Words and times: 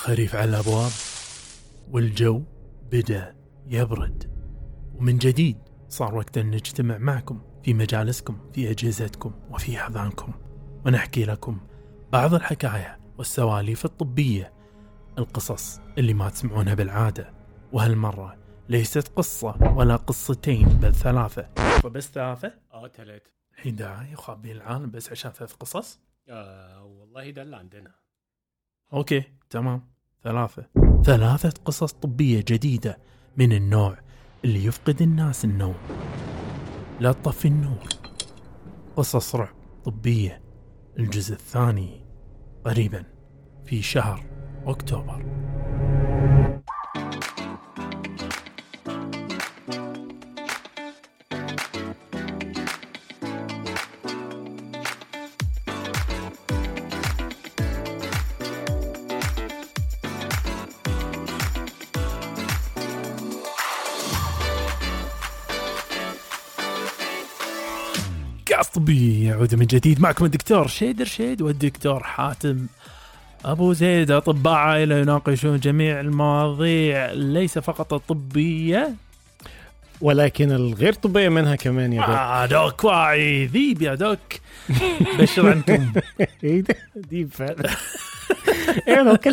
خريف 0.00 0.34
على 0.34 0.50
الأبواب 0.50 0.90
والجو 1.90 2.42
بدأ 2.92 3.36
يبرد. 3.66 4.30
ومن 4.94 5.18
جديد 5.18 5.58
صار 5.88 6.14
وقت 6.14 6.38
أن 6.38 6.50
نجتمع 6.50 6.98
معكم 6.98 7.42
في 7.64 7.74
مجالسكم 7.74 8.50
في 8.52 8.70
أجهزتكم 8.70 9.32
وفي 9.50 9.80
أحضانكم. 9.80 10.32
ونحكي 10.86 11.24
لكم 11.24 11.60
بعض 12.12 12.34
الحكايا 12.34 12.98
والسواليف 13.18 13.84
الطبية 13.84 14.52
القصص 15.18 15.80
اللي 15.98 16.14
ما 16.14 16.30
تسمعونها 16.30 16.74
بالعادة. 16.74 17.34
وهالمرة 17.72 18.36
ليست 18.68 19.08
قصة 19.08 19.74
ولا 19.76 19.96
قصتين 19.96 20.68
بل 20.68 20.94
ثلاثة. 20.94 21.48
وبس 21.84 22.10
ثلاثة؟ 22.10 22.52
آه 22.72 22.86
تلات 22.86 23.28
الحين 23.54 23.76
داعي 23.76 24.12
يخابين 24.12 24.56
العالم 24.56 24.90
بس 24.90 25.10
عشان 25.10 25.30
ثلاث 25.30 25.52
قصص؟ 25.52 26.00
آه 26.28 26.84
والله 26.84 27.30
ده 27.30 27.42
اللي 27.42 27.56
عندنا. 27.56 27.99
أوكي 28.92 29.22
تمام. 29.50 29.90
ثلاثة. 30.24 30.66
ثلاثة 31.04 31.52
قصص 31.64 31.92
طبية 31.92 32.44
جديدة 32.48 32.98
من 33.36 33.52
النوع 33.52 33.98
اللي 34.44 34.64
يفقد 34.64 35.02
الناس 35.02 35.44
النوم. 35.44 35.74
لا 37.00 37.12
تطفي 37.12 37.48
النور. 37.48 37.88
قصص 38.96 39.34
رعب 39.34 39.54
طبية. 39.84 40.42
الجزء 40.98 41.34
الثاني 41.34 42.06
قريبا 42.64 43.04
في 43.64 43.82
شهر 43.82 44.24
أكتوبر. 44.66 45.49
يعود 69.40 69.54
من 69.54 69.66
جديد 69.66 70.00
معكم 70.00 70.24
الدكتور 70.24 70.66
شيدر 70.66 71.04
شيد 71.04 71.42
والدكتور 71.42 72.02
حاتم 72.02 72.66
أبو 73.44 73.72
زيد. 73.72 74.10
أطباء 74.10 74.54
عائلة 74.54 74.96
يناقشون 74.96 75.58
جميع 75.60 76.00
المواضيع 76.00 77.12
ليس 77.12 77.58
فقط 77.58 77.92
الطبية. 77.92 78.94
ولكن 80.00 80.52
الغير 80.52 80.92
طبية 80.92 81.28
منها 81.28 81.56
كمان 81.56 81.92
يا 81.92 82.00
دوك 82.00 82.10
آه 82.10 82.46
دوك 82.46 82.84
واعي 82.84 83.46
ذيب 83.46 83.82
يا 83.82 83.94
دوك. 83.94 84.18
بشر 85.18 85.50
عنكم. 85.50 85.92
إيه 86.44 86.60
ده 86.60 86.74
دي 86.96 87.26
فعلا. 87.26 87.70
إيه 88.88 89.02
لو 89.02 89.16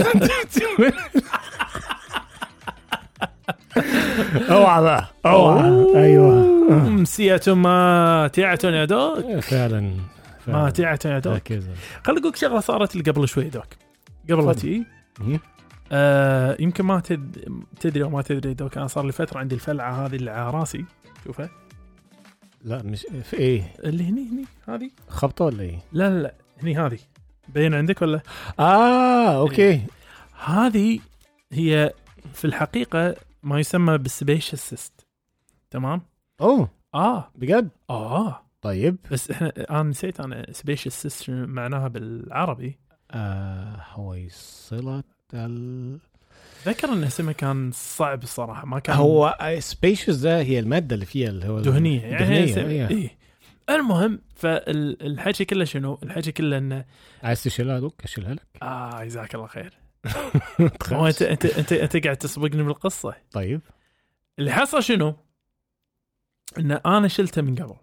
اوعى 4.56 4.81
بقى 4.83 5.08
أوعى. 5.25 5.86
أيوه. 5.95 6.58
مسية 6.89 7.42
ما 7.47 8.30
تيعة 8.34 8.59
يا 8.64 8.86
دوك؟ 8.86 9.39
فعلا 9.39 9.81
ما 9.81 10.00
فعلا. 10.39 10.69
تيعة 10.69 11.00
يا 11.06 11.19
دوك؟ 11.19 11.47
خليني 12.06 12.22
أقول 12.22 12.38
شغلة 12.38 12.59
صارت 12.59 12.95
لي 12.95 13.11
قبل 13.11 13.28
شوي 13.28 13.44
دوك. 13.44 13.67
قبل 14.31 14.45
لا. 14.45 14.53
تجي. 14.53 14.84
مم. 15.19 15.39
آه 15.92 16.58
يمكن 16.59 16.86
ما 16.86 17.00
تد... 17.00 17.38
تدري 17.80 18.03
أو 18.03 18.09
ما 18.09 18.22
تدري 18.22 18.53
دوك 18.53 18.78
أنا 18.78 18.88
صار 18.88 19.06
لي 19.06 19.11
فترة 19.11 19.39
عندي 19.39 19.56
الفلعة 19.56 20.06
هذه 20.06 20.16
اللي 20.16 20.31
على 20.31 20.58
راسي. 20.58 20.86
شوفها. 21.25 21.50
لا 22.64 22.84
مش 22.84 23.06
في 23.23 23.38
إيه؟ 23.38 23.73
اللي 23.84 24.03
هني 24.03 24.30
هني 24.30 24.45
هذه. 24.67 24.89
خبطة 25.08 25.45
ولا 25.45 25.64
إيه؟ 25.64 25.80
لا 25.94 26.09
لا 26.09 26.22
لا 26.22 26.34
هني 26.64 26.78
هذه. 26.78 26.97
بين 27.47 27.73
عندك 27.73 28.02
ولا؟ 28.02 28.19
آه 28.59 29.38
أوكي. 29.39 29.81
هذه 30.45 31.00
هي 31.52 31.94
في 32.34 32.45
الحقيقة 32.45 33.16
ما 33.48 33.59
يسمى 33.59 33.98
بال 33.98 34.09
sebaceous 34.09 34.59
cyst. 34.59 35.08
تمام؟ 35.72 36.02
أوه. 36.42 36.70
آه. 36.94 37.31
بجد؟ 37.36 37.70
آه. 37.90 38.44
طيب. 38.62 38.97
بس 39.12 39.31
إحنا 39.31 39.53
أنا 39.69 39.84
نسيت 39.84 40.19
أنا 40.19 40.52
sebaceous 40.52 40.91
cyst 40.91 41.24
شنو 41.24 41.47
معناها 41.47 41.88
بالعربي. 41.88 42.80
آه 43.12 43.78
حويصلة 43.78 45.03
ال... 45.34 46.00
ذكر 46.66 46.94
إن 46.94 47.03
اسمه 47.03 47.31
كان 47.31 47.72
صعب 47.74 48.24
الصراحه 48.24 48.66
ما 48.66 48.80
كان 48.80 48.96
هو 48.96 49.38
sebaceous 49.59 50.16
ده 50.16 50.41
هي 50.41 50.59
المادة 50.59 50.96
اللي 50.96 51.06
فيها 51.06 51.29
اللي 51.29 51.47
هو 51.47 51.59
دهنية 51.59 52.02
يعني 52.02 52.25
دهنية 52.25 52.53
seb... 52.53 52.68
إيه. 52.68 53.18
المهم 53.69 54.22
فالحكي 54.35 55.46
كله 55.46 55.66
شنو؟ 55.66 56.00
الحكي 56.03 56.31
كله 56.31 56.58
إنه 56.58 56.85
عايز 57.24 57.44
تشيلها 57.44 57.79
doc 57.80 58.03
أشيلها 58.03 58.34
لك. 58.34 58.47
آه 58.62 59.03
جزاك 59.03 59.35
الله 59.35 59.47
خير. 59.47 59.74
هو 59.74 59.87
انت 61.07 61.22
انت 61.22 61.45
انت 61.45 61.73
انت 61.73 61.97
قاعد 61.97 62.18
تسبقني 62.18 62.63
بالقصة. 62.63 63.16
طيب. 63.31 63.62
اللي 64.40 64.51
حصل 64.51 64.84
شنو؟ 64.84 65.16
إن 66.59 66.72
أنا 66.72 67.07
شلته 67.07 67.41
من 67.41 67.56
قبل. 67.56 67.75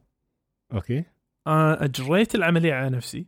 Okay. 0.72 1.04
أنا 1.46 1.84
أجريت 1.84 2.34
العملية 2.34 2.74
على 2.74 2.90
نفسي. 2.90 3.26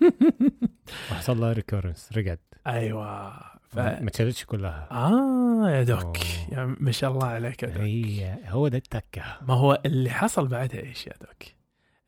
وحصل 1.10 1.40
لها 1.40 1.52
recurrence 1.52 2.12
رجعت 2.16 2.40
أيوه. 2.66 3.30
ف... 3.68 3.78
ما 3.78 4.10
تشالتش 4.10 4.44
كلها. 4.44 4.88
آه 4.90 5.70
يا 5.70 5.82
doc. 5.82 6.00
أوه. 6.00 6.16
يا 6.52 6.76
ما 6.80 6.92
شاء 6.92 7.10
الله 7.10 7.26
عليك 7.26 7.62
يا 7.62 7.68
doc. 7.68 7.80
هي 7.80 8.38
هو 8.46 8.68
ده 8.68 8.78
التكة. 8.78 9.38
ما 9.42 9.54
هو 9.54 9.82
اللي 9.86 10.10
حصل 10.10 10.48
بعدها 10.48 10.80
إيش 10.80 11.06
يا 11.06 11.12
doc؟ 11.20 11.42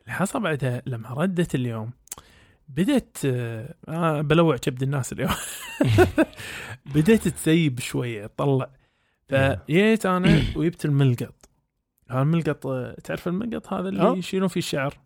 اللي 0.01 0.13
حصل 0.13 0.41
بعدها 0.41 0.83
لما 0.87 1.09
ردت 1.09 1.55
اليوم 1.55 1.91
بدت 2.69 3.19
آه 3.89 4.21
بلوع 4.21 4.57
كبد 4.57 4.83
الناس 4.83 5.13
اليوم. 5.13 5.31
بديت 6.95 7.29
تسيب 7.29 7.81
شوية 7.81 8.27
تطلع 8.27 8.71
فجيت 9.29 10.07
أنا 10.07 10.43
وجبت 10.57 10.85
الملقط. 10.85 11.49
هذا 12.11 12.23
الملقط 12.23 12.67
آه، 12.67 12.97
تعرف 13.05 13.29
الملقط 13.29 13.73
هذا 13.73 13.89
اللي 13.89 14.03
آه. 14.03 14.17
يشيلون 14.17 14.49
فيه 14.49 14.61
الشعر. 14.61 14.99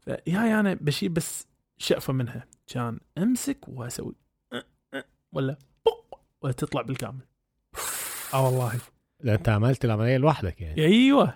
فيا 0.00 0.60
أنا 0.60 0.74
بشيل 0.74 1.08
بس 1.08 1.46
شقفة 1.78 2.12
منها. 2.12 2.46
كان 2.66 3.00
أمسك 3.18 3.68
وأسوي 3.68 4.14
أه، 4.52 5.04
ولا 5.32 5.56
وتطلع 6.42 6.82
بالكامل. 6.82 7.20
آه 8.34 8.44
والله. 8.44 8.72
لا 9.20 9.34
أنت 9.34 9.48
عملت 9.48 9.84
العملية 9.84 10.16
لوحدك 10.16 10.60
يعني. 10.60 10.84
أيوه. 10.84 11.34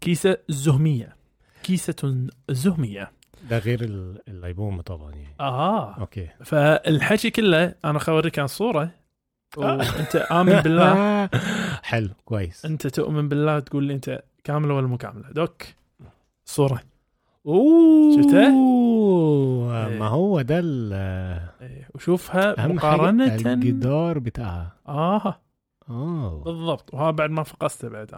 كيسة 0.00 0.36
زهمية. 0.48 1.16
كيسة 1.62 2.26
زهمية. 2.50 3.12
ده 3.50 3.58
غير 3.58 3.80
ال- 3.84 4.20
الليبومة 4.28 4.82
طبعا 4.82 5.10
يعني. 5.12 5.34
آه. 5.40 5.94
أوكي. 6.00 6.28
فالحكي 6.44 7.30
كله 7.30 7.74
أنا 7.84 7.98
خوريك 7.98 8.38
عن 8.38 8.46
صورة. 8.46 8.90
وانت 9.56 10.16
آمن 10.16 10.60
بالله. 10.60 11.28
حلو 11.90 12.10
كويس. 12.24 12.64
أنت 12.66 12.86
تؤمن 12.86 13.28
بالله 13.28 13.58
تقول 13.58 13.84
لي 13.84 13.94
أنت 13.94 14.22
كاملة 14.44 14.74
ولا 14.74 14.86
مو 14.86 14.96
كاملة. 14.96 15.30
دوك 15.30 15.62
صورة. 16.44 16.82
أوه. 17.46 18.16
شفته؟ 18.22 18.48
ما 19.98 20.06
هو 20.08 20.40
ده 20.40 20.58
ال- 20.58 20.92
إيه، 21.62 21.88
وشوفها 21.94 22.66
مقارنة. 22.66 23.34
الجدار 23.34 24.18
بتاعها. 24.18 24.72
آه. 24.88 25.40
آه 25.90 26.42
بالضبط. 26.44 26.94
وها 26.94 27.10
بعد 27.10 27.30
ما 27.30 27.42
فقسته 27.42 27.88
بعد 27.88 28.14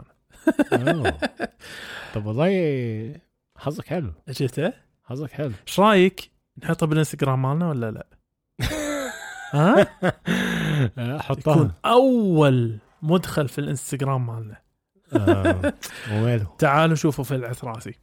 أنا. 0.73 1.19
طب 2.15 2.27
والله 2.27 3.21
حظك 3.59 3.87
حلو. 3.87 4.13
شفته؟ 4.31 4.73
حظك 5.13 5.31
حلو. 5.31 5.53
إيش 5.69 5.81
رأيك؟ 5.81 6.31
نحطه 6.63 6.87
بالإنستغرام 6.87 7.43
مالنا 7.43 7.69
ولا 7.69 7.91
لا؟ 7.91 8.07
ها؟ 9.53 9.81
يكون 10.99 11.21
حطها. 11.21 11.75
أول 11.85 12.79
مدخل 13.03 13.49
في 13.49 13.59
الإنستغرام 13.59 14.27
مالنا. 14.27 14.57
آه، 15.13 15.73
تعالوا 16.59 16.97
شوفوا 16.97 17.25
في 17.25 17.35
العتراسي 17.35 17.95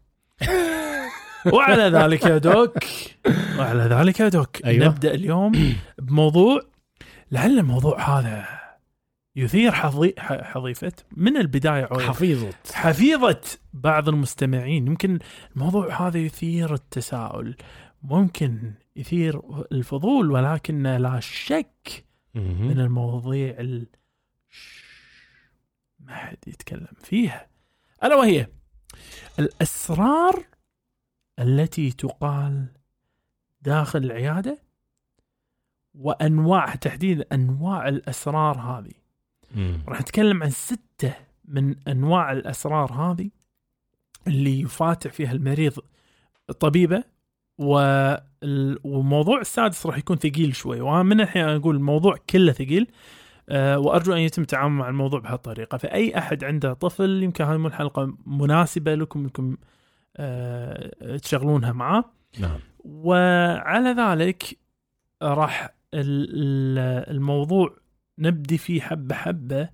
وعلى 1.54 1.84
ذلك 1.84 2.26
يا 2.26 2.38
دوك. 2.38 2.78
وعلى 3.60 3.84
ذلك 3.84 4.20
يا 4.20 4.28
دوك. 4.28 4.66
أيوة. 4.66 4.86
نبدأ 4.86 5.14
اليوم 5.14 5.52
بموضوع 5.98 6.62
لعل 7.32 7.60
الموضوع 7.60 8.20
هذا 8.20 8.59
يثير 9.40 9.72
حظي 9.72 10.14
ح- 10.18 10.44
حظيفة. 10.44 10.92
من 11.18 11.38
البداية 11.38 11.88
عويل. 11.92 12.08
حفيظة. 12.08 12.54
حفيظة 12.74 13.42
بعض 13.74 14.10
المستمعين. 14.10 14.88
يمكن 14.88 15.20
الموضوع 15.56 16.08
هذا 16.08 16.18
يثير 16.18 16.74
التساؤل. 16.74 17.56
ممكن 18.04 18.74
يثير 18.96 19.42
الفضول 19.72 20.32
ولكن 20.32 20.84
لا 20.84 21.20
شك 21.20 22.06
من 22.36 22.80
المواضيع 22.80 23.60
ال... 23.60 23.88
ما 26.00 26.16
حد 26.16 26.38
يتكلم 26.48 26.88
فيها. 27.04 27.48
ألا 28.04 28.16
وهي 28.16 28.48
الأسرار 29.40 30.46
التي 31.40 31.92
تقال 31.92 32.68
داخل 33.62 34.00
العيادة 34.04 34.62
وأنواع 35.94 36.76
تحديدا 36.76 37.26
أنواع 37.32 37.88
الأسرار 37.88 38.58
هذه. 38.60 38.92
راح 39.88 40.02
نتكلم 40.02 40.44
عن 40.44 40.50
ستة 40.50 41.14
من 41.46 41.76
أنواع 41.88 42.32
الأسرار 42.32 42.92
هذه 42.94 43.30
اللي 44.28 44.60
يفاتح 44.62 45.12
فيها 45.12 45.32
المريض 45.32 45.74
طبيبة 46.60 47.04
وال- 47.58 48.80
والموضوع 48.84 49.42
السادس 49.42 49.86
راح 49.86 49.98
يكون 49.98 50.18
ثقيل 50.18 50.56
شوي. 50.56 50.82
وأنا 50.82 51.04
من 51.04 51.22
الحين 51.22 51.44
أقول 51.44 51.76
الموضوع 51.76 52.16
كله 52.30 52.52
ثقيل 52.52 52.88
أه 53.50 53.80
وأرجو 53.80 54.14
أن 54.14 54.18
يتم 54.20 54.42
التعامل 54.42 54.74
مع 54.76 54.90
الموضوع 54.90 55.20
بهالطريقة. 55.20 55.78
فأي 55.78 56.18
أحد 56.18 56.44
عنده 56.44 56.74
طفل 56.74 57.24
يمكن 57.24 57.44
هذه 57.44 57.68
الحلقة 57.68 58.14
مناسبة 58.26 58.96
لكم 58.96 59.20
انكم 59.20 59.58
أه 60.18 61.18
تشغلونها 61.18 61.72
معاه. 61.72 62.04
نعم. 62.40 62.60
وعلى 62.86 63.90
ذلك 63.90 64.58
راح 65.22 65.66
ال- 65.94 66.30
ال- 66.34 67.10
الموضوع 67.16 67.74
نبدي 68.20 68.58
فيه 68.58 68.82
حبة 68.82 69.16
حبة 69.16 69.70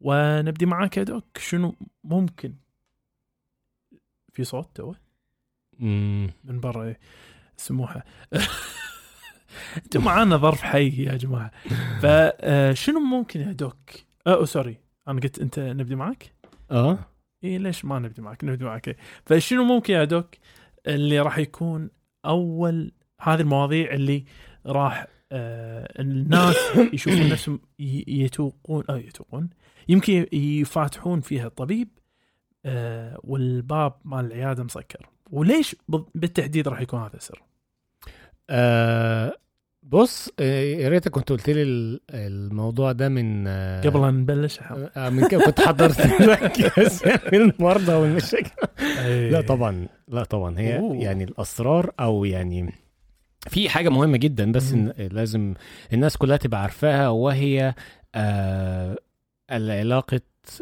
ونبدي 0.00 0.66
معاك 0.66 0.96
يا 0.96 1.02
doc 1.02 1.38
شنو 1.38 1.76
ممكن؟ 2.04 2.54
في 4.32 4.44
صوت 4.44 4.70
تو. 4.74 4.94
من 5.80 6.60
برا 6.60 6.84
إيه. 6.84 6.98
سموحة. 7.56 8.04
أنتم 9.84 10.04
معانا 10.04 10.36
ظرف 10.36 10.62
حي 10.62 11.04
يا 11.04 11.16
جماعة. 11.16 11.50
فشنو 12.02 13.00
ممكن 13.00 13.40
يا 13.40 13.52
doc؟ 13.52 13.90
أه 14.26 14.44
sorry. 14.44 14.76
أنا 15.08 15.20
قلت 15.20 15.38
أنت 15.38 15.58
نبدي 15.58 15.94
معك 15.94 16.34
آه. 16.70 16.98
اي 17.44 17.58
ليش 17.58 17.84
ما 17.84 17.98
نبدي 17.98 18.22
معك 18.22 18.44
نبدي 18.44 18.64
معك 18.64 18.88
إيه. 18.88 18.96
فشنو 19.26 19.64
ممكن 19.64 19.94
يا 19.94 20.04
دوك؟ 20.04 20.34
اللي 20.86 21.20
راح 21.20 21.38
يكون 21.38 21.90
أول 22.24 22.92
هذه 23.20 23.40
المواضيع 23.40 23.92
اللي 23.92 24.24
راح 24.66 25.02
آه 25.02 25.06
الناس 25.32 26.56
يشوفون 26.94 27.28
نفسهم 27.28 27.60
يتوقون 28.08 28.84
أو 28.90 28.96
يتوقون 28.96 29.50
يمكن 29.88 30.26
يفاتحون 30.32 31.20
فيها 31.20 31.46
الطبيب 31.46 31.88
آه 32.66 33.18
والباب 33.24 33.92
مال 34.04 34.24
العيادة 34.26 34.64
مسكر 34.64 35.08
وليش 35.30 35.76
بال- 35.88 36.04
بالتحديد 36.14 36.68
راح 36.68 36.80
يكون 36.80 37.00
هذا 37.00 37.16
السر 37.16 37.42
آه، 38.50 39.36
بص 39.82 40.30
آه، 40.40 40.62
يا 40.62 40.88
ريتك 40.88 41.10
كنت 41.10 41.32
قلت 41.32 41.50
لي 41.50 41.62
ال- 41.62 42.00
الموضوع 42.10 42.92
ده 42.92 43.08
من 43.08 43.44
آه، 43.46 43.80
قبل 43.82 44.04
أن 44.04 44.14
نبلش. 44.14 44.60
آه، 44.96 45.08
من 45.10 45.28
كده 45.28 45.44
كنت 45.44 45.60
حضرت 45.60 46.00
لك 46.30 46.72
المرضى 47.34 47.92
والمشاكل. 47.92 48.50
لا 49.30 49.40
طبعا 49.40 49.86
لا 50.08 50.24
طبعا 50.24 50.58
هي 50.58 50.78
أوه. 50.78 50.96
يعني 50.96 51.24
الأسرار 51.24 51.92
أو 52.00 52.24
يعني 52.24 52.72
في 53.48 53.68
حاجة 53.68 53.88
مهمة 53.88 54.16
جدا 54.16 54.52
بس. 54.52 54.72
إن 54.72 54.92
لازم 54.98 55.54
الناس 55.92 56.16
كلها 56.16 56.36
تبقى 56.36 56.62
عارفاها 56.62 57.08
وهي 57.08 57.74
آه 58.14 58.96
العلاقة 59.52 60.20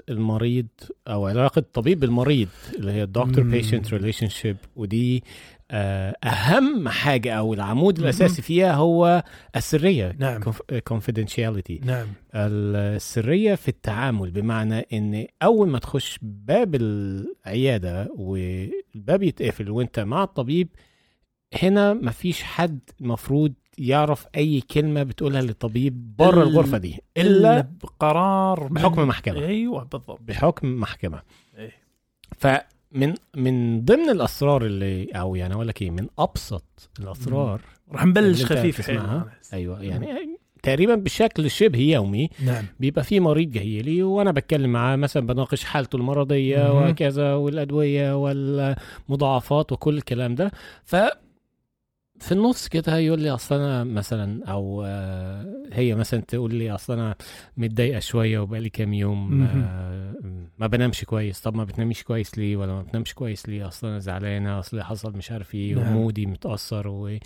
المريض 0.08 0.66
أو 1.08 1.26
علاقة 1.26 1.64
طبيب 1.74 2.00
بالمريض 2.00 2.48
اللي 2.78 2.92
هي 2.92 3.02
الدكتور. 3.02 3.44
patient 3.44 3.92
relationship 3.94 4.56
ودي 4.76 5.24
آه 5.70 6.16
أهم 6.24 6.88
حاجة 6.88 7.32
أو 7.34 7.54
العمود. 7.54 7.98
الأساسي 7.98 8.42
فيها 8.42 8.72
هو 8.74 9.22
السرية 9.56 10.16
نعم 10.18 10.40
confidentiality 10.90 11.84
نعم 11.84 12.06
السرية 12.34 13.54
في 13.54 13.68
التعامل 13.68 14.30
بمعنى 14.30 14.86
إن 14.92 15.26
أول 15.42 15.68
ما 15.68 15.78
تخش 15.78 16.18
باب 16.22 16.74
العيادة 16.74 18.08
والباب 18.16 19.22
يتقفل 19.22 19.70
وأنت 19.70 20.00
مع 20.00 20.22
الطبيب 20.22 20.68
هنا 21.54 21.94
مفيش 21.94 22.42
حد 22.42 22.78
المفروض 23.00 23.52
يعرف 23.78 24.26
أي 24.36 24.60
كلمة 24.60 25.02
بتقولها 25.02 25.42
للطبيب 25.42 26.16
بره 26.16 26.42
ال- 26.42 26.48
الغرفة 26.48 26.78
دي 26.78 27.00
إلا 27.16 27.60
بقرار 27.82 28.66
بحكم 28.70 29.08
محكمة 29.08 29.44
أيوه 29.46 29.80
بالضبط 29.84 30.20
بحكم 30.28 30.80
محكمة 30.80 31.22
إيه. 31.58 31.72
فمن 32.38 33.14
من 33.36 33.84
ضمن 33.84 34.10
الأسرار 34.10 34.66
اللي 34.66 35.04
أو 35.04 35.34
يعني 35.36 35.54
أقول 35.54 35.68
لك 35.68 35.82
إيه 35.82 35.90
من 35.90 36.06
أبسط 36.18 36.90
الأسرار 37.00 37.60
راح 37.92 38.06
نبلش 38.06 38.44
خفيف. 38.44 38.90
أنا 38.90 39.28
أحس. 39.28 39.54
أيوه 39.54 39.82
يعني 39.82 40.36
تقريبا 40.62 40.94
بشكل 40.94 41.50
شبه 41.50 41.78
يومي 41.78 42.30
نعم 42.44 42.64
بيبقى 42.80 43.04
في 43.04 43.20
مريض 43.20 43.50
جاي 43.50 43.82
لي 43.82 44.02
وأنا 44.02 44.32
بتكلم 44.32 44.72
معاه 44.72 44.96
مثلا 44.96 45.26
بناقش 45.26 45.64
حالته 45.64 45.96
المرضية 45.96 46.58
مهم. 46.74 46.90
وكذا 46.90 47.34
والأدوية 47.34 48.16
والمضاعفات 48.16 49.72
وكل 49.72 49.96
الكلام 49.96 50.34
ده 50.34 50.52
ف 50.84 50.96
في 52.20 52.32
النص 52.32 52.68
كده 52.68 52.98
يقول 52.98 53.20
لي 53.20 53.30
أصل 53.30 53.54
أنا 53.54 53.84
مثلا 53.84 54.44
أو 54.44 54.82
آه، 54.86 55.46
هي 55.72 55.94
مثلا 55.94 56.20
تقول 56.20 56.54
لي 56.54 56.70
أصل 56.70 56.92
أنا 56.92 57.14
متضايقة 57.56 58.00
شوية 58.00 58.38
وبقالي 58.38 58.68
كام 58.70 58.92
يوم. 58.92 59.42
آه، 59.42 60.14
ما 60.58 60.66
بنامش 60.66 61.04
كويس 61.04 61.40
طب 61.40 61.54
ما 61.54 61.64
بتناميش 61.64 62.02
كويس 62.02 62.38
ليه 62.38 62.56
ولا 62.56 62.72
ما 62.72 62.82
بتنامش 62.82 63.14
كويس 63.14 63.48
ليه 63.48 63.68
أصل 63.68 63.86
أنا 63.86 63.98
زعلانة 63.98 64.58
أصل 64.58 64.82
حصل 64.82 65.16
مش 65.16 65.32
عارف 65.32 65.54
إيه 65.54 65.74
نعم. 65.74 65.96
ومودي 65.96 66.26
متأثر 66.26 66.88
و... 66.88 67.18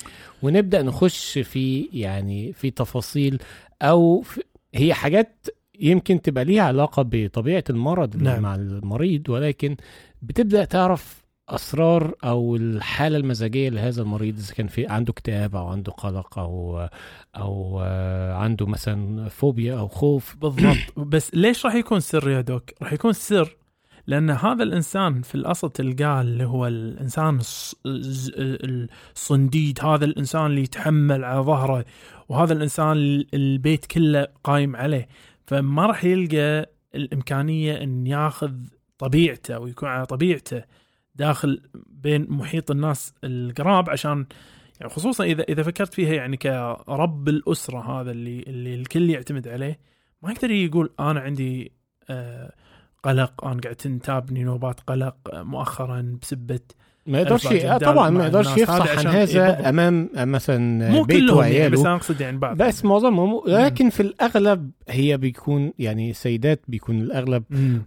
ونبدأ 0.42 0.82
نخش 0.82 1.38
في 1.38 1.88
يعني 1.92 2.52
في 2.52 2.70
تفاصيل 2.70 3.38
أو 3.82 4.20
في 4.20 4.42
هي 4.74 4.94
حاجات 4.94 5.46
يمكن 5.80 6.22
تبقى 6.22 6.44
ليها 6.44 6.62
علاقة 6.62 7.02
بطبيعة 7.06 7.64
المرض 7.70 8.16
نعم. 8.16 8.42
مع 8.42 8.54
المريض 8.54 9.28
ولكن 9.28 9.76
بتبدأ 10.22 10.64
تعرف 10.64 11.23
اسرار 11.48 12.14
أو 12.24 12.56
الحالة 12.56 13.16
المزاجية 13.16 13.68
لهذا 13.68 14.02
المريض 14.02 14.38
إذا 14.38 14.54
كان 14.54 14.66
في 14.66 14.86
عنده 14.86 15.10
اكتئاب 15.10 15.56
أو 15.56 15.66
عنده 15.68 15.92
قلق 15.92 16.38
أو 16.38 16.88
أو 17.36 17.80
آه، 17.84 18.34
عنده 18.34 18.66
مثلا 18.66 19.28
فوبيا 19.28 19.78
أو 19.78 19.88
خوف. 19.88 20.36
بالضبط. 20.36 20.76
بس 20.98 21.34
ليش 21.34 21.66
راح 21.66 21.74
يكون 21.74 22.00
سر 22.00 22.30
يا 22.30 22.40
دوك؟ 22.40 22.70
راح 22.82 22.92
يكون 22.92 23.12
سر 23.12 23.56
لأن 24.06 24.30
هذا 24.30 24.62
الإنسان 24.62 25.22
في 25.22 25.34
الاصل 25.34 25.70
تلقاه 25.70 26.20
اللي 26.20 26.44
هو 26.44 26.66
الإنسان 26.66 27.38
الصنديد 27.86 29.84
هذا 29.84 30.04
الإنسان 30.04 30.46
اللي 30.46 30.62
يتحمل 30.62 31.24
على 31.24 31.40
ظهره 31.40 31.84
وهذا 32.28 32.52
الإنسان 32.52 32.92
ال- 32.96 33.26
البيت 33.34 33.86
كله 33.86 34.26
قايم 34.44 34.76
عليه. 34.76 35.08
فما 35.46 35.86
راح 35.86 36.04
يلقى 36.04 36.70
الإمكانية 36.94 37.82
إن 37.82 38.06
ياخذ 38.06 38.52
طبيعته 38.98 39.58
ويكون 39.58 39.88
على 39.88 40.06
طبيعته. 40.06 40.62
داخل 41.14 41.62
بين 41.88 42.26
محيط 42.30 42.70
الناس 42.70 43.14
القراب 43.24 43.90
عشان 43.90 44.26
يعني 44.80 44.92
خصوصا 44.92 45.24
إذا 45.24 45.42
إذا 45.42 45.62
فكرت 45.62 45.94
فيها 45.94 46.12
يعني 46.14 46.36
كرب 46.36 47.28
الأسرة 47.28 48.00
هذا 48.00 48.10
اللي 48.10 48.40
اللي 48.46 48.74
الكل 48.74 49.10
يعتمد 49.10 49.48
عليه 49.48 49.78
ما 50.22 50.30
يقدر 50.32 50.50
يقول 50.50 50.90
أنا 51.00 51.20
عندي 51.20 51.72
آه، 52.10 52.52
قلق 53.02 53.44
أنا 53.44 53.60
قاعد 53.60 53.76
تنتابني 53.76 54.44
نوبات 54.44 54.80
قلق 54.80 55.16
آه، 55.32 55.42
مؤخرا 55.42 56.18
بسبة 56.22 56.60
ما 57.06 57.20
يقدرش 57.20 57.46
آه 57.46 57.78
طبعا 57.78 58.10
ما 58.10 58.24
يقدرش. 58.24 58.46
هذا 58.48 58.62
يفصح 58.62 58.80
عن 58.90 58.98
عشان- 58.98 59.10
إيه. 59.10 59.22
هذا 59.24 59.68
أمام 59.68 60.10
مثلا 60.14 60.90
مو 60.90 61.02
بيته 61.02 61.18
كلهم 61.20 61.40
يعني 61.40 61.54
وعياله 61.54 61.68
بس 61.76 61.80
أنا 61.80 61.94
أقصد 61.94 62.20
يعني 62.20 62.36
بعض 62.38 62.56
بس 62.56 62.84
معظمهم 62.84 63.42
لكن 63.46 63.90
في 63.90 64.00
الأغلب 64.00 64.70
هي 64.88 65.16
بيكون 65.16 65.72
يعني 65.78 66.12
سيدات 66.12 66.62
بيكون 66.68 67.00
الأغلب 67.00 67.44
مم. 67.50 67.82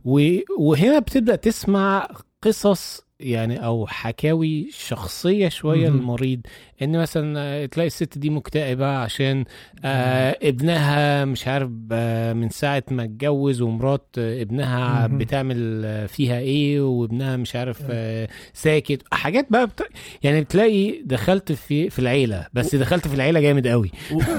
وهنا 0.60 1.00
بتبدأ 1.00 1.36
تسمع 1.36 2.08
قصص 2.42 3.07
يعني 3.20 3.66
أو 3.66 3.88
حكاوي 3.88 4.68
شخصية 4.72 5.50
شوية. 5.50 5.90
للمريض 5.90 6.42
إن 6.82 7.00
مثلا 7.02 7.40
آه، 7.40 7.66
تلاقي 7.66 7.88
الست 7.88 8.18
دي 8.18 8.30
مكتئبة 8.30 8.88
عشان 8.98 9.46
آه 9.86 10.38
ابنها 10.44 11.26
مش 11.26 11.48
عارف 11.48 11.70
آه 11.92 12.34
من 12.34 12.50
ساعة 12.50 12.84
ما 12.92 13.04
اتجوز 13.04 13.62
ومرات 13.62 14.08
آه 14.18 14.42
ابنها. 14.42 15.08
بتعمل 15.08 15.82
آه، 15.86 16.06
فيها 16.06 16.40
إيه 16.40 16.82
وابنها 16.82 17.38
مش 17.38 17.56
عارف 17.56 17.82
آه 17.90 18.28
ساكت. 18.54 19.02
حاجات 19.12 19.48
بقى 19.50 19.68
بت... 19.68 19.82
يعني 20.24 20.42
بتلاقي 20.42 21.02
دخلت 21.06 21.52
في 21.52 21.90
في 21.90 22.00
العيلة. 22.00 22.48
بس 22.54 22.76
دخلت 22.76 23.08
في 23.08 23.14
العيلة 23.14 23.40
جامد 23.40 23.68
قوي 23.68 23.92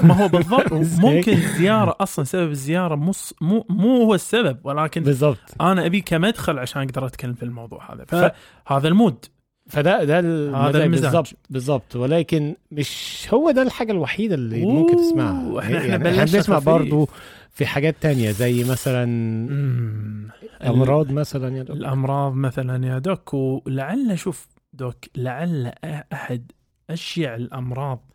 ما 0.03 0.13
هو 0.23 0.27
بالضبط؟ 0.27 0.73
ممكن 1.05 1.33
الزياره 1.33 1.95
أصلا 2.01 2.25
سبب 2.25 2.51
الزيارة 2.51 2.95
مو 2.95 3.11
مو 3.41 3.65
مو 3.69 3.97
هو 4.03 4.15
السبب. 4.15 4.57
ولكن 4.63 5.03
بالظبط 5.03 5.37
أنا 5.61 5.85
أبي 5.85 6.01
كمدخل 6.01 6.59
عشان 6.59 6.81
أقدر 6.81 7.05
أتكلم 7.05 7.33
في 7.33 7.43
الموضوع 7.43 7.93
هذا. 7.93 8.05
ف- 8.05 8.31
فهذا 8.69 8.87
المود 8.87 9.25
فده 9.67 10.03
ده 10.03 10.19
المزاج. 10.19 10.89
بالظبط 10.89 11.33
بالظبط 11.49 11.95
ولكن 11.95 12.55
مش 12.71 13.27
هو 13.33 13.51
ده 13.51 13.61
الحاجة 13.61 13.91
الوحيدة 13.91 14.35
اللي 14.35 14.65
ممكن 14.65 14.93
أوه، 14.93 15.09
تسمعها 15.09 15.61
إحنا- 15.61 15.63
إحنا 15.65 15.85
يعني 15.87 16.03
بلشنا 16.03 16.25
بنسمع. 16.25 16.59
برضو 16.59 17.09
في 17.51 17.65
حاجات 17.65 17.95
تانية 18.01 18.31
زي 18.31 18.63
مثلا 18.63 19.05
مم. 19.05 20.29
امراض 20.65 21.11
مثلا 21.11 21.57
يا 21.57 21.61
دكتور. 21.61 21.75
الأمراض 21.77 22.33
مثلا 22.33 22.87
يا 22.87 22.99
دوك 22.99 23.33
ولعل 23.33 24.19
شوف 24.19 24.47
دوك 24.73 24.95
لعل 25.15 25.71
أحد 26.13 26.51
أشيع 26.89 27.35
الأمراض 27.35 28.11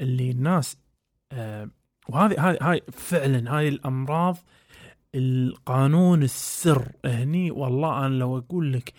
اللي 0.00 0.30
الناس 0.30 0.76
آه 1.32 1.68
وهذه 2.08 2.48
هاي 2.48 2.58
هاي 2.62 2.82
فعلا 2.92 3.58
هاي 3.58 3.68
الأمراض 3.68 4.36
القانون 5.14 6.22
السر 6.22 6.88
هني 7.04 7.50
والله 7.50 8.06
أنا 8.06 8.14
لو 8.14 8.38
أقول 8.38 8.72
لك 8.72 8.92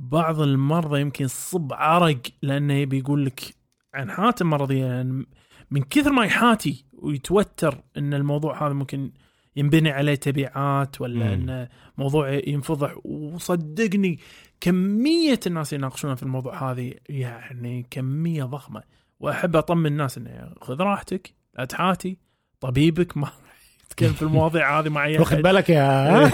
بعض 0.00 0.40
المرضى 0.40 1.00
يمكن 1.00 1.26
صب 1.26 1.72
عرق 1.72 2.18
لأنه 2.42 2.74
يبي 2.74 2.98
يقول 2.98 3.26
لك 3.26 3.54
عن 3.94 4.10
حالته 4.10 4.42
المرضيه 4.42 4.84
يعني 4.84 5.26
من 5.70 5.82
كثر 5.82 6.12
ما 6.12 6.24
يحاتي 6.24 6.84
ويتوتر 6.92 7.80
إن 7.96 8.14
الموضوع 8.14 8.66
هذا 8.66 8.72
ممكن 8.72 9.12
ينبني 9.56 9.90
عليه 9.90 10.14
تبعات 10.14 11.00
ولا 11.00 11.26
مم. 11.26 11.32
انه 11.32 11.68
موضوع 11.98 12.40
ينفضح. 12.46 12.94
وصدقني 13.04 14.18
كمية 14.60 15.40
الناس 15.46 15.72
يناقشون 15.72 16.14
في 16.14 16.22
الموضوع 16.22 16.70
هذه 16.70 16.94
يعني 17.08 17.86
كمية 17.90 18.44
ضخمة. 18.44 18.82
وأحب 19.20 19.56
أطمن 19.56 19.86
الناس 19.86 20.18
إنه 20.18 20.54
خذ 20.60 20.80
راحتك 20.80 21.34
لا 21.58 21.64
تحاتي 21.64 22.18
طبيبك 22.60 23.16
ما 23.16 23.28
يتكلم 23.86 24.12
في 24.12 24.22
المواضيع 24.22 24.80
هذه 24.80 24.88
مع 24.88 25.04
اي 25.04 25.18
واخد. 25.18 25.36
بالك 25.38 25.70
يا 25.70 26.28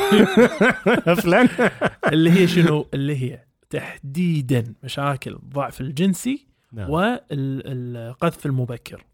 فلان 1.22 1.48
اللي 2.12 2.30
هي 2.30 2.48
شنو؟ 2.48 2.86
اللي 2.94 3.16
هي 3.22 3.45
تحديدا 3.70 4.74
مشاكل 4.82 5.32
الضعف 5.32 5.80
الجنسي 5.80 6.46
نعم. 6.72 6.90
والقذف 6.90 8.46
المبكر. 8.46 9.04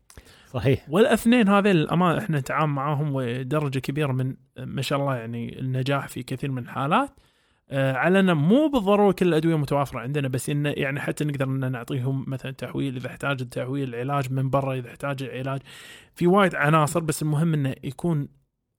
صحيح. 0.50 0.86
والأثنين 0.88 1.48
هذين 1.48 1.76
الامانه 1.76 2.18
إحنا 2.18 2.38
نتعامل 2.38 2.72
معاهم 2.72 3.10
ودرجة 3.14 3.78
كبيرة 3.78 4.12
من 4.12 4.36
ما 4.58 4.82
شاء 4.82 4.98
الله 4.98 5.16
يعني 5.16 5.60
النجاح 5.60 6.08
في 6.08 6.22
كثير 6.22 6.50
من 6.50 6.62
الحالات. 6.62 7.10
آه، 7.70 7.92
على 7.92 8.20
أنه 8.20 8.34
مو 8.34 8.68
بالضرورة 8.68 9.12
كل 9.12 9.28
الأدوية 9.28 9.56
متوافرة 9.56 10.00
عندنا 10.00 10.28
بس 10.28 10.50
انه 10.50 10.74
يعني 10.76 11.00
حتى 11.00 11.24
نقدر 11.24 11.44
إن 11.44 11.72
نعطيهم 11.72 12.24
مثلا 12.28 12.52
تحويل 12.52 12.96
إذا 12.96 13.06
احتاج 13.06 13.40
التحويل 13.40 13.94
علاج 13.94 14.32
من 14.32 14.50
برا 14.50 14.74
إذا 14.74 14.88
احتاج 14.88 15.22
العلاج. 15.22 15.60
في 16.14 16.26
وايد 16.26 16.54
عناصر 16.54 17.00
بس 17.00 17.22
المهم 17.22 17.54
إنه 17.54 17.74
يكون 17.84 18.28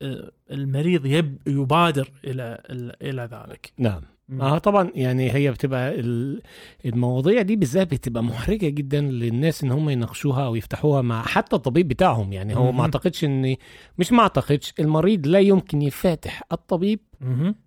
آه، 0.01 0.31
المريض 0.51 1.05
يب 1.05 1.37
يبادر 1.47 2.11
إلى 2.25 2.63
إلى 3.01 3.21
ذلك. 3.21 3.73
نعم. 3.77 4.01
آه 4.41 4.57
طبعا 4.57 4.91
يعني 4.95 5.31
هي 5.33 5.51
بتبقى 5.51 5.99
ال- 5.99 6.41
المواضيع 6.85 7.41
دي 7.41 7.55
بالذات 7.55 7.91
بتبقى 7.93 8.23
محرجة 8.23 8.69
جدا 8.69 9.01
للناس 9.01 9.63
إن 9.63 9.71
هم 9.71 9.89
يناقشوها 9.89 10.45
أو 10.45 10.55
يفتحوها 10.55 11.01
مع 11.01 11.21
حتى 11.23 11.55
الطبيب 11.55 11.87
بتاعهم 11.87 12.33
يعني 12.33 12.55
هو. 12.55 12.71
ما 12.71 12.81
أعتقدش 12.81 13.23
إن 13.23 13.55
مش 13.97 14.11
ما 14.11 14.21
أعتقدش 14.21 14.73
المريض 14.79 15.27
لا 15.27 15.39
يمكن 15.39 15.81
يفاتح 15.81 16.43
الطبيب. 16.51 16.99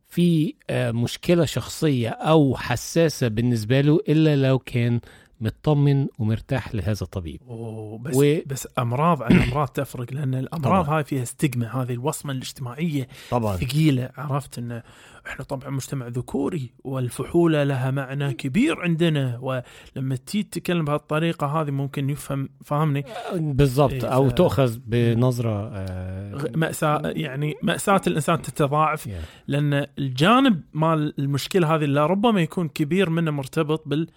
في 0.09 0.55
آه، 0.71 0.91
مشكلة 0.91 1.45
شخصية 1.45 2.09
أو 2.09 2.57
حساسة 2.57 3.29
بالنسبة 3.29 3.81
له 3.81 4.01
إلا 4.09 4.37
لو 4.37 4.59
كان 4.59 5.01
مطمن 5.41 6.07
ومرتاح 6.19 6.75
لهذا 6.75 7.03
الطبيب 7.03 7.41
وبس 7.47 8.17
و-. 8.17 8.39
بس 8.47 8.69
أمراض 8.79 9.23
عن 9.23 9.33
أمراض 9.43 9.69
تفرق 9.69 10.13
لأن 10.13 10.35
الأمراض 10.35 10.85
طبعاً. 10.85 10.99
هاي 10.99 11.05
فيها 11.05 11.25
ستيغما 11.25 11.83
هذه 11.83 11.93
الوصمة 11.93 12.33
الاجتماعية 12.33 13.09
طبعا 13.31 13.57
ثقيله 13.57 14.11
عرفت 14.17 14.59
إن 14.59 14.83
إحنا 15.27 15.45
طبعا 15.45 15.71
مجتمع 15.71 16.07
ذكوري 16.09 16.71
والفحولة 16.85 17.65
لها 17.65 17.91
معنى 17.91 18.33
كبير 18.35 18.81
عندنا 18.81 19.39
ولما 19.43 20.17
تيجي 20.27 20.43
تتكلم 20.43 20.85
بهالطريقة 20.85 21.47
هذه 21.47 21.71
ممكن 21.71 22.11
يفهم 22.11 22.49
فاهمني 22.65 23.05
بالضبط 23.35 23.93
إيه، 23.93 24.07
أو 24.07 24.29
ف- 24.29 24.33
تؤخذ 24.33 24.79
بنظرة 24.87 25.71
آه، 25.75 26.51
مأساة 26.57 27.03
يعني 27.05 27.55
مأساة 27.63 28.01
الإنسان 28.07 28.43
تتضاعف 28.43 29.07
يعني 29.07 29.25
لأن 29.49 29.87
الجانب 29.99 30.61
مال 30.75 31.15
المشكلة 31.19 31.75
هذه 31.75 31.85
لربما 31.85 32.41
يكون 32.43 32.69
كبير 32.69 33.11
منه 33.11 33.31
مرتبط 33.31 33.83
بالفكرة 33.89 34.17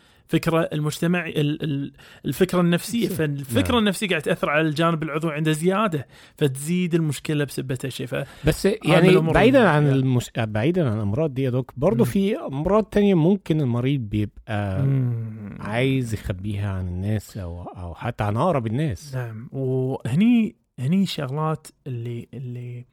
المجتمعي 0.73 1.29
ال- 1.41 1.63
ال- 1.63 1.91
الفكرة 2.25 2.61
النفسية 2.61 3.07
نعم. 3.07 3.15
فالفكرة 3.17 3.79
النفسية 3.79 4.07
قاعد 4.07 4.21
تأثر 4.21 4.49
على 4.49 4.67
الجانب 4.67 5.03
العضوي 5.03 5.33
عنده 5.33 5.51
زيادة 5.51 6.07
فتزيد 6.37 6.95
المشكلة 6.95 7.43
بسبة 7.43 7.77
هالشيء 7.83 8.07
ف 8.07 8.15
بس 8.47 8.65
يعني 8.65 9.17
بعيدا 9.17 9.69
عن 9.69 9.83
يعني. 9.85 9.95
المش... 9.95 10.29
بعيدا 10.37 10.89
عن 10.89 10.97
الأمراض 10.97 11.33
دي 11.33 11.41
يا 11.43 11.49
دوك 11.49 11.71
برضه. 11.77 12.03
في 12.03 12.37
أمراض 12.37 12.83
تانية 12.83 13.13
ممكن 13.15 13.61
المريض 13.61 14.01
بيبقى 14.01 14.83
مم. 14.83 15.57
عايز 15.59 16.13
يخبيها 16.13 16.69
عن 16.71 16.87
الناس 16.87 17.37
أو 17.37 17.63
أو 17.63 17.95
حتى 17.95 18.23
عن 18.23 18.37
أقرب 18.37 18.67
الناس 18.67 19.15
نعم 19.15 19.49
وهني 19.51 20.55
هني 20.79 21.05
شغلات 21.05 21.67
اللي 21.87 22.27
اللي 22.33 22.85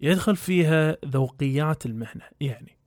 يدخل 0.00 0.36
فيها 0.36 0.96
ذوقيات 1.06 1.86
المهنة 1.86 2.24
يعني 2.40 2.78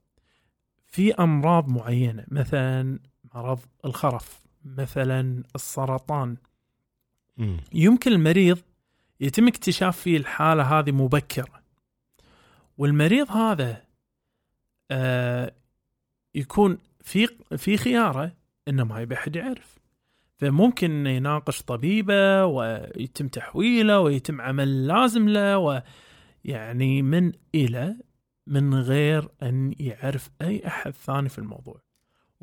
في 0.86 1.14
أمراض 1.14 1.68
معينة 1.68 2.24
مثلا 2.28 2.98
مرض 3.34 3.60
الخرف 3.84 4.42
مثلا 4.64 5.42
السرطان. 5.54 6.36
يمكن 7.72 8.12
المريض 8.12 8.58
يتم 9.20 9.48
اكتشاف 9.48 9.98
فيه 9.98 10.16
الحالة 10.16 10.62
هذه 10.78 10.90
مبكرة 10.90 11.62
والمريض 12.78 13.30
هذا 13.30 13.82
آه 14.90 15.52
يكون 16.34 16.78
في 17.00 17.28
في 17.56 17.76
خيارة 17.76 18.32
إنه 18.68 18.84
ما 18.84 19.00
يبي 19.00 19.14
أحد 19.14 19.36
يعرف 19.36 19.78
فممكن 20.38 20.90
إنه 20.90 21.10
يناقش 21.10 21.62
طبيبه 21.62 22.44
ويتم 22.44 23.28
تحويله 23.28 24.00
ويتم 24.00 24.40
عمل 24.40 24.86
لازم 24.86 25.28
له 25.28 25.58
ويعني 25.58 27.02
من 27.02 27.32
إلى 27.54 27.96
من 28.46 28.74
غير 28.74 29.28
أن 29.42 29.74
يعرف 29.80 30.30
أي 30.42 30.66
أحد 30.66 30.90
ثاني 30.90 31.28
في 31.28 31.38
الموضوع. 31.38 31.80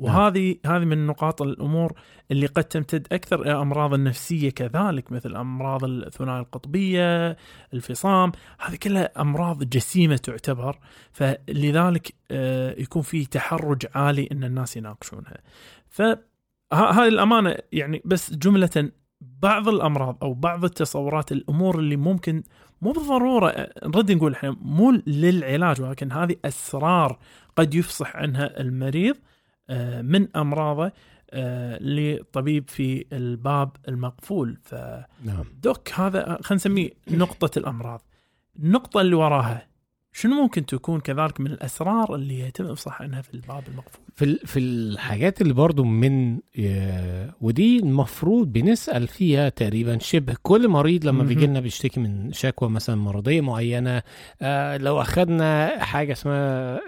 وهذه 0.00 0.56
هذه 0.66 0.84
من 0.84 1.06
نقاط 1.06 1.42
الأمور 1.42 1.92
اللي 2.30 2.46
قد 2.46 2.64
تمتد 2.64 3.06
أكثر 3.12 3.42
إلى 3.42 3.52
الامراض 3.52 3.94
النفسية 3.94 4.50
كذلك 4.50 5.12
مثل 5.12 5.36
أمراض 5.36 5.84
الثنائيه 5.84 6.40
القطبية، 6.40 7.36
الفصام، 7.74 8.32
هذه 8.60 8.76
كلها 8.76 9.10
أمراض 9.20 9.64
جسيمة 9.64 10.16
تعتبر 10.16 10.78
فلذلك 11.12 12.14
آه، 12.30 12.74
يكون 12.78 13.02
في 13.02 13.24
تحرج 13.26 13.86
عالي 13.94 14.28
إن 14.32 14.44
الناس 14.44 14.76
يناقشونها. 14.76 15.36
فهذه 15.88 17.08
الأمانة 17.08 17.56
يعني 17.72 18.02
بس 18.04 18.34
جملة 18.34 18.90
بعض 19.20 19.68
الأمراض 19.68 20.18
أو 20.22 20.34
بعض 20.34 20.64
التصورات 20.64 21.32
الأمور 21.32 21.78
اللي 21.78 21.96
ممكن 21.96 22.42
مو 22.82 22.92
بالضرورة 22.92 23.68
نرد 23.84 24.12
نقول 24.12 24.32
إحنا 24.32 24.56
مو 24.62 24.90
للعلاج 25.06 25.80
ولكن 25.80 26.12
هذه 26.12 26.36
أسرار 26.44 27.18
قد 27.56 27.74
يفصح 27.74 28.16
عنها 28.16 28.60
المريض 28.60 29.16
من 30.02 30.36
أمراضه 30.36 30.92
آه، 31.32 31.78
لطبيب 31.82 32.70
في 32.70 33.04
الباب 33.12 33.76
المقفول. 33.88 34.58
فدوك 34.62 35.90
نعم. 35.90 36.06
هذا 36.06 36.38
خلينا 36.42 36.54
نسميه 36.54 36.90
نقطة 37.10 37.58
الأمراض. 37.58 38.02
النقطة 38.58 39.00
اللي 39.00 39.14
وراها 39.14 39.66
شنو 40.12 40.34
ممكن 40.42 40.66
تكون 40.66 41.00
كذلك 41.00 41.40
من 41.40 41.46
الأسرار 41.46 42.14
اللي 42.14 42.40
يتم 42.40 42.66
إفصاح 42.66 43.02
عنها 43.02 43.22
في 43.22 43.34
الباب 43.34 43.62
المقفول 43.68 44.00
في 44.14 44.46
في 44.46 44.58
الحاجات 44.58 45.42
اللي 45.42 45.52
برضو 45.52 45.84
من 45.84 46.38
آه، 46.60 47.34
ودي 47.40 47.78
المفروض 47.78 48.52
بنسأل 48.52 49.08
فيها 49.08 49.48
تقريبا 49.48 49.98
شبه 49.98 50.36
كل 50.42 50.68
مريض 50.68 51.04
لما. 51.04 51.24
بيجي 51.24 51.46
لنا 51.46 51.60
بيشتكي 51.60 52.00
من 52.00 52.32
شكوى 52.32 52.70
مثلا 52.70 52.96
مرضية 52.96 53.40
معينة 53.40 54.02
آه، 54.42 54.76
لو 54.76 55.00
أخذنا 55.00 55.78
حاجة 55.84 56.12
اسمها 56.12 56.80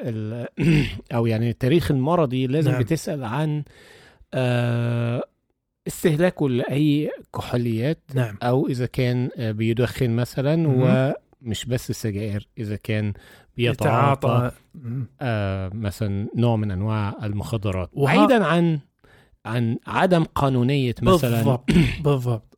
أو 1.14 1.26
يعني 1.26 1.50
التاريخ 1.50 1.90
المرضي 1.90 2.46
لازم 2.46 2.70
نعم. 2.70 2.80
بتسأل 2.80 3.24
عن 3.24 3.62
آه، 4.34 5.24
استهلاكه 5.86 6.48
لأي 6.48 7.10
كحوليات 7.34 7.98
نعم 8.14 8.38
أو 8.42 8.68
إذا 8.68 8.86
كان 8.86 9.28
بيدخن 9.38 10.10
مثلا 10.10 10.56
مهم. 10.56 11.14
ومش 11.46 11.64
بس 11.64 11.90
السجائر 11.90 12.48
إذا 12.58 12.76
كان 12.76 13.12
بيتعاطى. 13.56 14.50
آه 15.20 15.70
مثلا 15.74 16.28
نوع 16.36 16.56
من 16.56 16.70
أنواع 16.70 17.16
المخدرات. 17.22 17.90
وها- 17.92 18.16
بعيدا 18.16 18.44
عن 18.44 18.78
عن 19.46 19.76
عدم 19.86 20.24
قانونية 20.24 20.94
مثلا 21.02 21.36
بالضبط 21.36 21.70
بالضبط. 22.04 22.51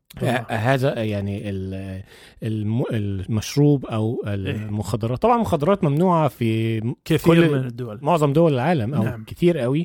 هذا 0.49 1.02
يعني 1.02 1.50
ال- 1.50 2.02
الم- 2.42 2.85
المشروب 2.92 3.87
أو 3.87 4.23
المخدرات 4.26 5.23
طبعا 5.23 5.37
المخدرات 5.37 5.85
ممنوعة 5.85 6.28
في 6.28 6.80
كثير 7.04 7.35
كل- 7.35 7.52
من 7.52 7.66
الدول 7.66 7.99
معظم 8.02 8.33
دول 8.33 8.54
العالم 8.54 8.94
أو 8.94 9.02
نعم. 9.04 9.25
كتير 9.25 9.59
قوي. 9.59 9.85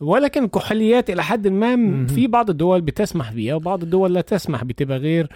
ولكن 0.00 0.44
الكحوليات 0.44 1.10
إلى 1.10 1.22
حد 1.22 1.48
ما. 1.48 2.06
في 2.06 2.26
بعض 2.26 2.50
الدول 2.50 2.80
بتسمح 2.80 3.32
بيها 3.32 3.54
وبعض 3.54 3.82
الدول 3.82 4.14
لا 4.14 4.20
تسمح 4.20 4.64
بتبقى 4.64 4.98
غير 4.98 5.28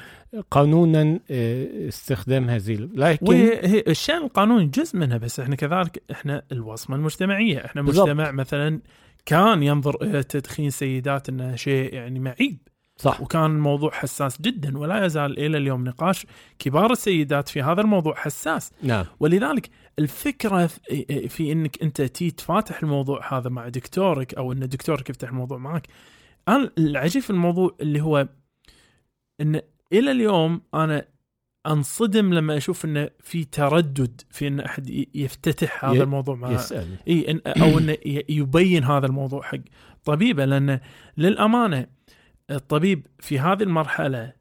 قانونا 0.51 1.19
آه، 1.31 1.89
استخدام 1.89 2.49
هذه 2.51 2.89
لكن 2.95 3.27
وهي 3.29 3.61
الشأن 3.89 4.23
القانوني 4.23 4.67
جزء 4.67 4.97
منها 4.99 5.17
بس 5.17 5.41
إحنا 5.41 5.57
كذلك 5.57 6.03
إحنا 6.11 6.43
الوصمة 6.53 6.97
المجتمعية 6.97 7.65
إحنا 7.65 7.83
بالضبط. 7.83 8.09
مجتمع 8.09 8.31
مثلا 8.31 8.81
كان 9.27 9.63
ينظر 9.63 9.97
إلى 10.03 10.23
تدخين 10.23 10.71
سيدات 10.71 11.29
انه 11.29 11.57
شيء 11.57 11.95
يعني 11.95 12.19
معيب 12.21 12.59
صح. 12.97 13.21
وكان 13.21 13.45
الموضوع 13.45 13.91
حساس 13.91 14.41
جدا 14.41 14.79
ولا 14.79 15.05
يزال 15.05 15.39
إلى 15.39 15.59
اليوم 15.59 15.85
نقاش 15.85 16.27
كبار 16.59 16.93
السيدات 16.93 17.49
في 17.49 17.63
هذا 17.63 17.81
الموضوع 17.81 18.15
حساس. 18.15 18.73
نعم. 18.83 19.05
ولذلك 19.21 19.71
الفكرة 19.99 20.67
في, 21.29 21.53
إنك 21.53 21.83
أنت 21.83 22.03
تي 22.03 22.31
تفاتح 22.31 22.83
الموضوع 22.83 23.39
هذا 23.39 23.51
مع 23.51 23.69
دكتورك 23.69 24.35
أو 24.35 24.53
إن 24.53 24.69
دكتورك 24.69 25.11
يفتح 25.11 25.29
الموضوع 25.29 25.59
معك. 25.59 25.87
أنا 26.49 26.71
العجيب 26.79 27.23
في 27.23 27.31
الموضوع 27.31 27.77
اللي 27.81 28.01
هو 28.01 28.29
إن 29.41 29.61
إلى 29.93 30.11
اليوم 30.11 30.61
أنا 30.75 31.09
أنصدم 31.67 32.35
لما 32.35 32.57
أشوف 32.57 32.85
انه 32.85 33.11
في 33.21 33.45
تردد 33.45 34.21
في 34.31 34.49
إن 34.49 34.61
أحد 34.61 35.07
يفتتح 35.15 35.85
هذا 35.85 36.03
الموضوع 36.03 36.35
مع 36.35 36.51
يسأل. 36.51 36.97
إي 37.09 37.31
إن 37.31 37.41
أو 37.47 37.79
انه 37.79 37.97
يبين 38.29 38.85
هذا 38.85 39.07
الموضوع 39.07 39.43
حق 39.43 39.59
طبيبه. 40.05 40.45
لأن 40.45 40.81
للأمانة 41.17 41.87
الطبيب 42.51 43.07
في 43.21 43.39
هذه 43.39 43.63
المرحلة 43.63 44.33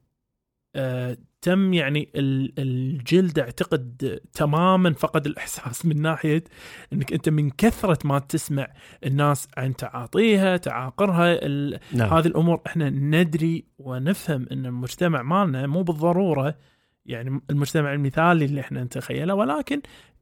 آه، 0.76 1.16
تم 1.42 1.72
يعني 1.74 2.08
ال- 2.16 2.52
الجلد 2.58 3.38
اعتقد 3.38 4.20
تماما 4.32 4.92
فقد 4.92 5.26
الإحساس 5.26 5.86
من 5.86 6.02
ناحية 6.02 6.44
إنك 6.92 7.12
أنت 7.12 7.28
من 7.28 7.50
كثرة 7.50 7.98
ما 8.04 8.18
تسمع 8.18 8.68
الناس 9.06 9.48
عن 9.56 9.76
تعاطيها 9.76 10.56
تعاقرها 10.56 11.32
ال- 11.46 11.78
نعم 11.92 12.12
هذه 12.14 12.26
الأمور 12.26 12.60
إحنا 12.66 12.90
ندري 12.90 13.64
ونفهم 13.78 14.46
إن 14.52 14.66
المجتمع 14.66 15.22
مالنا 15.22 15.66
مو 15.66 15.82
بالضرورة 15.82 16.54
يعني 17.06 17.40
المجتمع 17.50 17.92
المثالي 17.94 18.44
اللي 18.44 18.60
إحنا 18.60 18.84
نتخيله 18.84 19.34
ولكن 19.34 19.80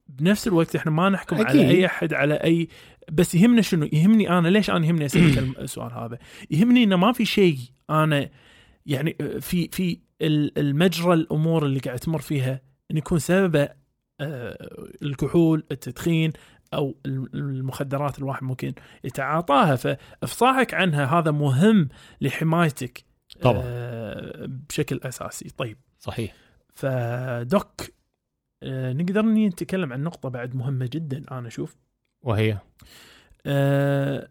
بنفس 0.08 0.46
الوقت 0.48 0.76
إحنا 0.76 0.92
ما 0.92 1.08
نحكم 1.08 1.36
أكيد. 1.36 1.46
على 1.46 1.68
أي 1.68 1.86
أحد 1.86 2.14
على 2.14 2.34
أي 2.34 2.68
بس 3.12 3.34
يهمنا 3.34 3.62
شنو؟ 3.62 3.88
يهمني 3.92 4.30
أنا 4.38 4.48
ليش 4.48 4.70
أنا 4.70 4.86
يهمني 4.86 5.06
اسالك 5.06 5.38
السؤال 5.58 5.92
هذا؟ 5.92 6.18
يهمني 6.50 6.84
إنه 6.84 6.96
ما 6.96 7.12
في 7.12 7.24
شيء 7.24 7.58
أنا 7.90 8.30
يعني 8.86 9.16
في 9.40 9.68
في 9.68 9.98
ال- 10.22 10.58
المجرى 10.58 11.14
الأمور 11.14 11.66
اللي 11.66 11.78
قاعد 11.80 11.98
تمر 11.98 12.20
فيها 12.20 12.60
إن 12.90 12.96
يكون 12.96 13.18
سببه 13.18 13.68
آه، 14.20 14.68
الكحول، 15.02 15.64
التدخين 15.70 16.32
أو 16.74 16.96
الم- 17.06 17.28
المخدرات 17.34 18.18
الواحد 18.18 18.44
ممكن 18.44 18.72
يتعاطاها 19.04 19.76
فإفصاحك 19.76 20.74
عنها 20.74 21.04
هذا 21.18 21.30
مهم 21.30 21.88
لحمايتك 22.20 23.04
طبعا. 23.40 23.62
آه، 23.64 24.46
بشكل 24.68 25.00
أساسي. 25.04 25.48
طيب 25.56 25.76
صحيح 25.98 26.34
فدوك 26.74 27.80
آه، 28.62 28.92
نقدر 28.92 29.22
نتكلم 29.22 29.92
عن 29.92 30.02
نقطة 30.02 30.28
بعد 30.28 30.54
مهمة 30.54 30.88
جدا 30.92 31.22
أنا 31.30 31.48
أشوف 31.48 31.76
وهي؟ 32.22 32.58
آه، 33.46 34.28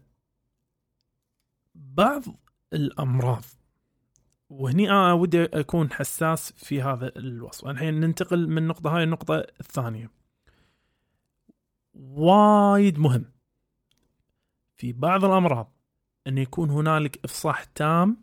بعض 1.74 2.22
الأمراض 2.72 3.44
وهني 4.50 4.90
أنا 4.90 5.12
ودي 5.12 5.44
أكون 5.44 5.92
حساس 5.92 6.52
في 6.52 6.82
هذا 6.82 7.06
الوصف. 7.16 7.66
الحين 7.68 8.00
ننتقل 8.00 8.48
من 8.48 8.58
النقطة 8.58 8.96
هاي 8.96 9.02
النقطة 9.02 9.34
الثانية. 9.60 10.10
وايد 11.94 12.98
مهم 12.98 13.24
في 14.76 14.92
بعض 14.92 15.24
الأمراض 15.24 15.72
أن 16.26 16.38
يكون 16.38 16.70
هنالك 16.70 17.24
إفصاح 17.24 17.64
تام 17.64 18.16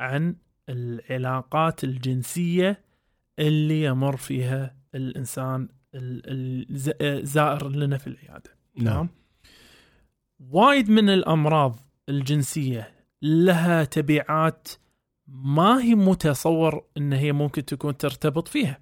عن 0.00 0.36
العلاقات 0.68 1.84
الجنسية 1.84 2.84
اللي 3.38 3.82
يمر 3.84 4.16
فيها 4.16 4.76
الإنسان 4.94 5.68
ال- 5.94 6.70
الز- 6.70 6.94
الزائر 7.00 7.68
لنا 7.68 7.98
في 7.98 8.06
العيادة. 8.06 8.59
نعم 8.76 9.08
وايد 10.50 10.90
من 10.90 11.10
الأمراض 11.10 11.76
الجنسية 12.08 12.92
لها 13.22 13.84
تبعات 13.84 14.68
ما 15.28 15.82
هي 15.82 15.94
متصور 15.94 16.84
إن 16.96 17.12
هي 17.12 17.32
ممكن 17.32 17.64
تكون 17.64 17.96
ترتبط 17.96 18.48
فيها. 18.48 18.78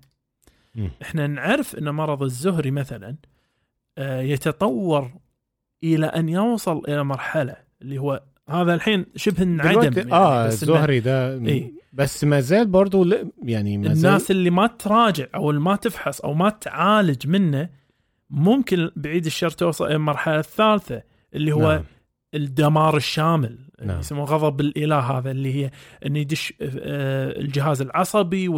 مم. 0.75 0.91
إحنا 1.03 1.27
نعرف 1.27 1.77
إن 1.77 1.91
مرض 1.91 2.23
الزهري 2.23 2.71
مثلا 2.71 3.17
آه، 3.99 4.21
يتطور 4.21 5.11
إلى 5.85 6.07
أن 6.07 6.29
يوصل 6.29 6.83
إلى 6.89 7.05
مرحلة 7.05 7.57
اللي 7.83 7.99
هو 7.99 8.23
هذا 8.49 8.75
الحين 8.75 9.07
شبه 9.17 9.43
انعدم 9.43 9.99
يعني 9.99 10.13
آه 10.13 10.47
الزهري 10.47 11.01
ده 11.01 11.35
إيه. 11.35 11.73
بس 11.93 12.25
ما 12.25 12.41
زال 12.41 12.67
برضه 12.67 13.31
يعني 13.43 13.79
ما 13.79 13.95
زال 13.95 14.07
الناس 14.07 14.31
اللي 14.31 14.51
ما 14.51 14.67
تراجع 14.67 15.27
أو 15.35 15.51
اللي 15.51 15.61
ما 15.61 15.77
تفحص 15.77 16.21
أو 16.21 16.35
ما 16.35 16.51
تعالج 16.51 17.27
منه 17.27 17.69
ممكن 18.31 18.91
بعيد 18.97 19.27
الشر 19.27 19.51
توصل 19.51 19.87
إلى 19.87 19.95
المرحلة 19.95 20.39
الثالثة 20.39 21.03
اللي 21.35 21.53
هو 21.53 21.73
نعم. 21.73 21.85
الدمار 22.35 22.97
الشامل 22.97 23.59
نعم. 23.85 23.99
يسموه 24.01 24.25
غضب 24.25 24.61
الإله 24.61 24.99
هذا 24.99 25.31
اللي 25.31 25.55
هي 25.55 25.71
انه 26.07 26.19
يدش 26.19 26.55
آه، 26.61 27.41
الجهاز 27.41 27.81
العصبي 27.83 28.49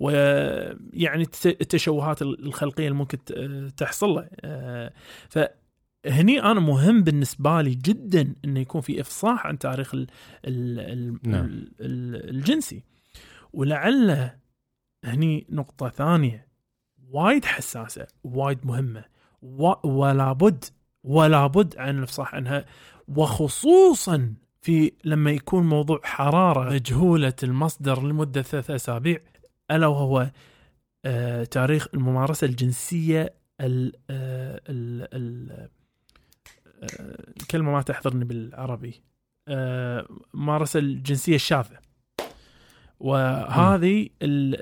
ويعني 0.00 1.22
التشوهات 1.46 2.22
الخلقية 2.22 2.86
اللي 2.86 2.98
ممكن 2.98 3.18
ت- 3.24 3.32
تحصل 3.76 4.08
له 4.08 4.28
آه، 4.40 4.92
فهني 5.28 6.42
أنا 6.42 6.60
مهم 6.60 7.02
بالنسبة 7.02 7.60
لي 7.62 7.74
جدا 7.74 8.34
إنه 8.44 8.60
يكون 8.60 8.80
في 8.80 9.00
إفصاح 9.00 9.46
عن 9.46 9.58
تاريخ 9.58 9.94
ال 9.94 10.06
ال 10.44 10.80
ال 10.80 11.18
نعم. 11.30 11.44
ال 11.44 11.72
ال 11.80 12.30
الجنسي 12.30 12.84
ولعل 13.52 14.30
هني 15.04 15.46
نقطة 15.50 15.88
ثانية 15.88 16.51
وايد 17.12 17.44
حساسة 17.44 18.06
وايد 18.24 18.66
مهمة. 18.66 19.04
و- 19.42 19.88
ولا 19.88 20.32
بد 20.32 20.64
ولا 21.04 21.46
بد 21.46 21.76
عن 21.78 21.98
الافصاح 21.98 22.34
عنها. 22.34 22.64
وخصوصا 23.08 24.34
في 24.60 24.92
لما 25.04 25.30
يكون 25.30 25.66
موضوع 25.66 26.00
حرارة 26.04 26.70
مجهولة 26.74 27.32
المصدر 27.42 28.02
لمدة 28.02 28.42
ثلاث 28.42 28.70
أسابيع 28.70 29.18
ألا 29.70 29.86
وهو 29.86 30.30
آه 31.04 31.44
تاريخ 31.44 31.86
الممارسة 31.94 32.44
الجنسية 32.46 33.34
ال 33.60 33.92
آه 34.10 34.60
ال 34.68 35.08
آه 35.52 35.68
الكلمة 37.40 37.72
ما 37.72 37.82
تحضرني 37.82 38.24
بالعربي. 38.24 39.02
آه 39.48 40.06
الممارسه 40.34 40.78
الجنسية 40.80 41.34
الشاذة. 41.34 41.78
وهذه 43.00 44.08
ال 44.22 44.56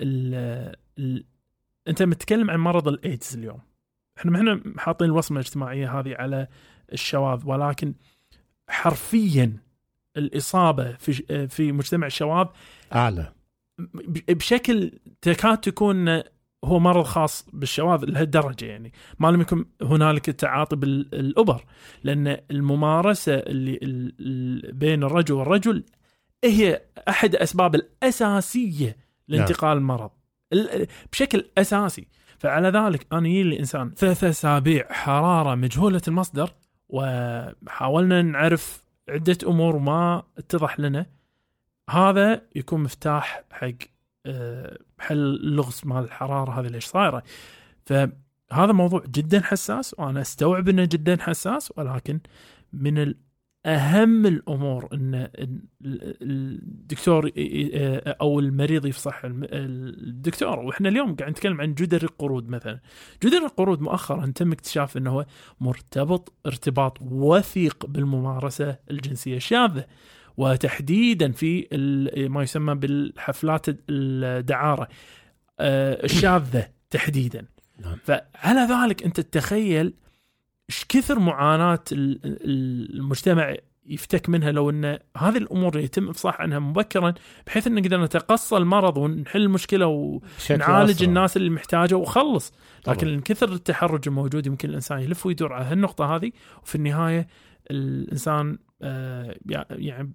ال 0.99 1.25
أنت 1.91 2.03
متكلم 2.03 2.51
عن 2.51 2.59
مرض 2.59 2.89
الإيدز 2.89 3.37
اليوم. 3.37 3.59
إحنا 4.19 4.31
ما 4.31 4.39
إحنا 4.39 4.61
حاطين 4.79 5.07
الوصمة 5.09 5.41
الاجتماعية 5.41 5.99
هذه 6.01 6.15
على 6.15 6.47
الشواذ 6.93 7.41
ولكن 7.45 7.95
حرفيا 8.69 9.57
الإصابة 10.17 10.93
في 10.93 11.49
في 11.49 11.73
مجتمع 11.73 12.07
الشواذ 12.07 12.47
أعلى. 12.95 13.33
بشكل 14.29 14.93
تكاد 15.23 15.59
تكون 15.59 16.23
هو 16.65 16.79
مرض 16.79 17.05
خاص 17.05 17.47
بالشواذ 17.53 18.05
لهالدرجة 18.05 18.65
يعني. 18.67 18.93
ما 19.19 19.29
لم 19.29 19.41
يكن 19.41 19.65
هنالك 19.83 20.29
التعاطي 20.29 20.77
بالأبر 20.77 21.65
لأن 22.05 22.37
الممارسة 22.51 23.35
اللي 23.35 23.75
ال- 23.83 24.15
ال- 24.21 24.73
بين 24.73 25.05
الرجل 25.05 25.35
والرجل 25.35 25.85
هي 26.45 26.83
أحد 27.09 27.35
الاسباب 27.35 27.75
الأساسية 27.75 28.97
لانتقال 29.29 29.79
المرض. 29.79 30.11
ال- 30.11 30.20
بشكل 31.13 31.45
أساسي. 31.59 32.07
فعلى 32.41 32.69
ذلك 32.69 33.07
أنا 33.13 33.29
يجي 33.29 33.43
لي 33.43 33.59
إنسان 33.59 33.91
ثلاث 33.91 34.25
أسابيع 34.25 34.93
حرارة 34.93 35.55
مجهولة 35.55 36.01
المصدر 36.09 36.51
وحاولنا 36.89 38.23
نعرف 38.23 38.83
عدة 39.09 39.39
أمور 39.47 39.79
ما 39.79 40.23
اتضح 40.39 40.81
لنا 40.81 41.07
هذا 41.91 42.43
يكون 42.57 42.83
مفتاح 42.83 43.45
حق 43.51 43.73
آه، 44.27 44.79
حل 44.99 45.17
اللغز 45.17 45.81
مال 45.85 46.05
الحرارة 46.05 46.61
هذه 46.61 46.67
ليش 46.67 46.85
صايرة. 46.85 47.23
فهذا 47.87 48.73
موضوع 48.73 49.05
جدا 49.07 49.41
حساس 49.41 49.95
وأنا 49.99 50.21
أستوعب 50.21 50.69
إنه 50.69 50.85
جدا 50.85 51.17
حساس 51.21 51.73
ولكن 51.77 52.21
من 52.73 53.15
أهم 53.67 54.27
الأمور 54.27 54.89
إن 54.93 55.29
الدكتور 56.23 57.31
أو 58.21 58.41
المريض 58.41 58.87
يفصح 58.87 59.21
الدكتور. 59.25 60.59
وإحنا 60.59 60.89
اليوم 60.89 61.15
قاعد 61.15 61.31
نتكلم 61.31 61.61
عن 61.61 61.75
جدر 61.75 62.03
القرود 62.03 62.49
مثلا. 62.49 62.81
جدر 63.23 63.39
القرود 63.39 63.81
مؤخرا 63.81 64.33
تم 64.35 64.53
اكتشاف 64.53 64.97
إنه 64.97 65.11
هو 65.11 65.27
مرتبط 65.61 66.33
ارتباط 66.47 66.99
وثيق 67.03 67.87
بالممارسة 67.87 68.77
الجنسية. 68.91 69.37
الشاذه 69.37 69.87
وتحديدا 70.37 71.33
في 71.33 71.69
ما 72.31 72.43
يسمى 72.43 72.75
بالحفلات 72.75 73.67
الدعارة. 73.89 74.89
آه، 75.61 76.05
الشاذه 76.05 76.69
تحديدا. 76.91 77.47
نعم. 77.81 77.97
فعلى 78.05 78.61
ذلك 78.61 79.03
أنت 79.03 79.21
تتخيل 79.21 79.95
إيش 80.71 80.87
كثر 80.89 81.19
معاناة 81.19 81.85
ال- 81.93 82.21
ال- 82.25 82.95
المجتمع 82.99 83.55
يفتك 83.87 84.29
منها 84.29 84.53
لو 84.53 84.71
إن 84.71 84.99
هذه 85.17 85.37
الأمور 85.39 85.79
يتم 85.79 86.09
إفصاح 86.09 86.41
عنها 86.41 86.59
مبكرا 86.59 87.15
بحيث 87.47 87.67
إن 87.67 87.75
نقدر 87.75 88.05
نتقصى 88.05 88.57
المرض 88.57 88.97
ونحل 88.97 89.43
المشكلة 89.43 89.87
ونعالج 89.87 90.91
أسرع. 90.91 91.09
الناس 91.09 91.37
اللي 91.37 91.51
محتاجة 91.51 91.95
وخلص 91.95 92.53
طبعاً. 92.85 92.97
لكن 92.97 93.07
من 93.09 93.21
كثر 93.21 93.53
التحرج 93.53 94.09
الموجود 94.09 94.47
يمكن 94.47 94.69
الإنسان 94.69 95.01
يلف 95.01 95.27
ويدور 95.27 95.53
على 95.53 95.65
هالنقطة 95.65 96.17
هذه 96.17 96.33
وفي 96.63 96.75
النهاية 96.75 97.27
الإنسان 97.71 98.59
آه، 98.83 99.35
يعني 99.71 100.13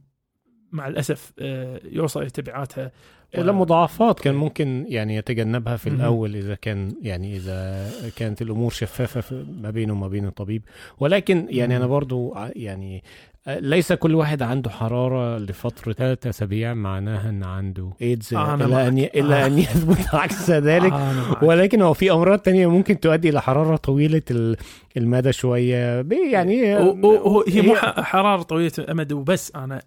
مع 0.76 0.88
الأسف 0.88 1.34
آه، 1.40 1.80
يوصل 1.92 2.22
إلى 2.22 2.30
تبعاتها 2.30 2.92
إلى 3.38 3.52
مضاعفات 3.52 4.20
كان 4.20 4.36
ممكن 4.36 4.86
يعني 4.88 5.16
يتجنبها 5.16 5.78
في. 5.78 5.90
الأول 5.90 6.36
إذا 6.36 6.56
كان 6.56 6.96
يعني 7.02 7.36
إذا 7.36 7.90
كانت 8.16 8.42
الأمور 8.42 8.72
شفافة 8.72 9.46
ما 9.62 9.70
بينه 9.70 9.94
وما 9.94 10.08
بين 10.08 10.26
الطبيب 10.26 10.62
ولكن 11.00 11.48
يعني 11.50 11.78
أنا. 11.78 11.88
برضو 11.88 12.36
يعني 12.56 13.04
ليس 13.48 13.94
كل 13.94 14.16
واحد 14.16 14.42
عنده 14.42 14.70
حرارة 14.70 15.38
لفترة 15.38 15.94
ثلاث 15.94 16.28
أسابيع 16.28 16.74
معناها 16.74 17.30
إن 17.30 17.44
عنده 17.44 17.90
ايدز 18.02 18.34
إلا 18.34 18.88
أن 18.88 18.98
إلا 18.98 19.44
آه. 19.44 19.48
أن 19.48 19.58
يثبت 19.58 20.08
عكس 20.16 20.52
ذلك 20.52 20.94
آه،. 20.94 21.44
ولكن 21.44 21.82
هو 21.82 21.94
في 21.94 22.12
أمراض 22.12 22.40
تانية 22.40 22.68
ممكن 22.68 23.00
تؤدي 23.00 23.30
إلى 23.30 23.42
حرارة 23.42 23.76
طويلة 23.76 24.22
ال- 24.32 24.58
المدى 24.98 25.34
شوية 25.34 26.06
يعني 26.32 26.66
هي 26.66 27.64
مو 27.64 27.76
حرارة 27.82 28.42
طويلة 28.42 28.72
الامد 28.80 29.14
وبس 29.14 29.52
أنا 29.56 29.82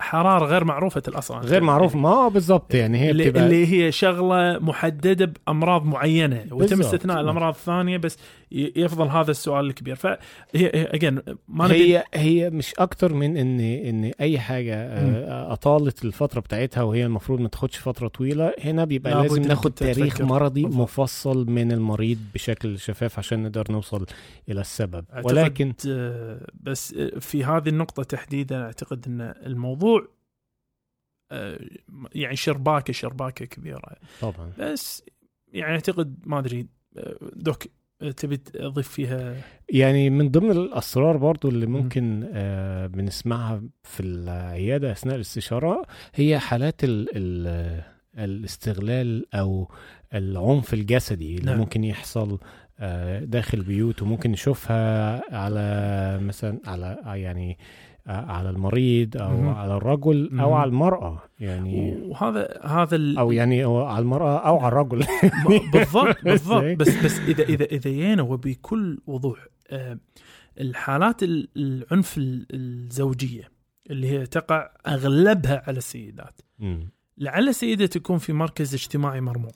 حرارة 0.00 0.44
غير 0.44 0.64
معروفة 0.64 1.02
الأصل 1.08 1.34
غير 1.38 1.62
معروف 1.62 1.96
ما 1.96 2.28
بالضبط 2.28 2.74
يعني 2.74 2.98
هي 2.98 3.10
اللي, 3.10 3.28
اللي 3.28 3.66
هي 3.72 3.92
شغلة 3.92 4.58
محددة 4.58 5.32
بأمراض 5.46 5.84
معينة 5.84 6.44
بالضبط. 6.50 6.80
استثناء 6.80 7.20
الأمراض 7.20 7.54
الثانية 7.54 7.96
بس 7.96 8.18
يفضل 8.54 9.08
هذا 9.08 9.30
السؤال 9.30 9.66
الكبير. 9.66 9.94
فهي 9.96 10.16
اجين 10.54 11.20
ما 11.48 11.66
نبي 11.66 11.96
هي 11.96 12.04
هي 12.14 12.50
مش 12.50 12.74
أكتر 12.78 13.14
من 13.14 13.36
ان 13.36 13.60
إن 13.60 14.12
أي 14.20 14.38
حاجة 14.38 14.74
آه، 14.76 15.52
أطالت 15.52 16.04
الفترة 16.04 16.40
بتاعتها 16.40 16.82
وهي 16.82 17.04
المفروض 17.06 17.40
ما 17.40 17.48
تاخدش 17.48 17.78
فترة 17.78 18.08
طويلة 18.08 18.54
هنا 18.60 18.84
بيبقى 18.84 19.12
لابد 19.14 19.28
لازم 19.28 19.42
ناخد 19.42 19.72
تاريخ. 19.72 20.20
مرضي 20.20 20.62
بالضبط. 20.62 20.80
مفصل 20.80 21.50
من 21.50 21.72
المريض 21.72 22.18
بشكل 22.34 22.78
شفاف 22.78 23.18
عشان 23.18 23.42
نقدر 23.42 23.72
نوصل 23.72 24.06
إلى 24.48 24.60
السبب. 24.60 25.04
أعتقد، 25.12 25.32
ولكن 25.32 25.74
آه، 25.88 26.46
بس 26.54 26.94
آه، 26.94 27.18
في 27.18 27.44
هذه 27.44 27.68
النقطة 27.68 28.02
تحديدا 28.02 28.62
أعتقد 28.62 29.04
أن 29.06 29.20
الموضوع 29.46 30.08
يعني 32.14 32.36
شرباكة 32.36 32.92
شرباكة 32.92 33.44
كبيرة. 33.44 33.96
طبعا. 34.20 34.52
بس 34.58 35.02
يعني 35.52 35.74
أعتقد 35.74 36.18
ما 36.26 36.38
أدري 36.38 36.66
آه، 36.96 37.16
دوك 37.36 37.64
تبي 38.10 38.36
تضيف 38.36 38.88
فيها 38.88 39.36
يعني 39.68 40.10
من 40.10 40.30
ضمن 40.30 40.50
الأسرار 40.50 41.16
برضو 41.16 41.48
اللي 41.48 41.66
ممكن 41.66 42.30
آه 42.34 42.86
بنسمعها 42.86 43.62
في 43.82 44.00
العيادة 44.00 44.92
أثناء 44.92 45.16
الاستشارة 45.16 45.82
هي 46.14 46.38
حالات 46.38 46.84
ال 46.84 47.08
ال 47.16 47.82
الاستغلال 48.18 49.34
أو 49.34 49.70
العنف 50.14 50.74
الجسدي 50.74 51.36
اللي 51.36 51.50
نعم. 51.50 51.60
ممكن 51.60 51.84
يحصل 51.84 52.38
آه 52.78 53.24
داخل 53.24 53.62
بيوت 53.62 54.02
وممكن 54.02 54.30
نشوفها 54.30 55.22
على 55.36 56.18
مثلا 56.22 56.60
على 56.66 56.98
يعني 57.04 57.58
على 58.06 58.50
المريض 58.50 59.16
أو 59.22 59.28
مهم. 59.30 59.48
على 59.54 59.76
الرجل 59.76 60.28
أو 60.40 60.48
مهم. 60.50 60.52
على 60.52 60.68
المرأة 60.68 61.22
يعني 61.40 61.96
وهذا 62.02 62.60
هذا 62.64 62.96
ال- 62.96 63.18
أو 63.18 63.32
يعني 63.32 63.62
على 63.64 63.98
المرأة 64.02 64.38
أو 64.38 64.58
على 64.58 64.68
الرجل 64.68 65.04
بالضبط 65.72 66.24
بالضبط. 66.24 66.64
بس 66.78 67.04
بس 67.04 67.18
اذا 67.18 67.42
اذا 67.44 67.64
إذا 67.64 67.90
جينا 67.90 68.22
وبكل 68.22 68.98
وضوح 69.06 69.46
آه، 69.70 69.98
الحالات 70.60 71.22
ال- 71.22 71.48
العنف 71.56 72.18
ال- 72.18 72.46
الزوجية 72.50 73.50
اللي 73.90 74.10
هي 74.10 74.26
تقع 74.26 74.70
أغلبها 74.86 75.62
على 75.66 75.78
السيدات 75.78 76.40
مم. 76.58 76.88
لعل 77.18 77.48
السيدة 77.48 77.86
تكون 77.86 78.18
في 78.18 78.32
مركز 78.32 78.74
اجتماعي 78.74 79.20
مرموق 79.20 79.54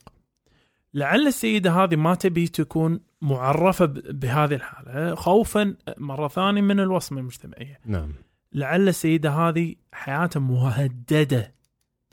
لعل 0.95 1.27
السيدة 1.27 1.71
هذه 1.73 1.97
ما 1.97 2.15
تبي 2.15 2.47
تكون 2.49 3.01
معرفة 3.23 3.85
بهذه 4.11 4.55
الحالة 4.55 5.15
خوفا 5.15 5.75
مرة 5.99 6.29
ثانية 6.29 6.61
من 6.61 6.81
الوصمة 6.81 7.21
المجتمعية 7.21 7.81
نعم 7.87 8.13
لعل 8.57 8.89
السيدة 8.89 9.31
هذه 9.31 9.75
حياتها 9.93 10.41
مهددة 10.41 11.55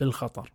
بالخطر. 0.00 0.52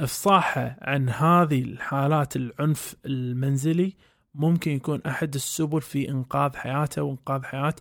إفصاحها 0.00 0.76
عن 0.80 1.08
هذه 1.08 1.62
الحالات 1.62 2.36
العنف 2.36 2.96
المنزلي 3.06 3.96
ممكن 4.34 4.70
يكون 4.70 5.02
أحد 5.06 5.34
السبل 5.34 5.80
في 5.80 6.08
إنقاذ 6.08 6.56
حياتها 6.56 7.02
وإنقاذ 7.02 7.42
حياة 7.42 7.74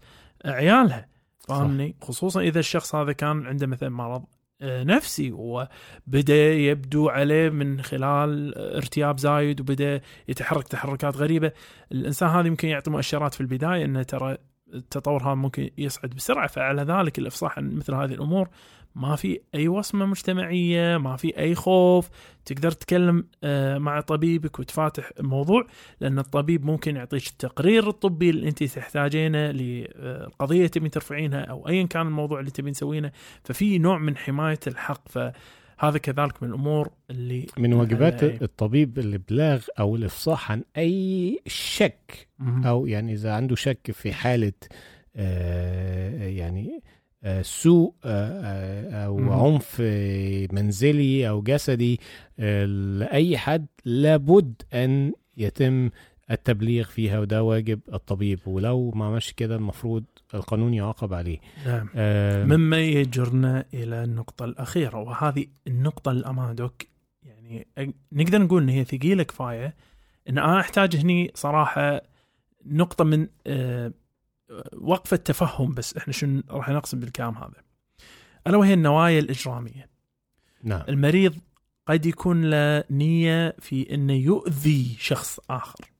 عيالها 0.45 1.07
فاهمني؟ 1.47 1.95
خصوصا 2.01 2.41
إذا 2.41 2.59
الشخص 2.59 2.95
هذا 2.95 3.11
كان 3.11 3.47
عنده 3.47 3.67
مثلا 3.67 3.89
مرض 3.89 4.23
آه، 4.61 4.83
نفسي 4.83 5.31
وبدأ 5.31 6.53
يبدو 6.53 7.09
عليه 7.09 7.49
من 7.49 7.81
خلال 7.81 8.57
ارتياب 8.57 9.19
زايد 9.19 9.61
وبدأ 9.61 10.01
يتحرك 10.27 10.67
تحركات 10.67 11.17
غريبة. 11.17 11.51
الإنسان 11.91 12.29
هذا 12.29 12.47
يمكن 12.47 12.67
يعطي 12.67 12.91
مؤشرات 12.91 13.33
في 13.33 13.41
البداية 13.41 13.85
إنه 13.85 14.03
ترى 14.03 14.37
التطور 14.73 15.23
هذا 15.23 15.33
ممكن 15.33 15.69
يصعد 15.77 16.09
بسرعة 16.09 16.47
فعلى 16.47 16.81
ذلك 16.81 17.19
الإفصاح 17.19 17.57
عن 17.57 17.75
مثل 17.75 17.93
هذه 17.93 18.13
الأمور 18.13 18.49
ما 18.97 19.15
في 19.15 19.39
أي 19.55 19.67
وصمة 19.67 20.05
مجتمعية 20.05 20.97
ما 20.97 21.15
في 21.15 21.37
أي 21.37 21.55
خوف 21.55 22.09
تقدر 22.45 22.71
تتكلم 22.71 23.27
آه، 23.43 23.77
مع 23.77 24.01
طبيبك 24.01 24.59
وتفاتح 24.59 25.11
الموضوع 25.19 25.67
لأن 26.01 26.19
الطبيب 26.19 26.65
ممكن 26.65 26.95
يعطيك 26.95 27.27
التقرير 27.27 27.89
الطبي 27.89 28.29
اللي 28.29 28.47
أنت 28.47 28.63
تحتاجينه 28.63 29.51
للقضيه 29.51 30.67
تبين 30.67 30.91
ترفعينها 30.91 31.41
أو 31.41 31.67
ايا 31.67 31.83
كان 31.83 32.07
الموضوع 32.07 32.39
اللي 32.39 32.51
تبين 32.51 32.73
تسوينه 32.73 33.11
ففي 33.43 33.77
نوع 33.77 33.97
من 33.97 34.17
حماية 34.17 34.59
الحق. 34.67 35.17
فهذا 35.77 35.97
كذلك 35.97 36.43
من 36.43 36.49
الأمور 36.49 36.89
اللي 37.09 37.45
من 37.57 37.73
واجبات 37.73 38.23
آه، 38.23 38.37
الطبيب 38.41 38.99
الإبلاغ 38.99 39.65
أو 39.79 39.95
الإفصاح 39.95 40.51
عن 40.51 40.63
أي 40.77 41.39
شك. 41.47 42.27
أو 42.65 42.87
يعني 42.87 43.13
إذا 43.13 43.33
عنده 43.33 43.55
شك 43.55 43.91
في 43.91 44.13
حالة 44.13 44.53
آه، 45.15 46.27
يعني 46.27 46.83
آه، 47.23 47.41
سوء 47.41 47.93
آه، 48.05 49.05
أو 49.05 49.17
مم. 49.17 49.29
عنف 49.29 49.81
منزلي 50.51 51.29
أو 51.29 51.41
جسدي 51.41 51.99
لأي 52.97 53.37
حد 53.37 53.65
لابد 53.85 54.61
أن 54.73 55.13
يتم 55.37 55.89
التبليغ 56.31 56.83
فيها 56.83 57.19
وده 57.19 57.43
واجب 57.43 57.79
الطبيب 57.93 58.39
ولو 58.45 58.91
ما 58.91 59.05
عملش 59.05 59.31
كده 59.31 59.55
المفروض 59.55 60.03
القانون 60.33 60.73
يعاقب 60.73 61.13
عليه. 61.13 61.39
نعم. 61.65 61.89
آه، 61.95 62.45
مما 62.45 62.79
يجرنا 62.79 63.65
إلى 63.73 64.03
النقطة 64.03 64.45
الأخيرة 64.45 64.97
وهذه 64.97 65.45
النقطة 65.67 66.11
للامانه 66.11 66.53
دوك 66.53 66.83
يعني 67.23 67.67
نقدر 68.11 68.41
نقول 68.41 68.63
إن 68.63 68.69
هي 68.69 68.83
ثقيلة 68.83 69.23
كفاية 69.23 69.75
إن 70.29 70.37
أنا 70.37 70.59
أحتاج 70.59 70.95
هني 70.95 71.31
صراحة 71.35 72.01
نقطة 72.65 73.03
من 73.03 73.27
آه، 73.47 73.91
وقفه 74.73 75.17
تفهم 75.17 75.73
بس 75.73 75.97
إحنا 75.97 76.13
شنو 76.13 76.43
راح 76.49 76.69
نقصد 76.69 76.99
بالكلام 76.99 77.35
هذا. 77.35 77.63
ألا 78.47 78.57
وهي 78.57 78.73
النوايا 78.73 79.19
الإجرامية. 79.19 79.89
نعم. 80.63 80.83
المريض 80.89 81.35
قد 81.87 82.05
يكون 82.05 82.49
له 82.49 82.83
نية 82.91 83.55
في 83.59 83.93
إنه 83.93 84.13
يؤذي 84.13 84.95
شخص 84.99 85.39
آخر. 85.49 85.91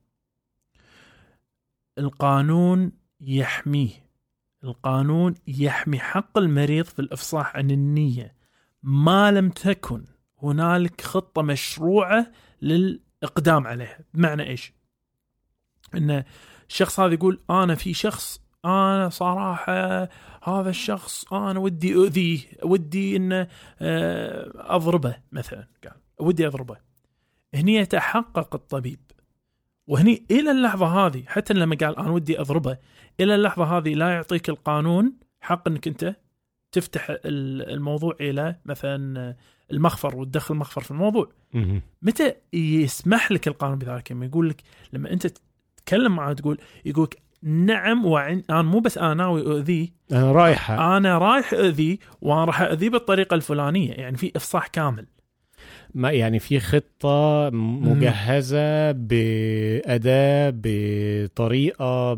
القانون 1.98 2.92
يحميه. 3.20 4.07
القانون 4.64 5.34
يحمي 5.46 5.98
حق 5.98 6.38
المريض 6.38 6.84
في 6.84 6.98
الإفصاح 6.98 7.56
عن 7.56 7.70
النية. 7.70 8.34
ما 8.82 9.30
لم 9.30 9.50
تكن 9.50 10.04
هنالك 10.42 11.00
خطة 11.00 11.42
مشروعة 11.42 12.32
للإقدام 12.62 13.66
عليها. 13.66 13.98
بمعنى 14.14 14.48
إيش؟ 14.48 14.72
إن 15.94 16.24
الشخص 16.68 17.00
هذا 17.00 17.14
يقول 17.14 17.40
أنا 17.50 17.74
في 17.74 17.94
شخص 17.94 18.40
أنا 18.64 19.08
صراحة 19.08 20.02
هذا 20.42 20.70
الشخص 20.70 21.32
أنا 21.32 21.58
ودي 21.58 21.94
أؤذيه 21.94 22.40
ودي 22.62 23.16
إنه 23.16 23.48
آه، 23.80 24.52
أضربه 24.54 25.16
مثلا. 25.32 25.68
قال 25.84 25.96
ودي 26.20 26.46
أضربه. 26.46 26.76
هني 27.54 27.74
يتحقق 27.74 28.54
الطبيب. 28.54 29.00
وهني 29.88 30.26
إلى 30.30 30.50
اللحظة 30.50 30.86
هذه 31.06 31.22
حتى 31.26 31.54
لما 31.54 31.76
قال 31.76 31.98
أنا 31.98 32.10
ودي 32.10 32.40
أضربه 32.40 32.76
إلى 33.20 33.34
اللحظة 33.34 33.64
هذه 33.78 33.94
لا 33.94 34.08
يعطيك 34.10 34.48
القانون 34.48 35.12
حق 35.40 35.68
إنك 35.68 35.88
أنت 35.88 36.16
تفتح 36.72 37.10
ال- 37.10 37.70
الموضوع 37.70 38.16
إلى 38.20 38.56
مثلا 38.64 39.36
المخفر 39.72 40.16
وتدخل 40.16 40.54
المخفر 40.54 40.80
في 40.80 40.90
الموضوع. 40.90 41.28
متى 42.02 42.34
يسمح 42.52 43.32
لك 43.32 43.48
القانون 43.48 43.78
بذلك؟ 43.78 44.12
لما 44.12 44.26
يقول 44.26 44.48
لك 44.48 44.62
لما 44.92 45.12
أنت 45.12 45.26
تتكلم 45.76 46.16
معه 46.16 46.32
تقول 46.32 46.58
يقول 46.84 47.04
لك 47.04 47.22
نعم 47.42 48.06
وعن 48.06 48.42
أنا 48.50 48.62
مو 48.62 48.80
بس 48.80 48.98
أنا 48.98 49.14
ناوي 49.14 49.40
اؤذيه 49.40 49.88
أنا 50.12 50.32
رايحة. 50.32 50.96
أنا 50.96 51.18
رايح 51.18 51.52
اؤذيه 51.52 51.98
وأنا 52.20 52.44
راح 52.44 52.60
اؤذيه 52.60 52.90
بالطريقة 52.90 53.34
الفلانية 53.34 53.92
يعني 53.92 54.16
في 54.16 54.32
إفصاح 54.36 54.66
كامل. 54.66 55.06
ما 55.94 56.10
يعني 56.10 56.38
في 56.38 56.60
خطة 56.60 57.50
مجهزة 57.52 58.92
بأداة 58.92 60.52
بطريقة 60.54 62.14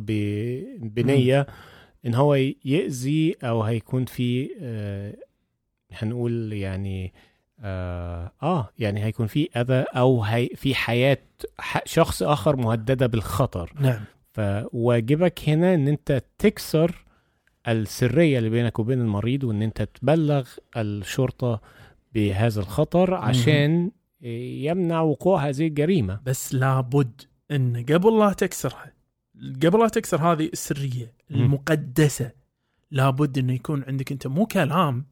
بنية 0.76 1.46
إن 2.06 2.14
هو 2.14 2.34
يأذي 2.64 3.36
أو 3.42 3.62
هيكون 3.62 4.04
في 4.04 4.50
آه 4.60 5.14
هنقول 5.92 6.52
يعني 6.52 7.12
آه, 7.60 8.32
آه 8.42 8.70
يعني 8.78 9.04
هيكون 9.04 9.26
في 9.26 9.48
أذى 9.56 9.84
أو 9.96 10.22
هي 10.22 10.48
في 10.54 10.74
حياة 10.74 11.18
شخص 11.84 12.22
آخر 12.22 12.56
مهددة 12.56 13.06
بالخطر. 13.06 13.72
نعم. 13.80 14.00
فواجبك 14.32 15.48
هنا 15.48 15.74
إن 15.74 15.88
أنت 15.88 16.22
تكسر 16.38 17.04
السرية 17.68 18.38
اللي 18.38 18.50
بينك 18.50 18.78
وبين 18.78 19.00
المريض 19.00 19.44
وإن 19.44 19.62
أنت 19.62 19.82
تبلغ 19.82 20.48
الشرطة 20.76 21.60
بهذا 22.12 22.60
الخطر 22.60 23.14
عشان 23.14 23.90
يمنع 24.20 25.00
وقوع 25.00 25.48
هذه 25.48 25.66
الجريمة. 25.66 26.20
بس 26.26 26.54
لابد 26.54 27.22
إن 27.50 27.84
قبل 27.88 28.18
لا 28.18 28.32
تكسرها 28.32 28.92
قبل 29.64 29.80
لا 29.80 29.88
تكسر 29.88 30.32
هذه 30.32 30.46
السرية. 30.52 31.14
المقدسة 31.30 32.32
لابد 32.90 33.38
إنه 33.38 33.52
يكون 33.52 33.84
عندك 33.84 34.12
أنت 34.12 34.26
مو 34.26 34.46
كلام 34.46 35.06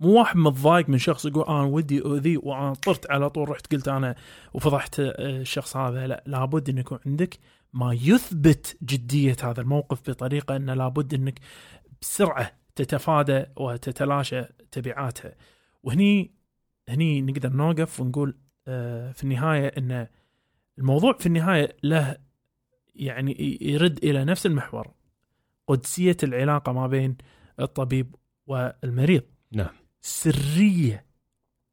مو 0.00 0.18
واحد 0.18 0.36
متضايق 0.36 0.88
من 0.88 0.98
شخص 0.98 1.26
يقول 1.26 1.44
أنا 1.44 1.62
ودي 1.62 2.00
اؤذيه 2.00 2.38
وأنا 2.42 2.74
طرت 2.74 3.10
على 3.10 3.30
طول 3.30 3.48
رحت 3.48 3.74
قلت 3.74 3.88
أنا 3.88 4.14
وفضحت 4.54 5.00
آه، 5.00 5.12
الشخص 5.18 5.76
هذا 5.76 6.06
لا 6.06 6.24
لابد 6.26 6.68
إنه 6.68 6.80
يكون 6.80 6.98
عندك 7.06 7.38
ما 7.72 7.92
يثبت 7.94 8.76
جدية 8.82 9.36
هذا 9.42 9.60
الموقف 9.60 10.10
بطريقة 10.10 10.56
إنه 10.56 10.74
لابد 10.74 11.14
إنك 11.14 11.38
بسرعة 12.02 12.52
تتفادى 12.76 13.44
وتتلاشى 13.56 14.42
تبعاتها. 14.72 15.34
وهني 15.82 16.30
هني 16.94 17.22
نقدر 17.22 17.52
نوقف 17.52 18.00
ونقول 18.00 18.36
آه، 18.68 19.12
في 19.12 19.24
النهاية 19.24 19.66
إن 19.66 20.06
الموضوع 20.78 21.12
في 21.12 21.26
النهاية 21.26 21.76
له 21.82 22.16
يعني 22.94 23.58
يرد 23.60 24.04
إلى 24.04 24.24
نفس 24.24 24.46
المحور 24.46 24.90
قدسية 25.66 26.16
العلاقة 26.22 26.72
ما 26.72 26.86
بين 26.86 27.16
الطبيب 27.60 28.14
والمريض. 28.46 29.22
نعم. 29.52 29.70
سرية 30.00 31.06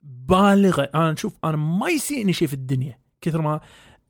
بالغة. 0.02 0.90
أنا 0.96 1.12
نشوف 1.12 1.38
أنا 1.44 1.58
ما 1.58 1.90
يسيئني 1.90 2.34
شيء 2.34 2.48
في 2.48 2.54
الدنيا 2.54 3.00
كثر 3.22 3.42
ما 3.42 3.60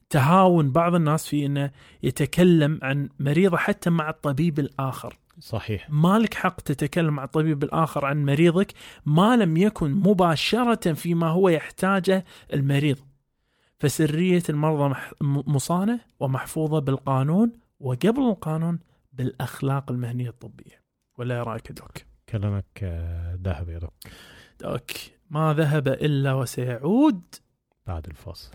تهاون 0.10 0.72
بعض 0.72 0.96
الناس 0.96 1.28
في 1.28 1.46
إنه 1.46 1.72
يتكلم 2.04 2.80
عن 2.84 3.10
مريضه 3.20 3.58
حتى 3.58 3.89
مع 3.89 4.10
الطبيب 4.10 4.60
الآخر. 4.60 5.17
صحيح. 5.39 5.89
ما 5.89 6.19
لك 6.19 6.34
حق 6.34 6.62
تتكلم 6.62 7.13
مع 7.13 7.23
الطبيب 7.23 7.63
الآخر 7.63 8.06
عن 8.06 8.26
مريضك 8.26 8.73
ما 9.06 9.36
لم 9.36 9.58
يكن 9.58 9.91
مباشرة 9.91 10.93
فيما 10.93 11.28
هو 11.28 11.50
يحتاجه 11.50 12.26
المريض. 12.54 12.97
فسرية 13.80 14.43
المرضى 14.50 14.95
مصانة 15.21 16.00
ومحفوظة 16.19 16.80
بالقانون 16.80 17.52
وقبل 17.80 18.21
القانون 18.21 18.80
بالأخلاق 19.13 19.91
المهنية 19.91 20.30
الطبية. 20.30 20.84
ولا 21.17 21.43
رأيك 21.43 21.71
دوك؟ 21.71 21.97
كلامك 22.30 22.80
آه، 22.84 23.39
ذهب 23.43 23.69
يا 23.69 23.80
دكتور 23.80 24.12
دوك 24.60 24.91
ما 25.30 25.54
ذهب 25.54 25.88
إلا 25.88 26.34
وسيعود. 26.34 27.21
بعد 27.88 28.08
الفاصل. 28.08 28.52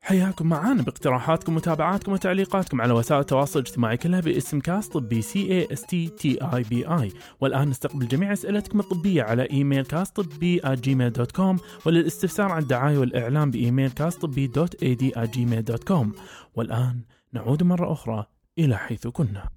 حياكم 0.00 0.46
معانا 0.48 0.82
باقتراحاتكم 0.82 1.52
ومتابعاتكم 1.52 2.12
وتعليقاتكم 2.12 2.80
على 2.80 2.92
وسائل 2.92 3.20
التواصل 3.20 3.60
الاجتماعي 3.60 3.96
كلها 3.96 4.20
باسم 4.20 4.60
كاست 4.60 4.92
طبي 4.92 5.22
C 5.22 5.52
A 5.52 5.68
S 5.72 5.82
T 5.82 6.08
T 6.08 6.38
E 6.42 6.62
B 6.62 6.74
B 6.74 6.86
I 6.86 7.12
والآن 7.40 7.68
نستقبل 7.68 8.08
جميع 8.08 8.32
أسئلتكم 8.32 8.80
الطبية 8.80 9.22
على 9.22 9.50
إيميل 9.50 9.84
كاست 9.84 10.20
طبي 10.20 10.60
Gmail 10.66 11.12
dot 11.12 11.32
com 11.32 11.58
وللاستفسار 11.86 12.52
عن 12.52 12.62
الدعاية 12.62 12.98
والاعلام 12.98 13.50
بإيميل 13.50 13.90
كاست 13.90 14.22
طبي 14.22 14.46
dot 14.46 14.82
ad 14.82 15.12
Gmail 15.18 15.64
dot 15.64 15.84
com 15.84 16.12
والآن 16.54 17.00
نعود 17.32 17.62
مرة 17.62 17.92
أخرى 17.92 18.26
إلى 18.58 18.76
حيث 18.76 19.06
كنا. 19.06 19.48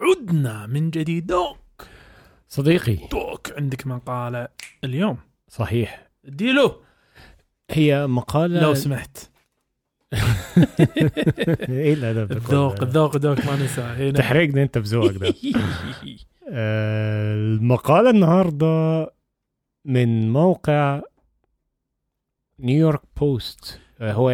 عدنا 0.00 0.66
من 0.66 0.90
جديد. 0.90 1.26
doc. 1.26 1.58
صديقي. 2.48 2.96
doc 2.96 3.52
عندك 3.56 3.86
مقالة 3.86 4.48
اليوم. 4.84 5.18
صحيح. 5.48 6.08
ديلو. 6.24 6.82
هي 7.70 8.06
مقالة 8.06 8.60
لو 8.62 8.74
سمحت. 8.74 9.30
إيه 11.68 11.94
الأدب 11.94 12.32
الذوق؟ 12.32 12.82
الذوق 12.82 13.14
الذوق 13.14 13.46
ما 13.46 13.56
ننساه 13.56 14.10
تحرجني 14.20 14.62
أنت 14.62 14.78
بذوقك 14.78 15.16
ده. 15.16 15.34
آه، 16.52 17.34
المقالة 17.34 18.10
النهاردة 18.10 19.10
من 19.84 20.32
موقع 20.32 21.02
New 22.58 22.76
York 22.76 23.00
Post. 23.16 23.80
آه، 24.00 24.12
هو 24.12 24.30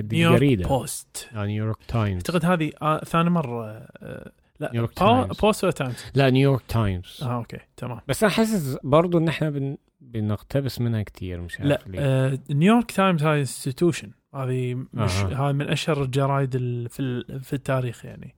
دي 0.00 0.16
New 0.16 0.26
York 0.26 0.40
جريدة. 0.40 0.68
Post. 0.68 1.28
آه، 1.34 1.46
New 1.46 1.62
York 1.62 1.84
Times. 1.88 2.14
أعتقد 2.14 2.44
هذه 2.44 2.72
آه 2.82 2.98
ثاني 2.98 3.38
آه 3.38 4.32
لا 4.62 4.70
New 4.72 4.81
York 4.81 4.92
Times. 4.94 5.36
Post 5.40 5.64
ولا 5.64 5.72
Times 5.72 6.04
لا 6.14 6.30
New 6.30 6.44
York 6.44 6.62
Times 6.68 7.18
آه 7.22 7.34
okay 7.36 7.58
تمام. 7.76 8.00
بس 8.08 8.22
أنا 8.24 8.32
حاسس 8.32 8.78
برضو 8.84 9.18
إن 9.18 9.28
إحنا 9.28 9.50
بن... 9.50 9.76
بنقتبس 10.00 10.80
منها 10.80 11.02
كتير 11.02 11.40
مش 11.40 11.60
عارف 11.60 11.68
لا 11.68 11.78
ليه. 11.86 12.00
آه 12.00 12.38
New 12.50 12.67
York 12.67 12.90
Times 12.92 13.22
هاي 13.22 13.40
institution 13.40 14.10
هذه 14.34 14.74
مش 14.92 15.10
أها. 15.16 15.46
هاي 15.46 15.52
من 15.52 15.68
أشهر 15.68 16.02
الجرايد 16.02 16.54
ال- 16.54 16.88
في 16.88 17.00
ال- 17.02 17.42
في 17.42 17.52
التاريخ 17.52 18.04
يعني. 18.04 18.34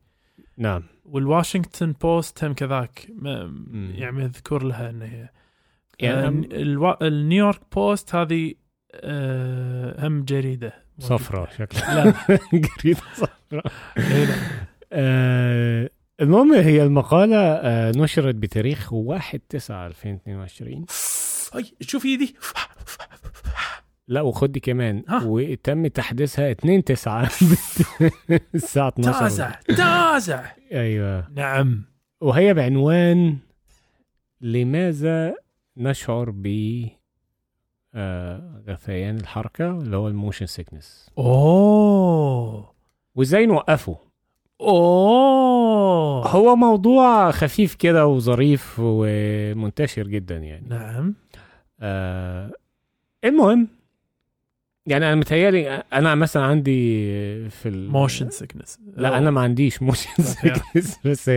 نعم. 0.58 0.82
وال 1.04 1.19
Washington 1.19 1.92
Post 1.92 2.44
هم 2.44 2.54
كذاك 2.54 3.06
ما- 3.14 3.44
مم. 3.44 3.92
يعني 3.94 4.12
مذكور 4.16 4.62
لها 4.62 4.90
إن 4.90 5.02
هي. 5.02 5.28
يعني 6.00 6.26
آه 6.26 6.28
الوا- 6.62 7.02
ال 7.06 7.13
New 7.13 7.33
York 7.33 7.60
Post 7.74 8.14
هذه 8.14 8.54
آه 8.94 10.06
هم 10.06 10.24
جريدة. 10.24 10.72
صفراء 10.98 11.50
شكلها. 11.50 12.04
لا. 12.04 12.14
جريدة 12.82 13.00
صفراء. 13.14 13.66
إيه. 13.98 14.26
آه 14.92 15.90
المهم 16.20 16.52
هي 16.54 16.82
المقالة 16.82 17.36
آه 17.36 17.92
نشرت 17.96 18.34
بتاريخ 18.34 18.92
1 18.92 19.40
9 19.48 19.86
2022 19.86 20.84
هاي 21.54 21.64
شوف 21.80 22.04
ايدي 22.04 22.36
لا 24.08 24.20
وخد 24.20 24.52
دي 24.52 24.60
كمان. 24.60 25.02
وتم 25.24 25.86
تحديثها 25.86 26.50
2 26.50 26.84
9 26.84 27.22
الساعة 28.54 28.88
12 28.88 29.18
تازع 29.20 29.50
تازع. 29.76 30.44
أيوه. 30.72 31.28
نعم. 31.30 31.84
وهي 32.20 32.54
بعنوان 32.54 33.38
لماذا 34.40 35.34
نشعر 35.76 36.30
ب 36.30 36.46
آه 37.94 38.62
غثيان 38.68 39.16
الحركة 39.16 39.70
اللي 39.70 39.96
هو 39.96 40.08
ال 40.08 40.13
motion 40.13 40.46
sickness؟ 40.46 41.10
أوه. 41.18 42.74
وإزاي 43.14 43.46
نوقفه؟ 43.46 43.98
أوه. 44.64 46.26
هو 46.28 46.56
موضوع 46.56 47.30
خفيف 47.30 47.74
كده 47.74 48.06
وظريف 48.06 48.76
ومنتشر 48.78 50.06
جدا 50.06 50.36
يعني. 50.36 50.66
نعم. 50.68 51.14
آه 51.80 52.50
المهم 53.24 53.68
يعني 54.86 55.06
أنا 55.06 55.14
متهيألي 55.14 55.68
أنا 55.92 56.14
مثلا 56.14 56.42
عندي 56.42 57.04
في 57.48 57.68
ال... 57.68 57.90
motion 57.90 58.30
sickness 58.30 58.78
لا 58.96 59.18
أنا 59.18 59.30
ما 59.30 59.40
عنديش 59.40 59.82
motion 59.82 60.22
sickness 60.22 60.98
بس 61.04 61.30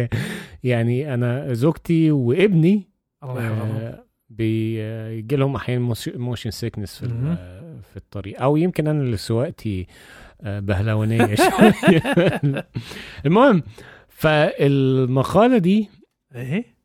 يعني 0.63 1.13
أنا 1.13 1.53
زوجتي 1.53 2.11
وابني 2.11 2.83
الله 3.23 3.45
يحفظهم 3.45 3.75
آه 3.75 4.03
بيجي 4.29 5.35
لهم 5.35 5.55
أحيانا 5.55 5.93
motion 6.15 6.51
sickness 6.51 6.95
في 6.99 7.07
في 7.91 7.97
الطريق 7.97 8.41
أو 8.41 8.57
يمكن 8.57 8.87
أنا 8.87 9.01
اللي 9.01 9.17
سواقتي 9.17 9.81
آه، 9.81 10.26
بهلوانيه 10.43 11.35
شوية 11.35 12.01
المهم 13.25 13.63
فالمقالة 14.09 15.57
دي 15.57 15.89
إيه؟ 16.35 16.77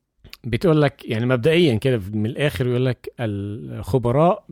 بتقول 0.45 0.83
لك 0.83 1.05
يعني 1.05 1.27
مبدئيا 1.27 1.75
كده 1.75 2.01
من 2.13 2.27
الآخر 2.27 2.67
يقول 2.67 2.87
لك 2.87 3.13
الخبراء 3.21 4.47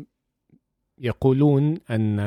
يقولون 1.00 1.74
أن 1.90 2.20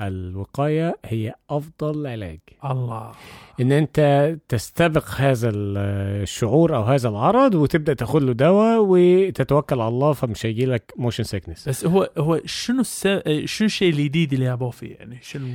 الوقاية 0.00 0.96
هي 1.04 1.34
أفضل 1.50 2.06
علاج. 2.06 2.38
الله. 2.64 3.12
إن 3.60 3.72
أنت 3.72 4.36
تستبق 4.48 5.04
هذا 5.16 5.50
الشعور 5.54 6.76
أو 6.76 6.82
هذا 6.82 7.08
العرض 7.08 7.54
وتبدأ 7.54 7.94
تاخد 7.94 8.22
له 8.22 8.32
دواء 8.32 8.78
وتتوكل 8.80 9.80
على 9.80 9.88
الله 9.88 10.12
فمش 10.12 10.46
هيجي 10.46 10.66
لك 10.66 10.92
motion 10.96 11.24
sickness 11.24 11.68
بس 11.68 11.84
هو 11.86 12.10
هو 12.18 12.40
شنو 12.44 12.80
الس... 12.80 13.02
شنو 13.44 13.66
الشيء 13.66 13.90
الجديد 13.92 14.32
اللي 14.32 14.44
جابوه 14.44 14.70
فيه؟ 14.70 14.94
يعني 14.94 15.18
شنو؟ 15.22 15.46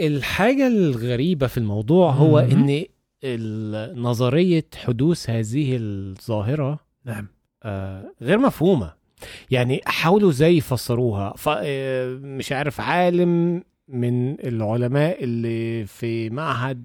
الحاجة 0.00 0.66
الغريبة 0.66 1.46
في 1.46 1.58
الموضوع 1.58 2.10
هو 2.10 2.42
مهم. 2.42 2.68
إن 2.68 2.84
ال- 3.24 4.02
نظرية 4.02 4.66
حدوث 4.76 5.30
هذه 5.30 5.76
الظاهرة 5.80 6.78
نعم. 7.04 7.26
آه، 7.62 8.12
غير 8.22 8.38
مفهومة. 8.38 8.99
يعني 9.50 9.80
حاولوا 9.86 10.30
إزاي 10.30 10.56
يفسروها. 10.56 11.34
آه، 11.48 12.14
مش 12.22 12.52
عارف 12.52 12.80
عالم 12.80 13.62
من 13.92 14.40
العلماء 14.40 15.24
اللي 15.24 15.86
في 15.86 16.30
معهد 16.30 16.84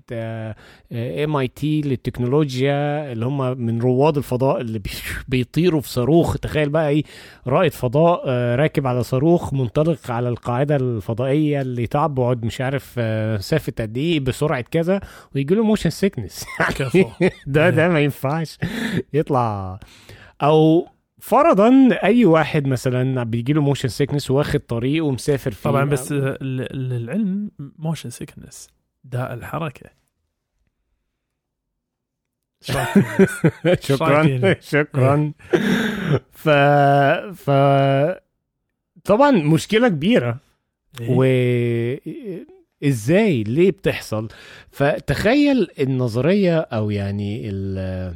MIT 0.93 1.81
للتكنولوجيا 1.81 3.11
اللي 3.11 3.25
هم 3.25 3.57
من 3.57 3.81
رواد 3.81 4.17
الفضاء 4.17 4.61
اللي 4.61 4.79
بي- 4.79 4.89
بيطيروا 5.27 5.81
في 5.81 5.89
صاروخ. 5.89 6.37
تخيل 6.37 6.69
بقى 6.69 6.89
إيه 6.89 7.03
رائد 7.47 7.71
فضاء 7.71 8.23
آه، 8.27 8.55
راكب 8.55 8.87
على 8.87 9.03
صاروخ 9.03 9.53
منطلق 9.53 10.11
على 10.11 10.29
القاعدة 10.29 10.75
الفضائية 10.75 11.61
اللي 11.61 11.87
تبعد 11.87 12.45
مش 12.45 12.61
عارف 12.61 12.95
آه، 12.97 13.37
مسافه 13.37 13.73
قد 13.79 13.97
إيه 13.97 14.19
بسرعة 14.19 14.61
كذا 14.61 14.99
ويجي 15.35 15.55
له 15.55 15.63
motion 15.63 15.89
sickness 15.99 16.45
كفو. 16.75 17.03
ده 17.47 17.69
ده 17.69 17.89
ما 17.93 17.99
ينفعش 17.99 18.57
يطلع. 19.13 19.79
أو 20.41 20.87
فرضا 21.19 21.89
أي 22.03 22.25
واحد 22.25 22.67
مثلا 22.67 23.23
بيجي 23.23 23.53
له 23.53 23.61
motion 23.61 23.89
sickness 23.89 24.31
واخد 24.31 24.59
طريق 24.59 25.05
ومسافر 25.05 25.51
فيه. 25.51 25.69
طبعا 25.69 25.85
بس 25.85 26.11
للعلم 26.11 27.51
motion 27.59 28.09
sickness 28.09 28.67
داء 29.03 29.33
الحركة؟ 29.33 29.89
شكرا 33.79 34.55
شكرا. 34.73 35.31
ف 36.43 36.49
ف 37.35 37.49
طبعا 39.03 39.31
مشكلة 39.31 39.87
كبيرة. 39.87 40.37
إيه؟ 41.01 41.09
و 41.09 41.23
إزاي؟ 42.87 43.43
ليه 43.43 43.71
بتحصل؟ 43.71 44.27
فتخيل 44.71 45.67
النظرية 45.79 46.59
أو 46.59 46.91
يعني 46.91 47.49
ال 47.49 48.15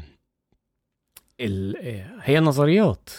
هي 2.21 2.39
نظريات. 2.39 3.09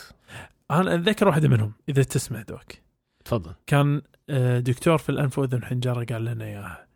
أنا 0.70 0.94
أتذكر 0.94 1.28
واحدة 1.28 1.48
منهم 1.48 1.72
إذا 1.88 2.02
تسمع 2.02 2.42
دوك. 2.42 2.72
اتفضل 3.20 3.54
كان 3.66 4.02
آه، 4.30 4.58
دكتور 4.58 4.98
في 4.98 5.08
الأنف 5.08 5.38
وأذن 5.38 5.64
حنجرة 5.64 6.04
قال 6.04 6.24
لنا 6.24 6.44
إياها. 6.44 6.86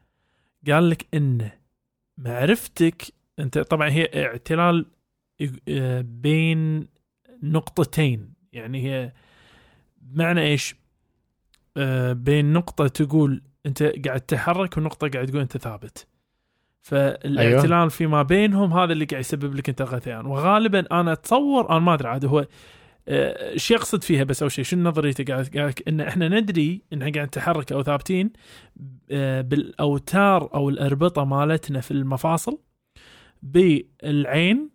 قال 0.71 0.91
لك 0.91 1.07
إن 1.15 1.51
معرفتك 2.19 3.03
أنت 3.39 3.59
طبعا 3.59 3.91
هي 3.91 4.27
اعتلال 4.27 4.87
آه، 5.69 6.01
بين 6.01 6.89
نقطتين. 7.43 8.35
يعني 8.53 8.85
هي 8.85 9.13
بمعنى 9.97 10.41
إيش؟ 10.41 10.77
آه، 11.77 12.13
بين 12.13 12.53
نقطة 12.53 12.89
تقول 12.89 13.43
أنت 13.67 13.83
قاعد 13.83 14.21
تتحرك 14.21 14.77
ونقطة 14.77 15.09
قاعد 15.09 15.27
تقول 15.27 15.41
أنت 15.41 15.57
ثابت. 15.57 16.07
فالاعتلال 16.85 17.73
أيوه. 17.73 17.89
فيما 17.89 18.23
بينهم 18.23 18.73
هذا 18.73 18.93
اللي 18.93 19.05
قاعد 19.05 19.21
يسبب 19.21 19.55
لك 19.55 19.69
أنت 19.69 19.81
الغثيان 19.81 20.27
وغالبا 20.27 21.01
أنا 21.01 21.13
أتصور 21.13 21.71
أنا 21.71 21.79
ما 21.79 21.95
أدري 21.95 22.09
عاد 22.09 22.25
هو 22.25 22.47
آه، 23.09 23.57
شو 23.57 23.75
يقصد 23.75 24.03
فيها 24.03 24.25
بس 24.25 24.43
أول 24.43 24.53
شيء 24.53 24.65
شو 24.65 24.77
نظريته 24.77 25.25
قاعد 25.25 25.49
قاعد 25.57 25.81
إن 25.89 26.01
إحنا 26.01 26.29
ندري 26.29 26.83
إن 26.93 27.03
إحنا 27.03 27.15
قاعد 27.15 27.27
نتحرك 27.27 27.73
أو 27.73 27.83
ثابتين 27.83 28.33
آه، 29.11 29.41
بالأوتار 29.41 30.55
أو 30.55 30.69
الأربطة 30.69 31.25
مالتنا 31.25 31.81
في 31.81 31.91
المفاصل 31.91 32.59
بالعين 33.43 34.71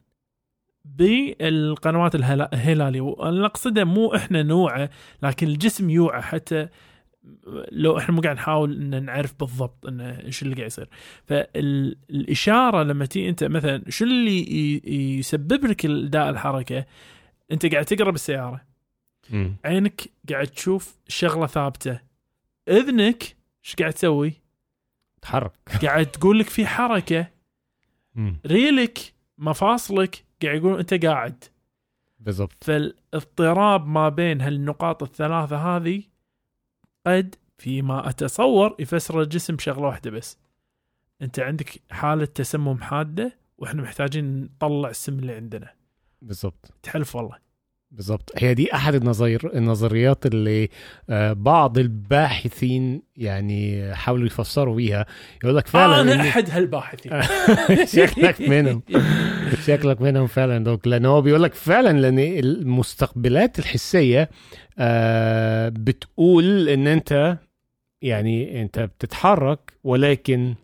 بالقنوات 0.86 2.15
الهلالية. 2.15 3.02
وأنا 3.02 3.45
أقصده 3.45 3.84
مو 3.84 4.15
إحنا 4.15 4.43
نوعه 4.43 4.89
لكن 5.24 5.48
الجسم 5.48 5.89
يوعى 5.89 6.22
حتى 6.22 6.67
لو 7.71 7.97
إحنا 7.97 8.15
مو 8.15 8.21
قاعد 8.21 8.36
نحاول 8.36 8.82
إن 8.82 9.05
نعرف 9.05 9.34
بالضبط 9.39 9.86
انه 9.86 10.19
إيش 10.19 10.43
اللي 10.43 10.55
قاعد 10.55 10.67
يصير. 10.67 10.89
فالإشارة 11.25 12.84
لما 12.84 13.05
تي 13.05 13.29
أنت 13.29 13.43
مثلا 13.43 13.84
شو 13.89 14.05
اللي 14.05 15.19
يسبب 15.19 15.65
لك 15.65 15.86
داء 15.86 16.29
الحركة؟ 16.29 16.86
أنت 17.51 17.65
قاعد 17.65 17.86
تقرا 17.86 18.12
بالسياره 18.12 18.62
م. 19.29 19.51
عينك 19.65 20.01
قاعد 20.29 20.47
تشوف 20.47 20.97
شغلة 21.08 21.47
ثابتة. 21.47 21.99
إذنك 22.69 23.23
إيش 23.65 23.75
قاعد 23.75 23.93
تسوي؟ 23.93 24.34
تحرك. 25.21 25.51
قاعد 25.86 26.05
تقول 26.05 26.39
لك 26.39 26.49
في 26.49 26.67
حركة. 26.67 27.27
م. 28.15 28.34
ريلك 28.45 28.99
مفاصلك 29.38 30.25
قاعد 30.43 30.58
يقول 30.58 30.79
أنت 30.79 31.05
قاعد. 31.05 31.43
بالضبط. 32.19 32.63
فالاضطراب 32.63 33.88
ما 33.88 34.10
بين 34.10 34.41
هالنقاط 34.41 35.03
الثلاثة 35.03 35.58
هذه 35.58 36.03
قد 37.07 37.35
فيما 37.57 38.09
أتصور 38.09 38.75
يفسر 38.79 39.21
الجسم 39.21 39.55
بشغلة 39.55 39.88
واحدة 39.88 40.12
بس. 40.12 40.38
أنت 41.21 41.39
عندك 41.39 41.81
حالة 41.91 42.25
تسمم 42.25 42.81
حادة 42.81 43.38
وإحنا 43.57 43.81
محتاجين 43.81 44.41
نطلع 44.43 44.89
السم 44.89 45.19
اللي 45.19 45.33
عندنا. 45.33 45.73
بالضبط. 46.21 46.71
تحلف 46.83 47.15
والله. 47.15 47.49
بالضبط. 47.91 48.31
هي 48.38 48.53
دي 48.53 48.73
أحد 48.75 48.95
النظير 48.95 49.57
النظريات 49.57 50.25
اللي 50.25 50.69
آه، 51.09 51.33
بعض 51.33 51.77
الباحثين 51.77 53.01
يعني 53.15 53.95
حاولوا 53.95 54.25
يفسروا 54.27 54.75
بيها. 54.75 55.05
يقول 55.43 55.55
لك 55.57 55.67
فعلا 55.67 55.97
آه 55.99 56.01
أنا 56.01 56.21
أحد 56.21 56.49
هالباحثين. 56.49 57.21
شكلك 57.97 58.41
منهم. 58.41 58.81
شكلك 59.55 60.01
منهم 60.01 60.27
فعلا 60.27 60.63
دوك. 60.63 60.88
لأن 60.88 61.05
هو 61.05 61.21
بيقول 61.21 61.43
لك 61.43 61.53
فعلا 61.53 61.99
لأن 61.99 62.19
المستقبلات 62.19 63.59
الحسية 63.59 64.29
آه 64.79 65.69
بتقول 65.69 66.69
إن 66.69 66.88
أنت 66.88 67.38
يعني 68.01 68.62
أنت 68.62 68.79
بتتحرك 68.79 69.73
ولكن 69.83 70.55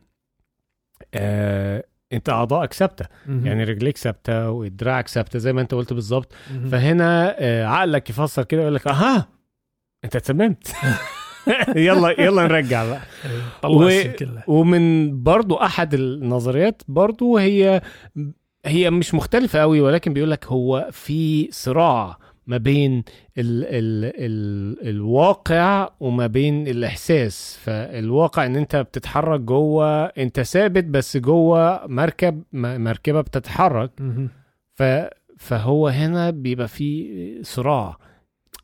آه 1.13 1.84
أنت 2.13 2.30
أعضائك 2.30 2.74
ثابتة. 2.74 3.06
يعني 3.28 3.63
رجليك 3.63 3.98
ثابتة 3.98 4.50
ودراعك 4.52 5.08
ثابتة 5.08 5.39
زي 5.39 5.54
ما 5.54 5.62
أنت 5.62 5.74
قلت 5.74 5.93
بالظبط. 5.93 6.34
فهنا 6.71 7.36
آه، 7.39 7.65
عقلك 7.65 8.10
يفسر 8.10 8.43
كده 8.43 8.62
يقول 8.62 8.76
لك 8.76 8.88
أها! 8.88 9.28
أنت 10.06 10.15
اتسممت 10.15 10.67
يلا 11.76 12.21
يلا 12.21 12.43
نرجع 12.48 12.86
بقى. 12.86 13.02
و... 13.65 13.89
ومن 14.48 15.13
برضو 15.24 15.56
أحد 15.56 15.93
النظريات 15.93 16.82
برضو 16.88 17.38
هي 17.38 17.82
هي 18.65 18.89
مش 18.91 19.13
مختلفة 19.13 19.60
قوي 19.60 19.82
ولكن 19.82 20.13
بيقول 20.13 20.32
لك 20.32 20.45
هو 20.45 20.89
في 20.91 21.47
صراع 21.51 22.17
ما 22.47 22.58
بين 22.58 23.04
ال 23.38 23.63
ال 23.63 24.06
ال 24.15 24.89
الواقع 24.89 25.89
وما 25.99 26.28
بين 26.28 26.67
الإحساس. 26.67 27.60
فالواقع 27.63 28.45
إن 28.45 28.56
أنت 28.56 28.75
بتتحرك 28.75 29.39
جوه 29.39 30.06
أنت 30.06 30.39
ثابت 30.41 30.84
بس 30.84 31.17
جوه 31.17 31.88
مركب 31.88 32.43
مركبة 32.54 33.21
بتتحرك. 33.21 33.91
ف 34.73 34.84
فهو 35.38 35.88
هنا 35.88 36.30
بيبقى 36.30 36.67
في 36.67 37.39
صراع. 37.43 37.97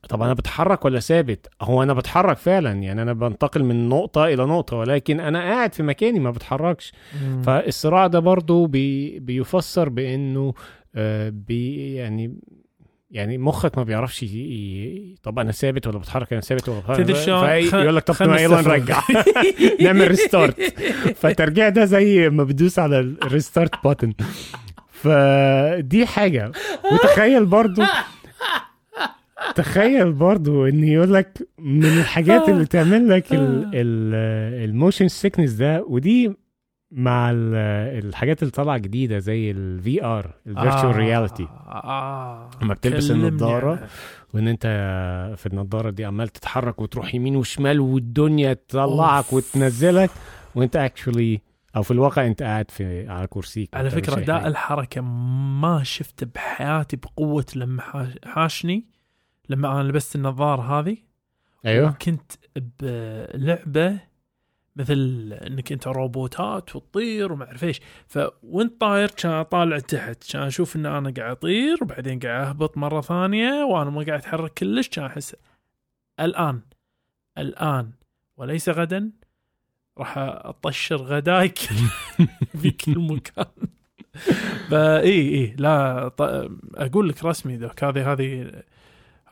طب 0.10 0.22
أنا 0.22 0.34
بتحرك 0.34 0.86
ولا 0.86 1.00
ثابت؟ 1.00 1.48
هو 1.62 1.84
أنا 1.84 1.94
بتحرك 1.94 2.38
فعلا 2.38 2.72
يعني 2.72 3.02
أنا 3.02 3.14
بنتقل 3.14 3.64
من 3.64 3.90
نقطة 3.90 4.26
إلى 4.26 4.46
نقطة 4.46 4.78
ولكن 4.78 5.20
أنا 5.20 5.40
قاعد 5.40 5.74
في 5.74 5.84
مكاني 5.84 6.20
ما 6.20 6.32
بتحركش. 6.32 6.94
فالصراع 7.44 8.08
ده 8.08 8.20
برضو 8.20 8.66
بي 8.68 9.20
بيفسر 9.20 9.90
بإنه 9.90 10.54
آه 10.96 11.30
بي 11.30 11.94
يعني 11.94 12.36
يعني 13.12 13.38
مخك 13.38 13.78
ما 13.78 13.84
بيعرفش 13.84 14.24
ي... 14.24 15.16
طب 15.24 15.40
أنا 15.40 15.52
ثابت 15.52 15.88
ولا 15.88 15.98
بتحرك؟ 15.98 16.34
أنا 16.34 16.42
ثابت 16.42 16.70
ولا 16.70 16.80
بتحرك؟ 16.80 16.98
شلون 17.14 17.40
يقول 17.84 17.96
لك 17.96 18.04
طب 18.04 18.16
يلا 18.42 18.62
نرجع. 18.62 19.02
نعمل 19.82 20.08
restart 20.08 20.62
فالترجيع 21.16 21.70
ده 21.70 21.86
زي 21.86 22.30
ما 22.30 22.44
بتدوس 22.44 22.80
على 22.80 23.00
ال 23.00 23.10
restart 23.10 23.84
button 23.84 24.14
فدي 24.92 26.06
حاجة. 26.06 26.52
وتخيل 26.94 27.46
برضو 27.46 27.82
تخيل 29.56 30.14
برضو 30.14 30.66
إن 30.68 30.84
يقول 30.84 31.14
لك 31.14 31.48
من 31.60 31.86
الحاجات 31.86 32.50
اللي 32.50 32.66
تعمل 32.66 33.10
لك 33.10 33.26
ال 33.34 33.59
motion 33.59 35.08
sickness 35.08 35.52
ده 35.52 35.84
ودي 35.88 36.34
مع 36.92 37.30
الحاجات 37.34 38.42
اللي 38.42 38.52
طالعة 38.52 38.78
جديدة 38.78 39.20
زي 39.20 39.52
ال 39.52 40.04
VR 40.06 40.32
ال 40.48 40.54
virtual 40.54 40.96
reality 40.96 41.48
لما 42.62 42.74
بتلبس 42.74 43.12
النضارة 43.12 43.88
وإن 44.34 44.48
أنت 44.48 44.66
في 45.38 45.46
النضارة 45.46 45.90
دي 45.90 46.06
عمال 46.06 46.28
تتحرك 46.30 46.82
وتروح 46.82 47.16
يمين 47.16 47.36
وشمال 47.36 47.80
والدنيا 47.80 48.54
تطلعك 48.54 49.34
وتنزلك 49.34 50.10
وأنت 50.56 50.76
اكشولي 50.76 51.42
أو 51.76 51.84
في 51.84 51.92
الواقع 51.92 52.28
أنت 52.28 52.44
قاعد 52.44 52.72
في 52.72 53.08
على 53.10 53.28
كرسيك 53.28 53.70
على 53.74 53.90
فكرة 53.90 54.16
داء 54.26 54.48
الحركة 54.48 55.02
ما 55.62 55.84
شفته 55.84 56.28
بحياتي 56.36 56.96
بقوة 56.98 57.46
لما 57.56 57.82
حاشني. 58.26 58.86
لما 59.52 59.82
أنا 59.82 59.88
لبست 59.88 60.16
النظارة 60.16 60.80
هذه 60.80 60.98
أيوه. 61.66 61.92
كنت 61.92 62.32
بلعبة 62.56 64.00
مثل 64.76 65.34
إنك 65.48 65.72
أنت 65.72 65.88
روبوتات 65.88 66.76
وتطير 66.76 67.34
وما 67.34 67.46
أعرف 67.46 67.64
إيش. 67.64 67.82
فوانت 68.08 68.82
طاير؟ 68.82 69.12
كان 69.12 69.32
اطالع 69.32 69.80
تحت. 69.80 70.32
كان 70.32 70.42
أشوف 70.42 70.76
إن 70.76 70.86
أنا 70.86 71.14
قاعد 71.18 71.32
أطير 71.32 71.78
وبعدين 71.82 72.20
قاعد 72.20 72.48
أهبط 72.48 72.78
مرة 72.78 73.02
ثانية 73.02 73.64
وأنا 73.64 73.90
ما 73.90 74.04
قاعد 74.04 74.20
أتحرك 74.20 74.54
كلش. 74.54 74.88
كان 74.88 75.06
أحس 75.06 75.36
الآن 76.20 76.62
الآن 77.38 77.92
وليس 78.38 78.70
غدا 78.70 79.12
راح 79.98 80.18
أطشر 80.18 80.96
غدايك 80.96 81.58
في 82.62 82.72
كل 82.72 83.00
مكان. 83.00 83.46
فاي 84.70 85.10
إي 85.12 85.56
لا 85.60 86.08
أقول 86.76 87.10
لك 87.10 87.26
رسمي 87.26 87.58
ذوك. 87.58 87.84
هذه 87.84 88.12
هذه 88.12 88.52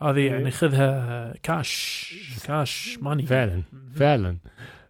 هذه 0.02 0.20
يعني 0.20 0.50
خذها 0.50 1.34
كاش 1.42 2.14
كاش 2.46 2.98
ماني 3.02 3.22
فعلا 3.22 3.62
فعلا. 3.94 4.36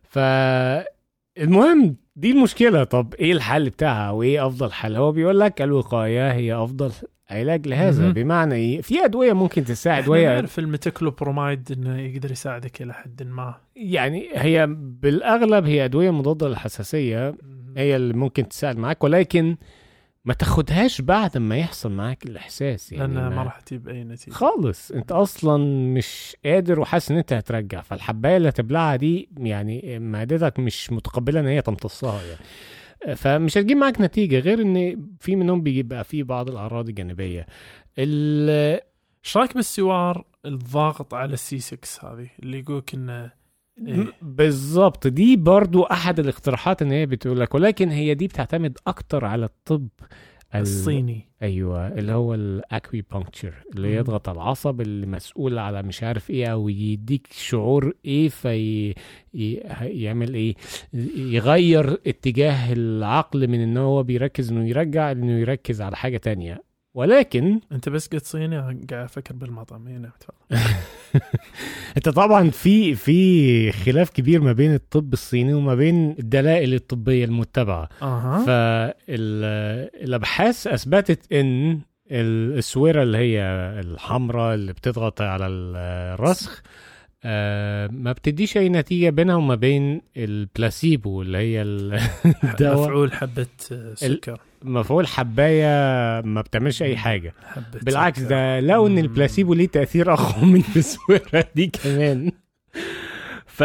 فالمهم 0.03 1.96
دي 2.16 2.31
المشكلة. 2.31 2.85
طب 2.85 3.14
إيه 3.14 3.33
الحل 3.33 3.70
بتاعها 3.70 4.11
وايه 4.11 4.46
أفضل 4.46 4.73
حل؟ 4.73 4.96
هو 4.96 5.12
بيقول 5.12 5.40
لك 5.40 5.62
الوقاية 5.62 6.33
هي 6.33 6.55
أفضل 6.55 6.92
علاج 7.31 7.68
لهذا. 7.68 8.07
م-م. 8.07 8.12
بمعنى 8.12 8.55
إيه؟ 8.55 8.81
في 8.81 9.05
أدوية 9.05 9.33
ممكن 9.33 9.64
تساعد 9.64 10.09
وهي 10.09 10.27
نعرف 10.27 10.59
الميتكلوبرومايد 10.59 11.73
إنه 11.73 12.01
يقدر 12.01 12.31
يساعدك 12.31 12.83
إلى 12.83 12.94
حد 12.94 13.23
ما. 13.23 13.55
يعني 13.77 14.29
هي 14.35 14.66
بالأغلب 14.70 15.66
هي 15.66 15.85
أدوية 15.85 16.11
مضادة 16.11 16.49
للحساسية. 16.49 17.35
هي 17.77 17.96
اللي 17.96 18.14
ممكن 18.14 18.49
تساعد 18.49 18.79
معاك. 18.79 19.05
ولكن 19.05 19.57
ما 20.24 20.35
تاخدهاش 20.35 21.00
بعد 21.00 21.38
ما 21.38 21.56
يحصل 21.59 21.92
معاك 21.92 22.26
الإحساس 22.26 22.92
يعني 22.92 23.14
لانها 23.14 23.28
ما 23.28 23.42
راح 23.42 23.61
تجيب 23.61 23.88
أي 23.88 24.04
نتيجة. 24.04 24.35
خالص. 24.35 24.90
أنت 24.90 25.12
أصلا 25.12 25.64
مش 25.94 26.37
قادر 26.44 26.80
وحاسس 26.80 27.11
إن 27.11 27.16
أنت 27.16 27.33
هترجع. 27.33 27.80
فالحباية 27.80 28.37
اللي 28.37 28.48
هتبلعها 28.48 28.96
دي 28.96 29.28
يعني 29.37 29.98
معدتك 29.98 30.59
مش 30.59 30.92
متقبلة 30.92 31.40
إن 31.40 31.46
هي 31.46 31.62
تمتصها 31.62 32.20
يعني. 32.22 32.40
فمش 33.16 33.59
هتجيب 33.59 33.76
معاك 33.76 34.00
نتيجة 34.00 34.38
غير 34.38 34.62
إن 34.62 35.06
في 35.20 35.37
منهم 35.37 35.62
بيبقى 35.62 36.04
في 36.04 36.22
بعض 36.22 36.48
الأعراض 36.50 36.88
الجانبية. 36.88 37.46
إيش 37.98 39.37
رأيك 39.37 39.54
بالسوار 39.54 40.25
الضاغط 40.46 41.14
على 41.14 41.33
ال 41.35 41.46
C 41.46 41.58
6 41.58 42.12
هذه؟ 42.12 42.29
اللي 42.42 42.58
يقولك 42.58 42.94
إنه 42.94 43.39
إيه؟ 43.87 44.06
بالظبط 44.22 45.06
دي 45.06 45.37
برضو 45.37 45.83
أحد 45.83 46.18
الاقتراحات 46.20 46.83
إن 46.83 46.92
هي 46.92 47.06
بتقول 47.06 47.40
لك 47.40 47.54
ولكن 47.54 47.88
هي 47.88 48.14
دي 48.14 48.26
بتعتمد 48.26 48.78
أكتر 48.87 49.24
على 49.24 49.44
الطب 49.44 49.88
ال- 50.54 50.60
الصيني 50.60 51.28
أيوه 51.42 51.88
اللي 51.88 52.12
هو 52.12 52.35
ال 52.35 53.04
acupuncture 53.12 53.54
اللي. 53.76 53.94
يضغط 53.96 54.28
على 54.28 54.37
العصب 54.37 54.81
اللي 54.81 55.06
مسؤول 55.06 55.58
على 55.58 55.83
مش 55.83 56.02
عارف 56.02 56.31
إيه 56.31 56.46
أو 56.46 56.68
يديك 56.68 57.28
شعور 57.33 57.92
إيه 58.04 58.28
في. 58.28 58.94
يعمل 59.83 60.35
إيه 60.35 60.54
يغير 61.16 61.92
اتجاه 62.06 62.72
العقل 62.72 63.48
من 63.48 63.60
إن 63.60 63.76
هو 63.76 64.02
بيركز 64.02 64.52
إنه 64.52 64.68
يرجع 64.68 65.12
إنه 65.12 65.33
يركز 65.33 65.81
على 65.83 65.96
حاجة 65.96 66.16
تانية 66.16 66.62
ولكن 66.94 67.60
انت 67.72 67.88
بس 67.88 68.08
قلت 68.08 68.24
صيني 68.26 68.58
قاعد 68.58 68.92
أفكر 68.92 69.34
بالمطعم. 69.34 69.88
نعم 69.88 70.10
تفضل 70.20 70.34
انت 71.96 72.08
طبعا 72.08 72.50
في 72.50 72.94
في 72.94 73.72
خلاف 73.72 74.10
كبير 74.10 74.40
ما 74.40 74.52
بين 74.52 74.74
الطب 74.74 75.12
الصيني 75.12 75.54
وما 75.54 75.74
بين 75.74 76.10
الدلائل 76.18 76.74
الطبية 76.74 77.24
المتبعة. 77.24 77.88
أها. 78.02 78.44
فالأبحاث 78.46 80.66
أثبتت 80.66 81.32
إن 81.32 81.80
الاسوره 82.10 83.02
اللي 83.02 83.18
هي 83.18 83.40
الحمراء 83.80 84.54
اللي 84.54 84.72
بتضغط 84.72 85.20
على 85.20 85.46
الرسخ 85.46 86.62
آه، 87.24 87.88
ما 87.92 88.12
بتديش 88.12 88.56
أي 88.56 88.68
نتيجة 88.68 89.10
بينها 89.10 89.34
وما 89.34 89.54
بين 89.54 90.02
البلاسيبو 90.16 91.22
اللي 91.22 91.38
هي 91.38 91.62
الدواء. 92.44 92.88
مفعول 92.88 93.12
حبة 93.12 93.46
سكر. 93.94 94.40
مفعول 94.65 95.06
حباية 95.06 95.67
ما 96.21 96.40
بتعملش 96.40 96.83
أي 96.83 96.96
حاجة. 96.96 97.35
بالعكس. 97.83 98.21
ده 98.21 98.61
لو 98.61 98.87
إن. 98.87 98.98
البلاسيبو 98.98 99.54
ليه 99.54 99.69
تأثير 99.69 100.13
أقوى 100.13 100.44
من 100.44 100.63
الاسوره 100.75 101.44
دي 101.56 101.67
كمان. 101.67 102.33
ف 103.56 103.65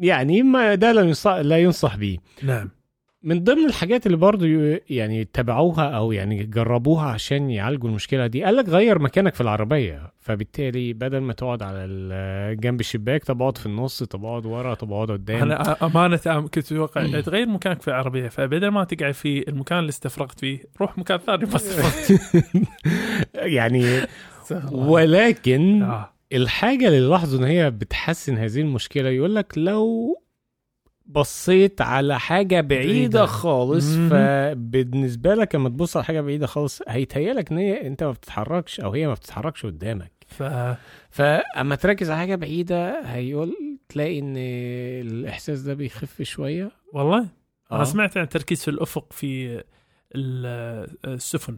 يعني 0.00 0.42
ما 0.42 0.74
ده 0.74 0.92
لا 0.92 1.00
ينصح 1.02 1.32
لا 1.32 1.58
ينصح 1.58 1.96
بيه. 1.96 2.18
نعم. 2.42 2.70
من 3.24 3.44
ضمن 3.44 3.66
الحاجات 3.66 4.06
اللي 4.06 4.16
برضو 4.16 4.46
يعني 4.90 5.24
تبعوها 5.24 5.84
أو 5.84 6.12
يعني 6.12 6.42
جربوها 6.42 7.06
عشان 7.06 7.50
يعالجوا 7.50 7.88
المشكلة 7.88 8.26
دي 8.26 8.44
قال 8.44 8.56
لك 8.56 8.68
غير 8.68 8.98
مكانك 8.98 9.34
في 9.34 9.40
العربية. 9.40 10.12
فبالتالي 10.20 10.92
بدل 10.92 11.18
ما 11.18 11.32
تقعد 11.32 11.62
على 11.62 12.56
جنب 12.60 12.80
الشباك 12.80 13.24
طب 13.24 13.42
اقعد 13.42 13.58
في 13.58 13.66
النص 13.66 14.02
طب 14.02 14.24
اقعد 14.24 14.46
ورا 14.46 14.74
طب 14.74 14.92
اقعد 14.92 15.10
قدام. 15.10 15.42
أنا 15.42 15.86
أمانة 15.86 16.16
كنت 16.48 16.58
أتوقع 16.72 17.20
تغير 17.20 17.46
مكانك 17.46 17.82
في 17.82 17.88
العربية 17.88 18.28
فبدل 18.28 18.68
ما 18.68 18.84
تقعد 18.84 19.12
في 19.14 19.48
المكان 19.48 19.78
اللي 19.78 19.88
استفرغت 19.88 20.40
فيه 20.40 20.58
روح 20.80 20.98
مكان 20.98 21.18
ثاني. 21.18 21.46
ما 21.46 21.56
استفرغت 21.56 22.20
يعني 23.56 24.00
ولكن 24.72 25.82
آه. 25.82 26.10
الحاجة 26.32 26.88
اللي 26.88 27.00
لاحظوا 27.00 27.38
إن 27.38 27.44
هي 27.44 27.70
بتحسن 27.70 28.38
هذه 28.38 28.60
المشكلة 28.60 29.08
يقول 29.08 29.34
لك 29.34 29.52
لو 29.56 30.16
بصيت 31.06 31.80
على 31.80 32.20
حاجة 32.20 32.60
بعيدة 32.60 32.88
بعيدة. 32.92 33.26
خالص 33.26 33.94
مهم. 33.94 34.08
فبالنسبة 34.10 35.34
لك 35.34 35.54
لما 35.54 35.68
تبص 35.68 35.96
على 35.96 36.04
حاجة 36.04 36.20
بعيدة 36.20 36.46
خالص 36.46 36.80
هيتهيألك 36.88 37.50
إن 37.52 37.58
هي 37.58 37.86
أنت 37.86 38.04
ما 38.04 38.10
بتتحركش 38.12 38.80
أو 38.80 38.92
هي 38.92 39.06
ما 39.06 39.14
بتتحركش 39.14 39.66
قدامك 39.66 40.12
ف 40.26 40.42
فاما 41.10 41.74
تركز 41.74 42.10
على 42.10 42.18
حاجة 42.18 42.34
بعيدة 42.34 43.00
هيقول 43.04 43.56
تلاقي 43.88 44.18
إن 44.18 44.34
الإحساس 45.06 45.60
ده 45.60 45.74
بيخف 45.74 46.22
شوية 46.22 46.70
والله 46.92 47.28
آه. 47.72 47.76
أنا 47.76 47.84
سمعت 47.84 48.16
عن 48.16 48.28
تركيز 48.28 48.62
في 48.62 48.68
الأفق 48.70 49.12
في 49.12 49.62
ال- 50.14 50.88
السفن 51.04 51.56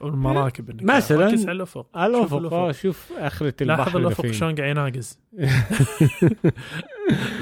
والمراكب 0.00 0.70
إنك 0.70 0.82
مثلاً. 0.82 1.26
ركز 1.26 1.42
على 1.48 1.56
الأفق. 1.56 1.86
على 1.94 2.14
شوف 2.14 2.34
الأفق. 2.34 2.54
آه 2.54 2.72
شوف 2.72 3.12
آخرة 3.18 3.54
البحر 3.60 3.78
لاحظ 3.78 3.96
الأفق. 3.96 4.26
شلون 4.30 4.54
قاعد 4.54 4.70
يناقز. 4.70 5.18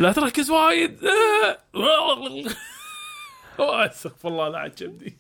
لا 0.01 0.13
تركز 0.13 0.51
وايد. 0.51 0.97
استغفر 3.61 4.29
الله 4.29 4.49
لا 4.49 4.59
عجبني 4.59 5.17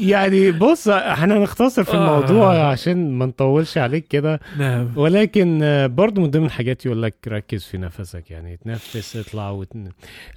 يعني 0.00 0.52
بص 0.52 0.88
إحنا 0.88 1.38
نختصر 1.38 1.84
في 1.84 1.96
آه. 1.96 2.18
الموضوع 2.18 2.70
عشان 2.70 3.10
ما 3.12 3.26
نطولش 3.26 3.78
عليك 3.78 4.08
كده. 4.08 4.40
نعم. 4.58 4.92
ولكن 4.96 5.60
آه، 5.62 5.86
برضو 5.86 6.20
من 6.20 6.30
ضمن 6.30 6.46
الحاجات 6.46 6.86
يقول 6.86 7.02
لك 7.02 7.14
ركز 7.28 7.64
في 7.64 7.78
نفسك 7.78 8.30
يعني 8.30 8.56
تنفس 8.56 9.16
اطلع 9.16 9.50
وتن... 9.50 9.88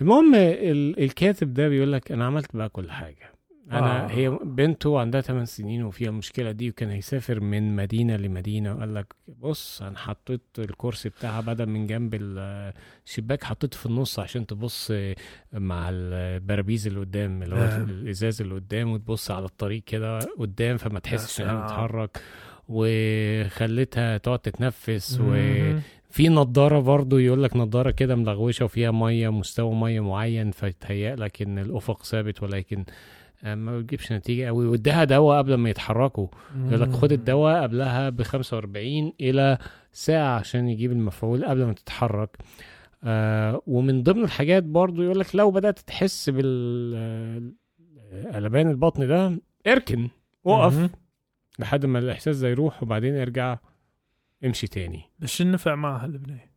المهم 0.02 0.36
ال... 0.36 1.04
الكاتب 1.04 1.54
ده 1.54 1.70
بيقول 1.70 1.94
لك 1.94 2.12
أنا 2.12 2.26
عملت 2.26 2.56
بقى 2.56 2.70
كل 2.70 2.92
حاجة. 2.92 3.34
أنا 3.72 4.04
آه. 4.04 4.06
آه. 4.06 4.12
هي 4.12 4.30
بنته 4.44 5.00
عندها 5.00 5.22
8 5.22 5.46
سنين 5.46 5.84
وفيها 5.84 6.10
المشكلة 6.10 6.52
دي 6.52 6.70
وكان 6.70 6.90
هيسافر 6.90 7.40
من 7.40 7.76
مدينة 7.76 8.16
لمدينة 8.16 8.74
وقال 8.76 8.96
لك 8.96 9.16
بص 9.40 9.82
أنا 9.82 9.98
حطيت 9.98 10.42
الكرسي 10.60 11.10
بتاعها 11.10 11.42
بدل 11.42 11.66
من 11.66 11.88
جنب 11.88 12.14
ال- 12.14 12.74
الشباك 13.06 13.44
حطيته 13.44 13.78
في 13.78 13.86
النص 13.86 14.20
عشان 14.20 14.46
تبص 14.46 14.94
مع 15.54 15.90
البرابيز 15.92 16.88
اللي 16.88 17.00
قدام 17.00 17.44
اللي 17.44 17.56
هو 17.56 17.60
نعم. 17.60 17.82
الإزاز 17.90 18.42
اللي 18.42 18.54
قدام 18.56 18.92
وتبص 18.92 19.32
على 19.32 19.46
الطريق 19.46 19.84
كده 19.84 20.20
قدام 20.20 20.78
فما 20.78 21.00
تحسش 21.00 21.42
إنها 21.42 21.50
سلام. 21.52 21.64
بتتحرك 21.66 22.22
وخليتها 22.70 24.18
تقعد 24.18 24.40
تتنفس 24.40 25.20
و. 25.22 25.34
في 26.12 26.30
نضارة 26.30 26.80
برضو 26.80 27.18
يقول 27.18 27.44
لك 27.44 27.56
نضارة 27.56 27.92
كده 27.92 28.16
ملغوشة 28.16 28.66
وفيها 28.66 28.92
مية 28.92 29.30
مستوى 29.30 29.76
مية 29.76 30.00
معين 30.00 30.52
فتهيأ 30.52 31.16
لك 31.16 31.42
إن 31.42 31.60
الأفق 31.60 32.04
ثابت 32.04 32.44
ولكن 32.44 32.80
آه، 32.80 32.84
ما 33.44 33.80
بتجيبش 33.80 34.12
نتيجة 34.12 34.46
قوي. 34.48 34.68
واداها 34.68 35.04
دواء 35.04 35.38
قبل 35.38 35.54
ما 35.54 35.70
يتحركوا. 35.70 36.28
يقول 36.58 36.82
لك 36.82 36.92
خد 36.92 37.12
الدواء 37.12 37.62
قبلها 37.64 38.10
ب 38.10 38.22
45 38.22 39.14
إلى 39.22 39.58
ساعة 39.92 40.40
عشان 40.40 40.68
يجيب 40.70 40.92
المفعول 40.92 41.46
قبل 41.46 41.66
ما 41.66 41.74
تتحرك. 41.74 42.38
آه 43.04 43.62
ومن 43.68 44.04
ضمن 44.04 44.24
الحاجات 44.24 44.64
برضو 44.64 45.02
يقول 45.04 45.20
لك 45.20 45.36
لو 45.36 45.52
بدأت 45.52 45.80
تحس 45.80 46.30
بال 46.30 46.94
آه، 46.96 48.32
قلبان 48.36 48.70
البطن 48.70 49.08
ده 49.08 49.40
اركن 49.68 50.10
وقف 50.44 50.78
مم. 50.78 50.90
لحد 51.60 51.86
ما 51.86 52.00
الإحساس 52.00 52.38
ده 52.38 52.48
يروح 52.48 52.84
وبعدين 52.84 53.18
ارجع 53.18 53.58
امشي 54.46 54.68
تاني. 54.68 55.02
بس 55.20 55.42
النفع 55.42 55.76
معها 55.76 56.06
البنيه 56.06 56.49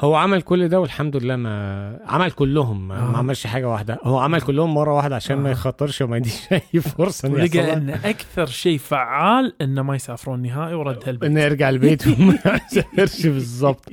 هو 0.00 0.14
عمل 0.14 0.42
كل 0.42 0.68
ده 0.68 0.80
والحمد 0.80 1.16
لله 1.16 1.36
ما 1.36 2.00
عمل 2.06 2.30
كلهم 2.30 2.88
ما, 2.88 2.98
آه. 2.98 3.10
ما 3.10 3.18
عملش 3.18 3.46
حاجة 3.46 3.68
واحدة 3.68 3.98
هو 4.02 4.18
عمل 4.18 4.40
كلهم 4.40 4.74
مرة 4.74 4.94
واحدة 4.96 5.16
عشان 5.16 5.36
ما 5.36 5.48
آه. 5.48 5.52
يخاطرش 5.52 6.02
وما 6.02 6.16
يديش 6.16 6.52
أي 6.52 6.80
فرصة 6.80 7.28
ولقى 7.32 7.58
لها. 7.58 7.72
إن 7.76 7.90
أكثر 7.90 8.46
شيء 8.46 8.78
فعال 8.78 9.52
إنه 9.62 9.82
ما 9.82 9.94
يسافرون 9.96 10.42
نهائي 10.42 10.74
وردها 10.74 11.10
البيت 11.10 11.30
إنه 11.30 11.40
يرجع 11.40 11.68
البيت 11.68 12.06
وما 12.06 12.38
يسافرش 12.72 13.26
بالظبط 13.26 13.88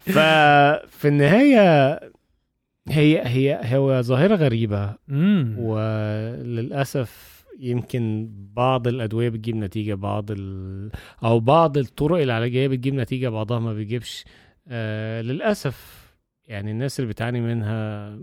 ففي 0.00 1.08
النهاية 1.08 2.00
هي 2.88 3.22
هي 3.24 3.76
هو 3.76 4.02
ظاهرة 4.02 4.34
غريبة 4.36 4.94
امم 5.10 5.56
وللأسف 5.58 7.32
يمكن 7.60 8.28
بعض 8.32 8.88
الأدوية 8.88 9.28
بتجيب 9.28 9.56
نتيجة 9.56 9.94
بعض 9.94 10.30
ال... 10.30 10.90
أو 11.24 11.40
بعض 11.40 11.78
الطرق 11.78 12.22
العلاجيه 12.22 12.68
بتجيب 12.68 12.94
نتيجة 12.94 13.28
بعضها 13.28 13.58
ما 13.58 13.72
بيجيبش 13.72 14.24
آه 14.68 15.20
للأسف 15.22 16.02
يعني 16.44 16.70
الناس 16.70 17.00
اللي 17.00 17.12
بتعاني 17.12 17.40
منها 17.40 18.18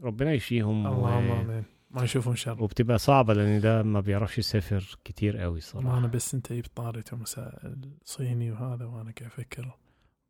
ربنا 0.00 0.32
يشفيهم 0.32 0.86
اللهم 0.86 1.30
و... 1.30 1.40
آمين. 1.40 1.64
ما 1.90 2.04
يشوفون 2.04 2.36
شر. 2.36 2.62
وبتبقى 2.62 2.98
صعبة 2.98 3.34
لأن 3.34 3.60
ده 3.60 3.82
ما 3.82 4.00
بيعرفش 4.00 4.38
يسافر 4.38 4.98
كتير 5.04 5.36
قوي 5.38 5.54
ما 5.54 5.60
صراحة 5.60 5.98
أنا 5.98 6.06
بس 6.06 6.34
أنت 6.34 6.52
جبت 6.52 6.70
طاري 6.76 7.02
المسا- 7.12 7.74
الصيني 8.02 8.50
وهذا 8.50 8.84
وأنا 8.84 9.12
قاعد 9.18 9.30
أفكر. 9.32 9.78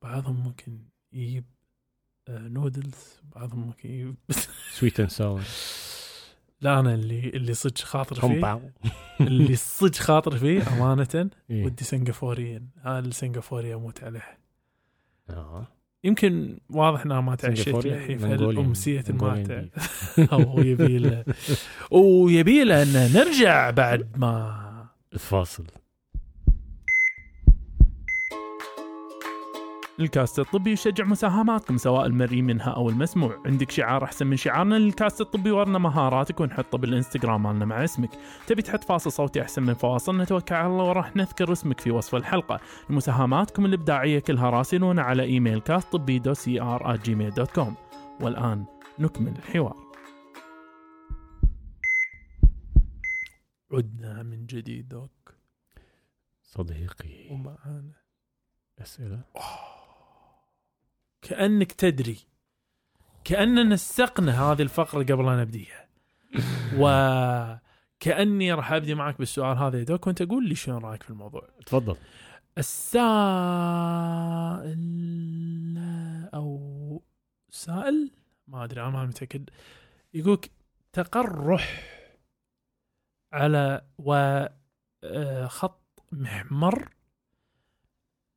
بعضهم 0.03 0.37
ممكن 0.45 0.79
يجيب 1.13 1.45
آه، 2.29 2.39
نودلز 2.39 3.21
بعضهم 3.37 3.61
ممكن 3.67 3.91
يجيب 3.91 4.15
سويت 4.73 5.01
اند 5.01 5.11
ساور 5.11 5.43
لا 6.61 6.81
أنا 6.81 6.95
اللي 6.95 7.29
اللي 7.29 7.55
صدق 7.55 7.79
خاطر 7.79 8.21
فيه. 8.21 8.73
اللي 9.21 9.57
صدق 9.57 9.95
خاطر 9.95 10.37
فيه 10.37 10.63
أمانة 10.73 11.31
إيه. 11.51 11.65
ودي 11.65 11.85
سنغافوريين. 11.85 12.71
هذا 12.83 12.99
السنغافوري 12.99 13.75
أموت 13.75 14.05
عليه. 14.05 14.39
آه. 15.31 15.67
يمكن 16.05 16.59
واضح 16.71 17.05
إنها 17.05 17.21
ما 17.21 17.35
تعشيت 17.35 17.65
سنغافوري؟ 17.65 17.91
للحين 17.91 18.23
منغوليان. 18.23 18.55
فالامسيه 18.57 19.05
ما 19.09 19.13
منغوليان 19.15 19.71
تع- 19.71 20.25
أو 20.33 20.59
يبي 20.59 20.99
له. 20.99 21.25
ويبي 21.91 22.65
له 22.65 22.83
إن 22.83 23.13
نرجع 23.15 23.71
بعد 23.71 24.17
ما 24.17 24.63
الفاصل. 25.13 25.65
الكاست 30.01 30.39
الطبي 30.39 30.73
يشجع 30.73 31.05
مساهماتكم 31.05 31.77
سواء 31.77 32.07
المرئي 32.07 32.43
منها 32.43 32.71
أو 32.71 32.89
المسموع. 32.89 33.43
عندك 33.47 33.71
شعار 33.71 34.05
أحسن 34.05 34.27
من 34.27 34.37
شعارنا 34.37 34.75
للكاست 34.75 35.21
الطبي 35.21 35.51
ورنا 35.51 35.79
مهاراتك 35.79 36.41
ونحطه 36.41 36.79
بالإنستغرام 36.79 37.43
مالنا 37.43 37.65
مع 37.65 37.85
اسمك. 37.85 38.11
تبي 38.47 38.63
تحط 38.63 38.85
فاصل 38.85 39.13
صوتي 39.13 39.43
أحسن 39.43 39.63
من 39.63 39.75
فواصل؟ 39.75 40.21
نتوكل 40.21 40.55
على 40.55 40.67
الله 40.67 40.85
وراح 40.85 41.17
نذكر 41.17 41.53
اسمك 41.53 41.81
في 41.81 41.91
وصف 41.91 42.15
الحلقة. 42.15 42.61
مساهماتكم 42.91 43.65
الإبداعية 43.65 44.19
كلها 44.19 44.51
راسلونا 44.51 45.03
على 45.03 45.23
إيميل 45.23 45.61
كاست 45.61 45.93
طبي 45.93 46.19
دو 46.19 46.35
سي 46.35 46.61
ار 46.61 46.97
gmail 46.97 47.31
dot 47.31 47.51
com 47.51 47.75
والآن 48.21 48.65
نكمل 48.99 49.33
الحوار. 49.39 49.77
عدنا 53.73 54.23
من 54.23 54.47
جديد 54.47 54.89
doc 54.89 55.35
صديقي. 56.43 57.31
ومعانا. 57.31 58.03
أسئلة؟ 58.83 59.21
كأنك 61.23 61.73
تدري. 61.73 62.19
كأننا 63.25 63.63
نسقنا 63.63 64.43
هذه 64.43 64.63
الفقرة 64.63 65.03
قبل 65.03 65.29
أن 65.29 65.39
نبديها. 65.41 65.89
كأني 68.01 68.53
راح 68.53 68.73
أبدي 68.73 68.95
معك 68.95 69.19
بالسؤال 69.19 69.59
هذا 69.59 69.79
يا 69.79 69.85
دوك 69.85 70.07
وانت 70.07 70.23
قول 70.23 70.49
لي 70.49 70.55
شنو 70.55 70.79
رأيك 70.79 71.03
في 71.03 71.11
الموضوع؟ 71.11 71.49
تفضل. 71.67 71.97
السائل 72.59 73.13
أو 76.35 77.03
سائل؟ 77.51 78.11
ما 78.49 78.65
أدري 78.65 78.81
أنا 78.81 78.91
ما 78.91 79.07
متأكد. 79.07 79.51
يقولك 80.15 80.51
تقرح 80.93 81.83
على 83.33 83.83
وخط 83.99 85.83
محمر 86.13 86.89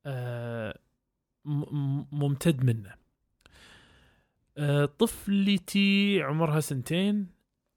آه، 0.06 0.70
م- 0.70 0.74
م- 0.78 0.85
ممتد 2.12 2.64
منه. 2.64 2.94
آه، 4.58 4.84
طفلتي 4.84 6.20
عمرها 6.22 6.60
سنتين 6.60 7.26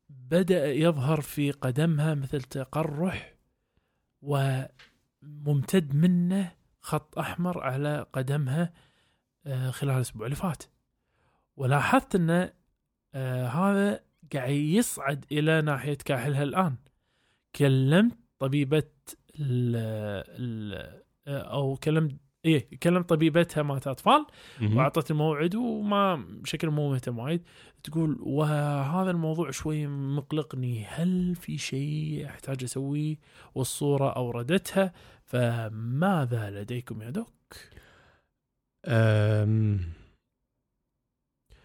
بدأ 0.09 0.73
يظهر 0.73 1.21
في 1.21 1.51
قدمها 1.51 2.13
مثل 2.13 2.41
تقرح 2.41 3.35
وممتد 4.21 5.95
منه 5.95 6.51
خط 6.81 7.19
أحمر 7.19 7.63
على 7.63 8.05
قدمها 8.13 8.73
آه، 9.45 9.71
خلال 9.71 9.95
الأسبوع 9.95 10.25
اللي 10.25 10.35
فات. 10.35 10.63
ولاحظت 11.57 12.15
أن 12.15 12.49
آه، 13.13 13.47
هذا 13.47 14.03
قاعد 14.33 14.51
يصعد 14.51 15.25
إلى 15.31 15.61
ناحية 15.61 15.97
كاحلها 16.05 16.43
الآن. 16.43 16.75
كلمت 17.55 18.17
طبيبة 18.39 18.83
ال 19.39 19.75
ال 20.39 20.99
أو 21.27 21.75
كلمت 21.75 22.15
إيه 22.45 22.67
كلمت 22.83 23.09
طبيبتها 23.09 23.63
مات 23.63 23.87
أطفال 23.87 24.25
مهم. 24.61 24.77
واعطت 24.77 25.11
الموعد 25.11 25.55
وما 25.55 26.15
بشكل 26.29 26.69
مو 26.69 26.89
مهتم 26.91 27.19
وايد 27.19 27.41
تقول 27.83 28.17
وهذا 28.21 29.11
الموضوع 29.11 29.51
شوي 29.51 29.87
مقلقني 29.87 30.85
هل 30.85 31.35
في 31.35 31.57
شيء 31.57 32.25
أحتاج 32.25 32.63
أسويه 32.63 33.15
والصورة 33.55 34.09
أوردتها 34.09 34.93
فماذا 35.23 36.49
لديكم 36.49 37.01
يا 37.01 37.09
دوك؟ 37.09 37.29
أم، 38.85 39.79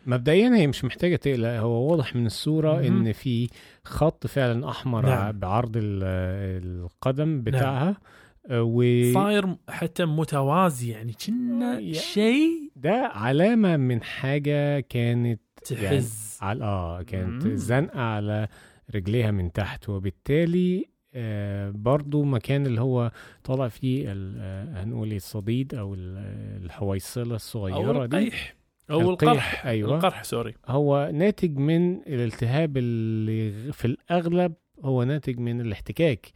مبدئيا 0.07 0.49
هي 0.57 0.67
مش 0.67 0.85
محتاجة 0.85 1.17
تقلق 1.17 1.49
هو 1.49 1.91
واضح 1.91 2.17
من 2.17 2.27
الصورة 2.27 2.73
مهم. 2.73 2.85
إن 3.07 3.13
في 3.13 3.49
خط 3.85 4.27
فعلا 4.27 4.71
أحمر 4.71 5.07
نعم. 5.07 5.39
بعرض 5.39 5.73
ال- 5.77 6.03
القدم 6.65 7.43
بتاعها 7.43 7.89
أه، 7.91 7.97
وده 8.51 9.13
صاير 9.13 9.57
حتى 9.69 10.05
متوازي 10.05 10.91
يعني 10.91 11.13
كنا 11.27 11.79
يا- 11.81 11.93
شيء 11.93 12.71
علامة 13.15 13.77
من 13.77 14.03
حاجة 14.03 14.81
كانت 14.81 15.41
تحز 15.65 16.39
على 16.43 16.65
آه 16.65 17.03
كانت. 17.03 17.47
زنقة 17.47 18.01
على 18.01 18.49
رجليها 18.95 19.31
من 19.31 19.53
تحت 19.53 19.89
وبالتالي 19.89 20.85
آه 21.15 21.71
برضو 21.71 22.23
مكان 22.25 22.67
اللي 22.67 22.81
هو 22.81 23.11
طالع 23.45 23.69
فيه 23.69 24.13
ال- 24.13 24.37
آه، 24.41 24.83
هنقول 24.85 25.09
إيه، 25.11 25.17
الصديد 25.17 25.75
أو 25.75 25.95
ال- 25.95 26.65
الحويصلة 26.65 27.35
الصغيرة 27.37 28.07
دي. 28.07 28.17
القيح. 28.19 28.55
أو 28.91 29.01
القيح، 29.01 29.31
القرح. 29.31 29.67
أيوة. 29.67 29.95
القرح 29.97 30.23
sorry 30.25 30.55
هو 30.67 31.11
ناتج 31.15 31.57
من 31.59 31.95
الالتهاب 31.97 32.77
اللي 32.77 33.73
في 33.73 33.85
الأغلب 33.85 34.55
هو 34.85 35.03
ناتج 35.03 35.39
من 35.39 35.61
الاحتكاك 35.61 36.27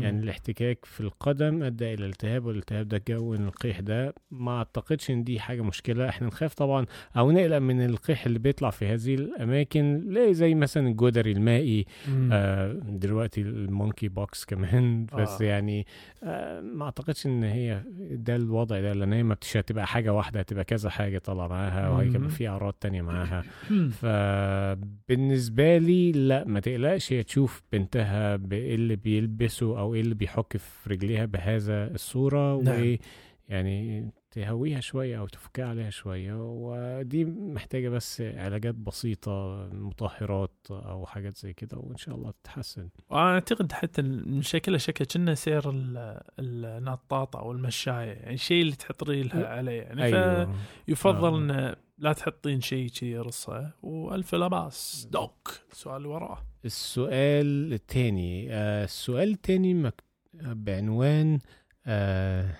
يعني 0.00 0.20
الاحتكاك 0.22 0.84
في 0.84 1.00
القدم 1.00 1.62
أدى 1.62 1.94
إلى 1.94 2.06
التهاب 2.06 2.44
والالتهاب 2.44 2.88
ده 2.88 2.98
كون 2.98 3.44
القيح 3.44 3.80
ده 3.80 4.14
ما 4.30 4.58
أعتقدش 4.58 5.10
إن 5.10 5.24
دي 5.24 5.40
حاجة 5.40 5.62
مشكلة 5.62 6.08
إحنا 6.08 6.26
نخاف 6.26 6.54
طبعا 6.54 6.86
أو 7.16 7.30
نقلق 7.30 7.58
من 7.58 7.84
القيح 7.84 8.26
اللي 8.26 8.38
بيطلع 8.38 8.70
في 8.70 8.86
هذه 8.86 9.14
الأماكن 9.14 10.02
لا 10.06 10.32
زي 10.32 10.54
مثلا 10.54 10.88
الجدري 10.88 11.32
المائي 11.32 11.86
مم. 12.08 12.30
آه 12.32 12.72
دلوقتي 12.72 13.40
ال 13.40 14.08
monkeypox 14.08 14.44
كمان 14.44 15.06
بس 15.18 15.42
آه. 15.42 15.44
يعني 15.44 15.86
آه 16.22 16.60
ما 16.60 16.84
أعتقدش 16.84 17.26
إن 17.26 17.44
هي 17.44 17.80
ده 18.10 18.36
الوضع 18.36 18.80
ده 18.80 18.92
لأن 18.92 19.12
هي 19.12 19.22
ما 19.22 19.34
بتش 19.34 19.56
هتبقى 19.56 19.86
حاجة 19.86 20.12
واحدة 20.12 20.40
هتبقى 20.40 20.64
كذا 20.64 20.90
حاجة 20.90 21.18
طالعة 21.18 21.48
معاها 21.48 21.88
مم. 21.88 21.94
وهيبقى 21.96 22.28
في 22.30 22.48
أعراض 22.48 22.72
تانية 22.72 23.02
معاها 23.02 23.44
مم. 23.70 23.90
فبالنسبة 23.90 25.78
لي 25.78 26.12
لا 26.12 26.44
ما 26.46 26.60
تقلقش 26.60 27.12
هي 27.12 27.22
تشوف 27.22 27.62
بنتها 27.98 28.36
بايه 28.36 28.74
اللي 28.74 28.96
بيلبسه 28.96 29.78
أو 29.80 29.94
إيه 29.94 30.00
اللي 30.00 30.14
بيحك 30.14 30.56
في 30.56 30.90
رجليها 30.90 31.24
بهذا 31.24 31.94
الصورة 31.94 32.62
نعم. 32.62 32.96
ويعني 33.50 34.10
تهويها 34.30 34.80
شوية 34.80 35.18
أو 35.18 35.26
تفكها 35.26 35.66
عليها 35.68 35.90
شوية 35.90 36.34
ودي 36.38 37.24
محتاجة 37.24 37.88
بس 37.88 38.20
علاجات 38.20 38.74
بسيطة 38.74 39.68
مطهرات 39.72 40.50
أو 40.70 41.06
حاجات 41.06 41.36
زي 41.36 41.52
كده 41.52 41.78
وإن 41.78 41.96
شاء 41.96 42.14
الله 42.14 42.30
تتحسن 42.42 42.88
اعتقد 43.12 43.72
حتى 43.72 44.02
من 44.02 44.42
شكلها 44.42 44.78
شكل 44.78 45.04
كنا 45.04 45.34
سير 45.34 45.70
ال- 45.70 46.20
النطاطه 46.38 47.38
أو 47.38 47.52
المشاية 47.52 48.12
يعني 48.12 48.34
الشيء 48.34 48.62
اللي 48.62 48.76
تحط 48.76 49.02
ريلها 49.02 49.46
عليه 49.48 49.82
يعني 49.82 50.02
أيوه 50.04 50.54
فيفضل 50.86 51.34
آه. 51.34 51.38
ان 51.38 51.74
لا 51.98 52.12
تحطين 52.12 52.60
شيء 52.60 52.88
كذي 52.88 53.10
يرصه 53.10 53.70
وألف 53.82 54.34
لا 54.34 54.48
باس 54.48 55.08
دوك. 55.10 55.50
السؤال 55.72 55.96
اللي 55.96 56.08
وراه. 56.08 56.46
السؤال 56.64 57.72
التاني 57.72 58.52
آه 58.52 58.84
السؤال 58.84 59.30
التاني 59.30 59.74
مك... 59.74 60.04
بعنوان 60.34 61.38
آه. 61.86 62.56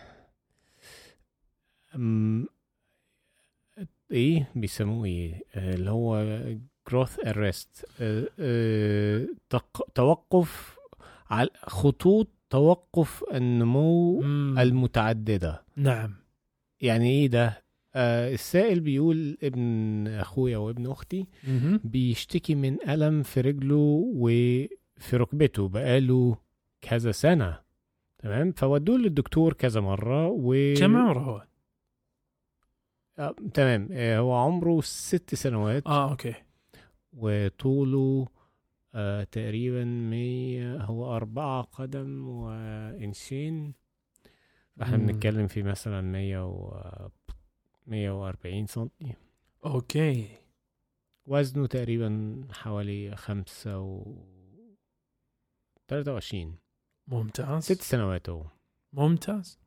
إيه؟ 4.12 4.50
بيسموه 4.54 5.04
إيه؟ 5.04 5.42
آه 5.54 5.74
اللي 5.74 5.90
هو 5.90 6.16
آه 8.00 8.28
آه 8.38 9.26
تق... 9.50 9.88
توقف 9.94 10.78
على 11.30 11.48
خطوط 11.66 12.28
توقف 12.50 13.24
النمو 13.32 14.20
مم. 14.20 14.58
المتعددة. 14.58 15.64
نعم. 15.76 16.14
يعني 16.80 17.10
إيه 17.10 17.26
ده؟ 17.26 17.63
آه 17.96 18.34
السائل 18.34 18.80
بيقول 18.80 19.38
ابن 19.42 20.06
أخويا 20.08 20.56
وابن 20.58 20.86
أختي 20.86 21.26
مهم. 21.48 21.80
بيشتكي 21.84 22.54
من 22.54 22.88
ألم 22.88 23.22
في 23.22 23.40
رجله 23.40 24.02
وفي 24.14 25.16
ركبته. 25.16 25.68
بقاله 25.68 26.36
كذا 26.80 27.12
سنة. 27.12 27.60
تمام؟ 28.18 28.52
فودوه 28.52 28.98
للدكتور 28.98 29.52
كذا 29.52 29.80
مرة 29.80 30.28
و 30.28 30.74
كم 30.78 30.96
عمره 30.96 31.20
هو؟ 31.20 31.46
آه 33.18 33.34
تمام. 33.54 33.88
آه 33.92 34.18
هو 34.18 34.34
عمره 34.34 34.80
ست 34.80 35.34
سنوات. 35.34 35.86
آه 35.86 36.10
okay. 36.10 36.34
وطوله 37.12 38.26
آه 38.94 39.24
تقريبا 39.24 39.84
مية 39.84 40.76
هو 40.76 41.16
أربعة 41.16 41.62
قدم 41.62 42.28
وإنشين 42.28 43.74
فاحنا 44.76 44.96
مم. 44.96 45.06
بنتكلم 45.06 45.46
في 45.46 45.62
مثلا 45.62 46.00
مية 46.00 46.46
و 46.46 46.80
مية 47.86 48.22
وأربعين 48.22 48.66
سنتي. 48.66 49.14
okay. 49.64 50.38
وزنه 51.26 51.66
تقريبا 51.66 52.40
حوالي 52.52 53.16
خمسة 53.16 53.80
و 53.80 54.24
تلاتة 55.88 56.12
وعشرين. 56.12 56.58
ممتاز. 57.06 57.62
ست 57.62 57.82
سنوات 57.82 58.28
هو 58.28 58.46
ممتاز. 58.92 59.58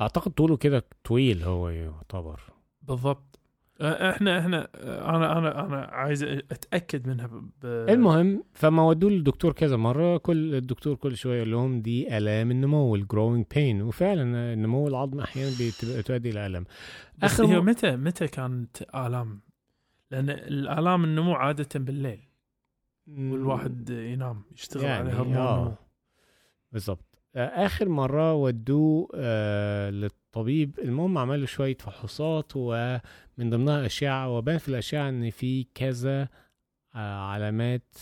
أعتقد 0.00 0.32
طوله 0.32 0.56
كده 0.56 0.84
طويل 1.04 1.42
هو 1.42 1.68
يعتبر. 1.68 2.40
بالضبط. 2.82 3.39
إحنا 3.82 4.38
إحنا 4.38 4.68
آه، 4.74 5.16
أنا 5.16 5.38
أنا 5.38 5.66
أنا 5.66 5.76
عايز 5.80 6.22
اتاكد 6.22 7.08
منها 7.08 7.26
ب... 7.26 7.66
المهم 7.66 8.44
فما 8.52 8.82
ودوه 8.82 9.10
للدكتور 9.10 9.52
كذا 9.52 9.76
مرة. 9.76 10.16
كل 10.16 10.54
الدكتور 10.54 10.94
كل 10.94 11.16
شوية 11.16 11.36
يقول 11.36 11.50
لهم 11.50 11.82
دي 11.82 12.16
آلام 12.18 12.50
النمو 12.50 12.94
الجروينج 12.96 13.46
بين 13.54 13.82
وفعلا 13.82 14.52
النمو 14.52 14.88
العظم 14.88 15.20
أحيانا 15.20 15.50
بتبقى 15.60 16.02
تؤدي 16.02 16.30
إلى 16.30 16.46
الم 16.46 16.64
بس 17.18 17.24
آخر 17.32 17.46
هي 17.46 17.60
متى 17.60 17.96
متى 17.96 18.28
كانت 18.28 18.82
آلام؟ 18.94 19.40
لأن 20.10 20.30
الآلام 20.30 21.04
النمو 21.04 21.32
عادة 21.34 21.68
بالليل. 21.74 22.20
والواحد 23.08 23.90
ينام 23.90 24.42
يشتغل 24.52 24.84
يعني 24.84 25.08
على 25.08 25.18
هرمون 25.18 25.36
آه. 25.36 25.78
بالظبط 26.72 27.22
آه، 27.36 27.46
آخر 27.66 27.88
مرة 27.88 28.34
ودوه 28.34 29.08
آه 29.14 29.90
للطبيب 30.34 30.78
المهم 30.78 31.18
عمل 31.18 31.40
له 31.40 31.46
شوية 31.46 31.76
فحوصات 31.76 32.52
ومن 32.56 33.50
ضمنها 33.50 33.86
أشعة 33.86 34.28
وبان 34.28 34.58
في 34.58 34.68
الأشعة 34.68 35.08
إن 35.08 35.30
في 35.30 35.66
كذا 35.74 36.28
آه 36.94 37.20
علامات 37.30 37.94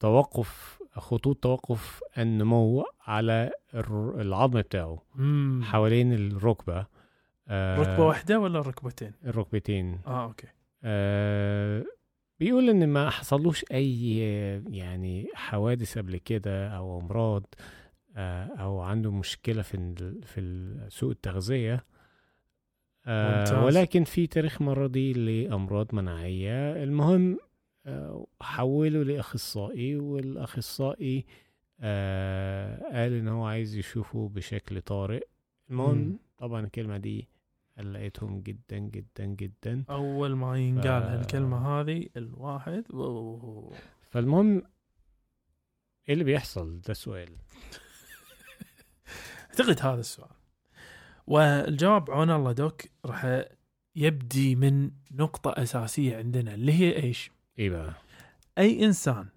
توقف 0.00 0.78
خطوط 0.92 1.36
توقف 1.36 2.00
النمو 2.18 2.84
على 3.00 3.50
العظم 4.20 4.60
بتاعه 4.60 5.02
مم. 5.14 5.60
حوالين 5.64 6.12
الركبة 6.12 6.86
آه 7.48 7.78
ركبة 7.78 8.06
واحدة 8.06 8.38
ولا 8.40 8.60
ركبتين؟ 8.60 9.12
الركبتين 9.24 9.98
آه 10.06 10.24
أوكي 10.24 10.46
آه 10.84 11.84
بيقول 12.40 12.70
إن 12.70 12.88
ما 12.88 13.10
حصلوش 13.10 13.64
أي 13.72 14.18
يعني 14.70 15.28
حوادث 15.34 15.98
قبل 15.98 16.16
كده 16.16 16.68
أو 16.68 17.00
أمراض 17.00 17.46
آه 17.58 17.79
أو 18.60 18.80
عنده 18.80 19.10
مشكلة 19.10 19.62
في 19.62 19.94
في 20.26 20.40
سوء 20.88 21.10
التغذية 21.10 21.84
آه 23.06 23.38
ممتاز. 23.38 23.64
ولكن 23.64 24.04
في 24.04 24.26
تاريخ 24.26 24.62
مرضي 24.62 25.12
لأمراض 25.12 25.94
مناعية 25.94 26.82
المهم 26.82 27.38
آه، 27.86 28.26
حوله 28.40 29.02
لأخصائي 29.02 29.96
والأخصائي 29.96 31.24
آه، 31.80 32.82
قال 32.92 33.12
إن 33.12 33.28
هو 33.28 33.44
عايز 33.44 33.76
يشوفه 33.76 34.28
بشكل 34.28 34.80
طارئ 34.82 35.26
المهم. 35.70 36.18
طبعا 36.38 36.64
الكلمة 36.64 36.96
دي 36.96 37.28
قلقتهم 37.78 38.40
جدا 38.40 38.78
جدا 38.78 39.24
جدا 39.24 39.84
أول 39.90 40.34
ما 40.34 40.58
ينقال 40.58 41.02
ف- 41.02 41.06
هالكلمة 41.06 41.80
هذه 41.80 42.06
الواحد 42.16 42.84
أوه. 42.92 43.72
فالمهم 44.10 44.62
إيه 46.08 46.14
اللي 46.14 46.24
بيحصل 46.24 46.80
ده 46.80 46.94
سؤال 46.94 47.28
أعتقد 49.50 49.80
هذا 49.86 50.00
السؤال 50.00 50.30
والجواب 51.26 52.10
عون 52.10 52.30
الله 52.30 52.52
دوك 52.52 52.82
راح 53.06 53.44
يبدي 53.96 54.56
من 54.56 54.90
نقطة 55.10 55.50
أساسية 55.62 56.16
عندنا 56.16 56.54
اللي 56.54 56.72
هي 56.72 57.02
إيش؟ 57.02 57.30
بقى 57.58 57.92
أي 58.58 58.84
إنسان 58.84 59.28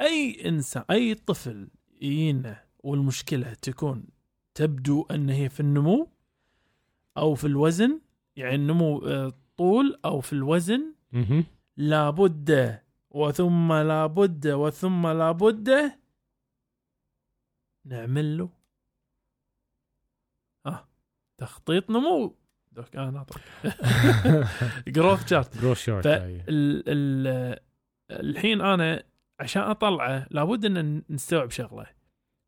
أي 0.00 0.48
إنسان 0.48 0.84
أي 0.90 1.14
طفل 1.14 1.68
يجينا 2.00 2.64
والمشكلة 2.78 3.54
تكون 3.54 4.04
تبدو 4.54 5.02
أن 5.10 5.30
هي 5.30 5.48
في 5.48 5.60
النمو 5.60 6.08
أو 7.16 7.34
في 7.34 7.46
الوزن 7.46 8.00
يعني 8.36 8.54
النمو 8.54 8.98
آه، 8.98 9.32
طول 9.56 9.98
أو 10.04 10.20
في 10.20 10.32
الوزن. 10.32 10.94
لابد 11.76 12.80
وثم 13.10 13.72
لابد 13.72 14.46
وثم 14.48 15.06
لابد 15.06 15.92
نعمل 17.84 18.38
له 18.38 18.48
تخطيط 21.38 21.90
نمو. 21.90 22.36
دوك 22.72 22.96
أنا 22.96 23.18
اعطيك 23.18 23.42
جروث 24.88 25.28
شارت 25.78 26.06
ال 26.06 26.82
ال 26.88 27.58
الحين 28.10 28.60
أنا 28.60 29.02
عشان 29.40 29.62
أطلعه 29.62 30.26
لابد 30.30 30.64
إن 30.64 31.02
نستوعب 31.10 31.50
شغلة. 31.50 31.86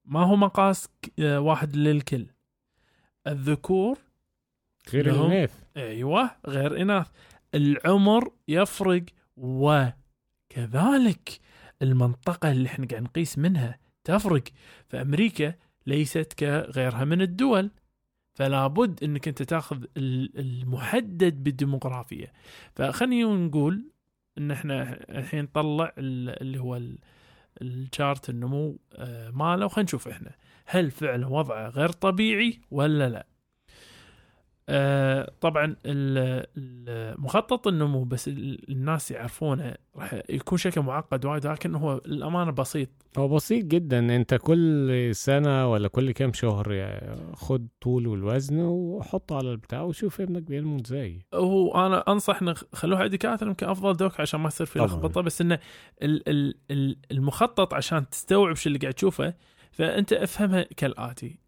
ما 0.05 0.21
هو 0.21 0.37
مقاس 0.37 0.89
واحد 1.21 1.77
للكل. 1.77 2.27
الذكور 3.27 3.99
غير 4.93 5.11
الاناث 5.11 5.53
أيوه 5.77 6.31
غير 6.47 6.83
إناث. 6.83 7.07
العمر 7.55 8.33
يفرق 8.49 9.05
وكذلك 9.37 11.41
المنطقة 11.83 12.51
اللي 12.51 12.69
إحنا 12.69 12.87
قاعد 12.87 13.03
نقيس 13.03 13.39
منها 13.39 13.79
تفرق. 14.05 14.45
فأمريكا 14.89 15.55
ليست 15.87 16.33
كغيرها 16.39 17.05
من 17.05 17.23
الدول. 17.23 17.71
فلا 18.37 18.67
بد 18.67 19.05
إنك 19.05 19.29
أنت 19.29 19.43
تاخذ 19.43 19.85
ال- 19.97 20.39
المحدد 20.39 21.43
بالديموغرافية. 21.45 22.33
فخلينا 22.75 23.35
نقول 23.47 23.85
إن 24.39 24.51
إحنا 24.51 25.05
الحين 25.19 25.45
نطلع 25.45 25.93
ال- 25.99 26.43
اللي 26.43 26.59
هو 26.61 26.77
ال- 26.77 26.99
الشارت 27.63 28.31
النمو 28.31 28.79
آه، 28.97 29.31
ماله. 29.31 29.67
وخلينا 29.67 29.85
نشوف 29.85 30.09
إحنا 30.09 30.31
هل 30.67 30.91
فعلا 30.91 31.27
وضعه 31.27 31.69
غير 31.69 31.89
طبيعي 31.89 32.61
ولا 32.71 33.09
لا؟ 33.09 33.27
آه، 34.69 35.33
طبعا 35.41 35.77
مخطط 37.19 37.67
النمو 37.69 38.05
بس 38.05 38.29
ال- 38.29 38.71
الناس 38.71 39.11
يعرفونه 39.11 39.75
راح 39.97 40.15
يكون 40.31 40.59
شكل 40.59 40.81
معقد 40.81 41.25
وايد 41.25 41.47
لكن 41.47 41.75
هو 41.75 41.97
الامانه 42.07 42.51
بسيط. 42.51 42.89
هو 43.19 43.29
بسيط 43.29 43.65
جدا. 43.65 44.17
أنت 44.17 44.35
كل 44.35 45.11
سنة 45.15 45.71
ولا 45.73 45.89
كل 45.89 46.11
كام 46.13 46.33
شهر 46.33 46.73
يعني 46.73 47.17
خد 47.35 47.69
طول 47.81 48.07
والوزن 48.07 48.59
وحطه 48.61 49.37
على 49.37 49.51
البتاع 49.51 49.83
وشوف 49.83 50.21
ابنك 50.21 50.43
بينمو 50.43 50.81
إزاي 50.87 51.19
هو 51.35 51.87
أنا 51.87 52.05
أنصح 52.09 52.43
ان 52.43 52.55
خلوها 52.55 53.07
دكاتره 53.07 53.49
يمكن 53.49 53.67
أفضل 53.69 53.97
دوك 53.97 54.21
عشان 54.21 54.41
ما 54.41 54.49
يصير 54.49 54.67
في. 54.67 54.79
لخبطة 54.79 55.21
بس 55.21 55.41
إنه 55.41 55.59
ال- 56.03 56.29
ال- 56.29 56.55
ال- 56.71 56.99
المخطط 57.11 57.75
عشان 57.75 58.09
تستوعب 58.09 58.57
شو 58.57 58.69
اللي 58.69 58.79
قاعد 58.79 58.95
تشوفه 58.95 59.35
فأنت 59.73 60.13
افهمها 60.13 60.63
كالآتي. 60.77 61.39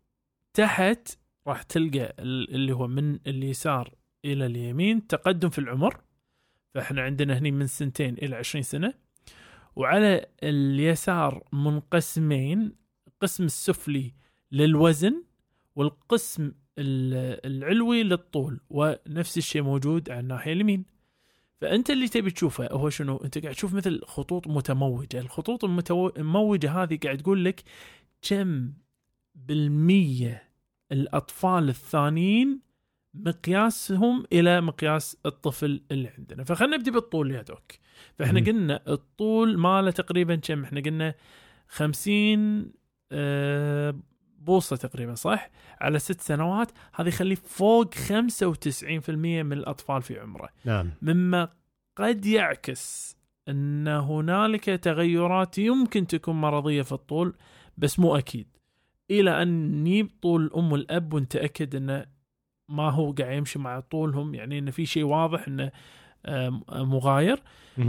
تحت 0.54 1.18
راح 1.48 1.62
تلقى 1.62 2.14
ال- 2.18 2.54
اللي 2.54 2.72
هو 2.72 2.86
من 2.86 3.18
اليسار 3.26 3.94
إلى 4.24 4.46
اليمين 4.46 5.06
تقدم 5.06 5.48
في 5.48 5.58
العمر. 5.58 6.00
فإحنا 6.74 7.02
عندنا 7.02 7.38
هني 7.38 7.50
من 7.50 7.66
سنتين 7.66 8.14
إلى 8.14 8.36
20 8.36 8.62
سنة. 8.62 8.94
وعلى 9.76 10.26
اليسار 10.42 11.44
منقسمين 11.52 12.72
القسم 13.08 13.44
السفلي 13.44 14.14
للوزن 14.52 15.24
والقسم 15.76 16.52
ال- 16.78 17.46
العلوي 17.46 18.02
للطول 18.02 18.60
ونفس 18.70 19.38
الشيء 19.38 19.62
موجود 19.62 20.10
على 20.10 20.20
الناحية 20.20 20.52
اليمين. 20.52 20.84
فأنت 21.60 21.90
اللي 21.90 22.08
تبي 22.08 22.30
تشوفه 22.30 22.68
هو 22.72 22.90
شنو؟ 22.90 23.16
أنت 23.16 23.38
قاعد 23.38 23.54
تشوف 23.54 23.74
مثل 23.74 24.00
خطوط 24.04 24.48
متموجة. 24.48 25.18
الخطوط 25.20 25.64
المموجه 26.18 26.82
هذه 26.82 26.98
قاعد 27.04 27.18
تقول 27.18 27.44
لك 27.44 27.62
كم 28.22 28.72
بالمية 29.34 30.47
الأطفال 30.92 31.68
الثانيين 31.68 32.60
مقياسهم 33.14 34.24
إلى 34.32 34.60
مقياس 34.60 35.16
الطفل 35.26 35.82
اللي 35.90 36.08
عندنا. 36.08 36.44
فخلنا 36.44 36.76
نبدي 36.76 36.90
بالطول 36.90 37.30
يا 37.30 37.42
دوك. 37.42 37.72
فإحنا. 38.14 38.40
قلنا 38.40 38.82
الطول 38.88 39.58
ماله 39.58 39.90
تقريبا 39.90 40.36
كم؟ 40.36 40.64
إحنا 40.64 40.80
قلنا 40.80 41.14
خمسين 41.68 42.72
آه، 43.12 43.94
بوصة 44.38 44.76
تقريبا 44.76 45.14
صح؟ 45.14 45.50
على 45.80 45.98
ست 45.98 46.20
سنوات 46.20 46.72
هذا 46.94 47.08
يخليه 47.08 47.34
فوق 47.34 47.94
95% 47.94 49.10
من 49.42 49.52
الأطفال 49.52 50.02
في 50.02 50.18
عمره. 50.20 50.48
نعم. 50.64 50.90
مما 51.02 51.48
قد 51.96 52.26
يعكس 52.26 53.16
أن 53.48 53.88
هنالك 53.88 54.64
تغيرات 54.64 55.58
يمكن 55.58 56.06
تكون 56.06 56.40
مرضية 56.40 56.82
في 56.82 56.92
الطول 56.92 57.36
بس 57.76 57.98
مو 57.98 58.16
أكيد. 58.16 58.57
إلى 59.10 59.42
أن 59.42 59.80
نجيب 59.80 60.10
طول 60.22 60.44
الام 60.44 60.72
والاب 60.72 61.14
ونتاكد 61.14 61.74
إنه 61.74 62.06
ما 62.70 62.90
هو 62.90 63.12
قاعد 63.12 63.36
يمشي 63.36 63.58
مع 63.58 63.80
طولهم 63.80 64.34
يعني 64.34 64.58
انه 64.58 64.70
في 64.70 64.86
شيء 64.86 65.04
واضح 65.04 65.48
إنه 65.48 65.70
مغاير. 66.72 67.42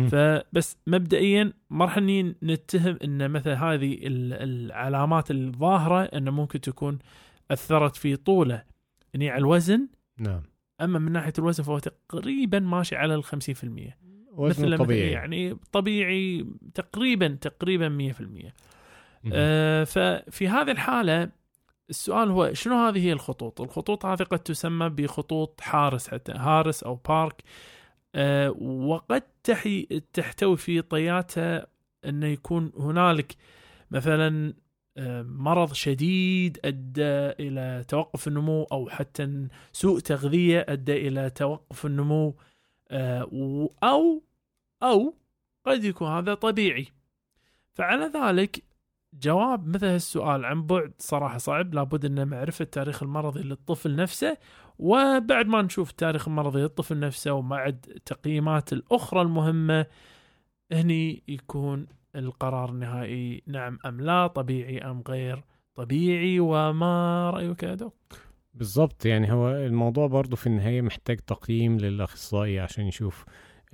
فبس 0.07 0.77
مبدئيا 0.87 1.53
ما 1.69 1.85
راح 1.85 1.97
نتهم 2.43 2.97
إن 3.03 3.31
مثلا 3.31 3.63
هذه 3.63 3.93
ال- 3.93 4.33
العلامات 4.33 5.31
الظاهرة 5.31 6.01
انه 6.03 6.31
ممكن 6.31 6.61
تكون 6.61 6.99
أثرت 7.51 7.95
في 7.95 8.15
طوله 8.15 8.63
يعني 9.13 9.29
على 9.29 9.39
الوزن. 9.39 9.87
نعم. 10.17 10.41
أما 10.81 10.99
من 10.99 11.11
ناحية 11.11 11.33
الوزن 11.39 11.63
فهو 11.63 11.79
تقريبا 11.79 12.59
ماشي 12.59 12.95
على 12.95 13.15
ال 13.15 13.23
50% 13.23 13.27
وزن 14.31 14.65
مثل 14.65 14.77
طبيعي. 14.77 15.11
يعني 15.11 15.55
طبيعي 15.71 16.45
تقريبا 16.73 17.27
تقريبا 17.27 17.89
100% 17.89 18.21
مهم. 18.21 18.51
آه 19.33 19.83
ففي 19.83 20.47
هذه 20.47 20.71
الحالة 20.71 21.29
السؤال 21.89 22.29
هو 22.31 22.53
شنو 22.53 22.87
هذه 22.87 23.05
هي 23.05 23.13
الخطوط؟ 23.13 23.61
الخطوط 23.61 24.05
هذه 24.05 24.23
قد 24.23 24.39
تسمى 24.39 24.89
بخطوط 24.89 25.61
حارس 25.61 26.07
حتى 26.07 26.31
هارس 26.31 26.83
أو 26.83 26.95
بارك. 26.95 27.43
آه 28.15 28.51
وقد 28.61 29.23
تحي 29.43 30.01
تحتوي 30.13 30.57
في 30.57 30.81
طياتها 30.81 31.67
انه 32.05 32.27
يكون 32.27 32.71
هنالك 32.77 33.35
مثلا 33.91 34.53
آه، 34.99 35.21
مرض 35.21 35.73
شديد 35.73 36.59
أدى 36.65 37.01
إلى 37.39 37.85
توقف 37.87 38.27
النمو 38.27 38.63
أو 38.63 38.89
حتى 38.89 39.47
سوء 39.73 39.99
تغذية 39.99 40.65
أدى 40.69 41.07
إلى 41.07 41.29
توقف 41.29 41.85
النمو. 41.85 42.35
آه، 42.91 43.21
أو 43.83 44.23
أو 44.83 45.15
قد 45.65 45.83
يكون 45.83 46.07
هذا 46.07 46.33
طبيعي. 46.33 46.87
فعلى 47.73 48.05
ذلك 48.05 48.63
جواب 49.13 49.67
مثل 49.67 49.85
هالسؤال 49.85 50.45
عن 50.45 50.65
بعد 50.65 50.93
صراحة 50.99 51.37
صعب 51.37 51.73
لابد 51.73 52.05
ان 52.05 52.27
معرفه 52.27 52.63
التاريخ 52.63 53.03
المرضي 53.03 53.41
للطفل 53.43 53.95
نفسه 53.95 54.37
وبعد 54.79 55.47
ما 55.47 55.61
نشوف 55.61 55.89
التاريخ 55.89 56.27
المرضي 56.27 56.61
للطفل 56.61 56.99
نفسه 56.99 57.31
ومع 57.33 57.65
التقييمات 57.67 58.73
الأخرى 58.73 59.21
المهمة 59.21 59.85
هني 60.71 61.23
يكون 61.27 61.87
القرار 62.15 62.69
النهائي 62.69 63.43
نعم 63.47 63.79
أم 63.85 64.01
لا 64.01 64.27
طبيعي 64.27 64.79
أم 64.79 65.03
غير 65.07 65.43
طبيعي 65.75 66.39
وما 66.39 67.29
رأيك 67.29 67.63
يا 67.63 67.75
دوك؟ 67.75 67.95
بالظبط 68.53 69.05
يعني 69.05 69.31
هو 69.31 69.49
الموضوع 69.49 70.07
برضو 70.07 70.35
في 70.35 70.47
النهاية 70.47 70.81
محتاج 70.81 71.17
تقييم 71.17 71.77
للأخصائي 71.77 72.59
عشان 72.59 72.85
يشوف 72.85 73.25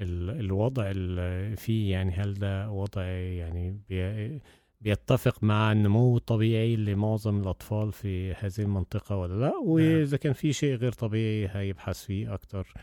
ال- 0.01 0.39
الوضع 0.39 0.91
اللي 0.91 1.55
فيه 1.55 1.91
يعني 1.91 2.11
هل 2.11 2.33
ده 2.33 2.69
وضع 2.69 3.01
يعني 3.03 3.79
بي 3.89 4.41
بيتفق 4.85 5.43
مع 5.43 5.71
النمو 5.71 6.17
الطبيعي 6.17 6.75
لمعظم 6.75 7.41
الأطفال 7.41 7.91
في 7.91 8.33
هذه 8.33 8.59
المنطقة 8.59 9.15
ولا 9.15 9.33
لا 9.33 9.53
وإذا 9.57 10.17
كان 10.17 10.33
في 10.33 10.53
شيء 10.53 10.75
غير 10.75 10.91
طبيعي 10.91 11.49
هيبحث 11.53 12.03
فيه 12.03 12.33
أكتر 12.33 12.73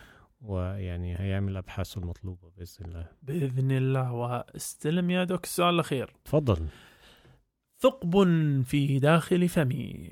ويعني 0.41 1.21
هيعمل 1.21 1.57
أبحاثه 1.57 2.01
المطلوبة 2.01 2.51
بإذن 2.57 2.85
الله. 2.85 3.07
بإذن 3.23 3.71
الله. 3.71 4.13
وأستلم 4.13 5.11
يا 5.11 5.25
دوك 5.25 5.45
السؤال 5.45 5.75
الأخير. 5.75 6.15
تفضل. 6.25 6.67
ثقب 7.79 8.25
في 8.63 8.99
داخل 8.99 9.49
فمي. 9.49 10.11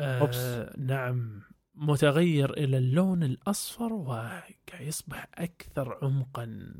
أوبس. 0.00 0.36
آه 0.36 0.74
نعم. 0.78 1.42
متغير 1.74 2.52
إلى 2.52 2.78
اللون 2.78 3.22
الأصفر 3.22 3.92
ويصبح 3.92 5.28
أكثر 5.34 5.98
عمقا. 6.02 6.74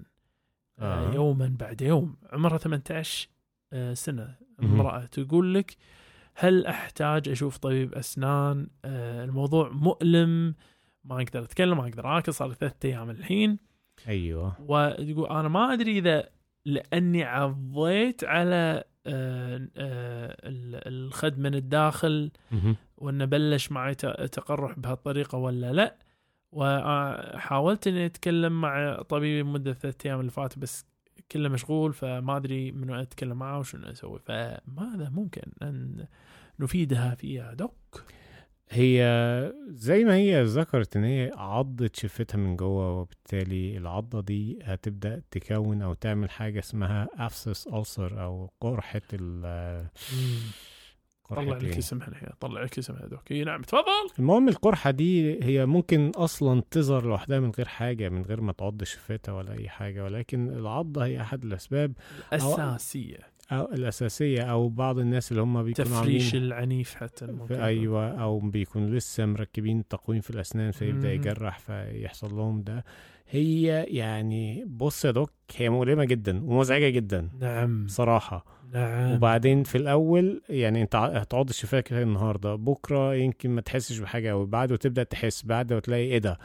آه. 0.78 1.10
آه. 1.10 1.14
يوما 1.14 1.56
بعد 1.58 1.80
يوم. 1.80 2.16
عمرها 2.32 2.58
18 2.58 3.28
آه، 3.28 3.37
سنة 3.92 4.34
مهم. 4.58 4.72
امرأة. 4.80 5.04
تقول 5.06 5.54
لك 5.54 5.76
هل 6.34 6.66
أحتاج 6.66 7.28
أشوف 7.28 7.56
طبيب 7.56 7.94
أسنان؟ 7.94 8.68
آه، 8.84 9.24
الموضوع 9.24 9.68
مؤلم 9.68 10.54
ما 11.04 11.16
أقدر 11.22 11.42
أتكلم 11.42 11.76
ما 11.78 11.84
أقدر 11.88 12.18
آكل 12.18 12.34
صار 12.34 12.52
ثلاثة 12.52 12.88
أيام 12.88 13.10
الحين. 13.10 13.58
أيوه. 14.08 14.56
وتقول 14.60 15.28
أنا 15.30 15.48
ما 15.48 15.72
أدري 15.72 15.98
إذا 15.98 16.28
لأني 16.64 17.24
عضيت 17.24 18.24
على 18.24 18.84
آه، 19.06 19.68
آه، 19.76 20.36
ال- 20.48 20.88
الخد 21.06 21.38
من 21.38 21.54
الداخل. 21.54 22.30
وأنه 22.96 23.24
بلش 23.24 23.72
معي 23.72 23.94
تقرح 23.94 24.78
بهالطريقة 24.78 25.38
ولا 25.38 25.72
لا. 25.72 25.96
وحاولت 26.52 27.86
إني 27.86 28.06
أتكلم 28.06 28.60
مع 28.60 29.02
طبيبي 29.02 29.42
مدة 29.42 29.72
ثلاثة 29.72 30.08
أيام 30.08 30.20
اللي 30.20 30.30
فاتوا 30.30 30.62
بس 30.62 30.86
كله 31.32 31.48
مشغول 31.48 31.92
فما 31.92 32.36
أدري 32.36 32.72
منو 32.72 32.94
أتكلم 32.94 33.36
معه 33.38 33.58
وشنو 33.58 33.90
أسوي. 33.90 34.18
فماذا 34.18 35.08
ممكن 35.10 35.42
أن 35.62 36.06
نفيدها 36.60 37.14
فيها 37.14 37.54
دوك؟ 37.54 38.04
هي 38.70 39.52
زي 39.68 40.04
ما 40.04 40.14
هي 40.14 40.42
ذكرت 40.42 40.96
إن 40.96 41.04
هي 41.04 41.30
عضت 41.36 41.96
شفتها 41.96 42.38
من 42.38 42.56
جوه 42.56 42.92
وبالتالي 43.00 43.78
العضة 43.78 44.20
دي 44.20 44.58
هتبدأ 44.62 45.22
تكون 45.30 45.82
أو 45.82 45.94
تعمل 45.94 46.30
حاجة 46.30 46.58
اسمها 46.58 47.08
ابسس 47.18 47.66
ألسر 47.68 48.22
أو 48.24 48.50
قرحة 48.60 49.02
ال 49.12 49.88
طلع 51.28 51.42
لك؟ 51.56 51.76
اسمها 51.76 52.08
الحين 52.08 52.28
طلع 52.40 52.62
لك 52.62 52.78
اسمها 52.78 53.06
دوك 53.06 53.32
اي 53.32 53.44
نعم 53.44 53.62
تفضل. 53.62 53.82
المهم 54.18 54.48
القرحة 54.48 54.90
دي 54.90 55.44
هي 55.44 55.66
ممكن 55.66 56.10
أصلا 56.16 56.62
تظهر 56.70 57.06
لوحدها 57.06 57.40
من 57.40 57.50
غير 57.50 57.68
حاجة 57.68 58.08
من 58.08 58.22
غير 58.22 58.40
ما 58.40 58.52
تعض 58.52 58.84
شفتها 58.84 59.32
ولا 59.32 59.52
أي 59.52 59.68
حاجة 59.68 60.04
ولكن 60.04 60.48
العضة 60.48 61.04
هي 61.04 61.20
أحد 61.20 61.44
الأسباب. 61.44 61.92
اساسيه 62.32 63.18
أو 63.52 63.72
الأساسية 63.72 64.42
أو 64.42 64.68
بعض 64.68 64.98
الناس 64.98 65.30
اللي 65.32 65.42
هم 65.42 65.62
بيكونوا 65.62 66.00
تفريش 66.00 66.34
العنيف 66.34 66.94
حتى 66.94 67.26
ممكن 67.26 67.54
في 67.54 67.64
أيوه 67.64 68.08
أو 68.22 68.38
بيكون 68.38 68.94
لسه 68.94 69.26
مركبين 69.26 69.88
تقويم 69.88 70.20
في 70.20 70.30
الأسنان 70.30 70.70
فيبدأ. 70.70 71.12
يجرح 71.12 71.58
فيحصل 71.58 72.34
لهم 72.36 72.62
ده. 72.62 72.84
هي 73.30 73.84
يعني 73.88 74.64
بص 74.66 75.04
يا 75.04 75.10
دوك 75.10 75.30
هي 75.56 75.68
مؤلمة 75.68 76.04
جدا 76.04 76.44
ومزعجة 76.44 76.88
جدا. 76.88 77.28
نعم. 77.40 77.84
بصراحه 77.84 78.44
نعم. 78.72 79.12
وبعدين 79.12 79.62
في 79.62 79.78
الأول 79.78 80.42
يعني 80.48 80.82
أنت 80.82 80.96
هتقعد 80.96 81.50
كده 81.80 82.02
النهارده 82.02 82.54
بكرة 82.54 83.14
يمكن 83.14 83.50
ما 83.50 83.60
تحسش 83.60 83.98
بحاجة 83.98 84.30
قوي 84.30 84.46
بعده 84.46 84.76
تبدا 84.76 85.02
تحس 85.02 85.42
بعده 85.46 85.76
وتلاقي 85.76 86.02
إيه 86.02 86.18
ده؟ 86.18 86.38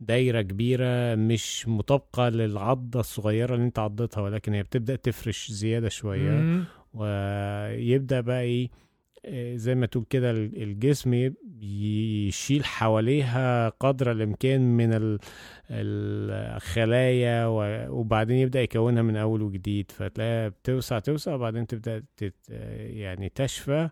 دايرة 0.00 0.42
كبيرة 0.42 1.14
مش 1.14 1.68
مطابقة 1.68 2.28
للعضة 2.28 3.00
الصغيرة 3.00 3.54
اللي 3.54 3.66
أنت 3.66 3.78
عضتها 3.78 4.20
ولكن 4.20 4.54
هي 4.54 4.62
بتبدأ 4.62 4.96
تفرش 4.96 5.50
زيادة 5.50 5.88
شوية. 5.88 6.30
مم. 6.30 6.64
ويبدأ 6.94 8.20
بقى 8.20 8.40
إيه؟ 8.40 8.70
زي 9.54 9.74
ما 9.74 9.86
تقول 9.86 10.04
كده 10.10 10.30
ال- 10.30 10.62
الجسم 10.62 11.32
يشيل 11.62 12.64
حواليها 12.64 13.68
قدر 13.68 14.12
الإمكان 14.12 14.76
من 14.76 14.92
ال- 14.92 15.18
الخلايا 15.70 17.46
وبعدين 17.88 18.36
يبدأ 18.36 18.60
يكونها 18.62 19.02
من 19.02 19.16
أول 19.16 19.42
وجديد. 19.42 19.90
فتلاقيها 19.90 20.48
بتوسع 20.48 20.98
توسع 20.98 21.34
وبعدين 21.34 21.66
تبدأ 21.66 22.02
تت 22.16 22.34
يعني 22.78 23.28
تشفى. 23.28 23.88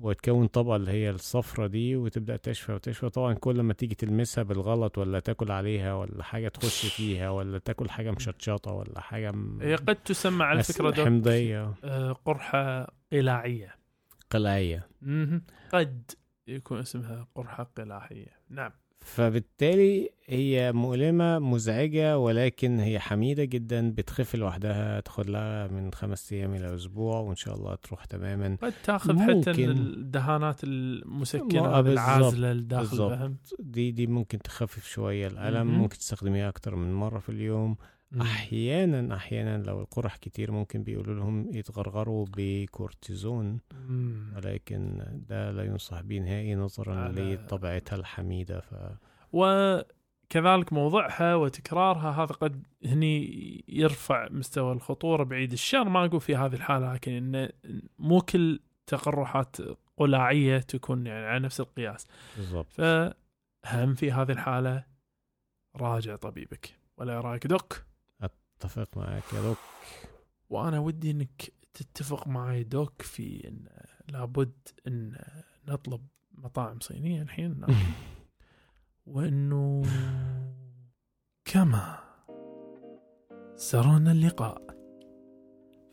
وتكون 0.00 0.46
طبقة 0.46 0.76
اللي 0.76 0.90
هي 0.90 1.10
الصفرة 1.10 1.66
دي 1.66 1.96
وتبدأ 1.96 2.36
تشفى 2.36 2.72
وتشفى. 2.72 3.08
طبعا 3.08 3.34
كل 3.34 3.60
ما 3.60 3.72
تيجي 3.72 3.94
تلمسها 3.94 4.44
بالغلط 4.44 4.98
ولا 4.98 5.20
تاكل 5.20 5.50
عليها 5.52 5.94
ولا 5.94 6.22
حاجة 6.22 6.48
تخش 6.48 6.86
فيها 6.96 7.30
ولا 7.30 7.58
تاكل 7.58 7.90
حاجة 7.90 8.10
مشطشطة 8.10 8.72
ولا 8.72 9.00
حاجة 9.00 9.30
م- 9.32 9.58
هي 9.62 9.74
قد 9.74 9.96
تسمى 9.96 10.44
على 10.44 10.62
فكرة 10.62 11.04
حمضية. 11.04 11.74
آه، 11.84 12.12
قرحة 12.12 12.86
قلاعيه 13.12 13.74
قلاية 14.30 14.88
مهم. 15.02 15.42
قد 15.72 16.10
يكون 16.48 16.78
اسمها 16.78 17.26
قرحة 17.34 17.70
قلاعيه 17.78 18.26
نعم 18.50 18.70
فبالتالي 19.00 20.10
هي 20.26 20.72
مؤلمة 20.72 21.38
مزعجة 21.38 22.18
ولكن 22.18 22.80
هي 22.80 22.98
حميدة 23.00 23.44
جدا 23.44 23.90
بتخف 23.90 24.34
لوحدها 24.34 25.00
تاخد 25.00 25.30
لها 25.30 25.66
من 25.66 25.92
خمس 25.92 26.32
أيام 26.32 26.54
إلى 26.54 26.74
أسبوع 26.74 27.20
وإن 27.20 27.36
شاء 27.36 27.54
الله 27.54 27.74
تروح 27.74 28.04
تماما 28.04 28.56
قد 28.62 28.72
تاخذ 28.84 29.18
حتى. 29.18 29.50
الدهانات 29.64 30.60
المسكنة 30.64 31.80
بالضبط. 31.80 31.86
العازله 31.86 32.52
الداخل. 32.52 32.96
فهم 32.96 33.36
دي 33.58 33.90
دي 33.90 34.06
ممكن 34.06 34.38
تخفف 34.38 34.86
شوية 34.86 35.26
الألم 35.26 35.66
مهم. 35.66 35.78
ممكن 35.78 35.98
تستخدميها 35.98 36.48
أكتر 36.48 36.76
من 36.76 36.94
مرة 36.94 37.18
في 37.18 37.28
اليوم 37.28 37.76
أحيانا 38.20 39.16
أحيانا 39.16 39.62
لو 39.62 39.80
القرح 39.80 40.16
كتير 40.16 40.52
ممكن 40.52 40.82
بيقولوا 40.82 41.14
لهم 41.14 41.54
يتغرغروا 41.54 42.26
بكورتيزون. 42.36 43.60
ولكن 44.36 45.02
ده 45.28 45.50
لا 45.50 45.64
ينصح 45.64 46.00
به 46.00 46.18
نهائي 46.18 46.54
نظرا 46.54 47.08
لطبيعتها 47.08 47.96
الحميدة. 47.96 48.60
ف 48.60 48.74
وكذلك 49.32 50.72
موضعها 50.72 51.34
وتكرارها 51.34 52.10
هذا 52.10 52.32
قد 52.32 52.66
هني 52.84 53.64
يرفع 53.68 54.28
مستوى 54.30 54.72
الخطورة 54.72 55.24
بعيد 55.24 55.52
الشر. 55.52 55.88
ما 55.88 56.04
أقول 56.04 56.20
في 56.20 56.36
هذه 56.36 56.54
الحالة 56.54 56.94
لكن 56.94 57.34
إن 57.34 57.48
مو 57.98 58.20
كل 58.20 58.60
تقرحات 58.86 59.56
قلاعية 59.96 60.58
تكون 60.58 61.06
يعني 61.06 61.26
على 61.26 61.44
نفس 61.44 61.60
القياس. 61.60 62.06
بالضبط. 62.36 62.72
فهم 63.62 63.94
في 63.94 64.12
هذه 64.12 64.32
الحالة 64.32 64.84
راجع 65.76 66.16
طبيبك. 66.16 66.78
ولا 66.98 67.20
رايك 67.20 67.46
دوك 67.46 67.84
أتفق 68.64 68.96
معك 68.96 69.32
يا 69.32 69.42
دوك. 69.42 69.58
وأنا 70.50 70.78
ودي 70.78 71.10
إنك 71.10 71.52
تتفق 71.74 72.28
معي 72.28 72.64
دوك 72.64 73.02
في 73.02 73.48
إن 73.48 73.68
لابد 74.08 74.68
إن 74.86 75.16
نطلب 75.68 76.06
مطاعم 76.32 76.80
صينية 76.80 77.22
الحين. 77.22 77.66
وإنه 79.06 79.82
كما 81.44 81.98
سرنا 83.56 84.12
اللقاء 84.12 84.62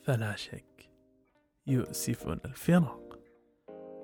فلا 0.03 0.35
شك 0.35 0.89
يؤسفنا 1.67 2.39
الفراق. 2.45 3.19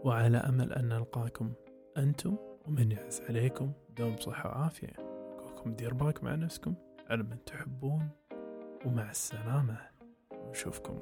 وعلى 0.03 0.38
أمل 0.38 0.74
أن 0.74 0.89
نلقاكم 0.89 1.53
أنتم 1.97 2.38
ومن 2.65 2.91
يعز 2.91 3.22
عليكم 3.22 3.74
دوم 3.97 4.18
صحة 4.18 4.49
وعافية. 4.49 4.93
أقولكم 4.99 5.76
دير 5.76 5.93
بالك 5.93 6.24
مع 6.24 6.36
نفسكم 6.36 6.76
على 7.09 7.24
من 7.24 7.45
تحبون. 7.45 8.27
ومع 8.88 9.10
السلامة. 9.10 9.78
ونشوفكم 10.32 11.00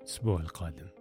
الأسبوع 0.00 0.40
القادم. 0.40 0.97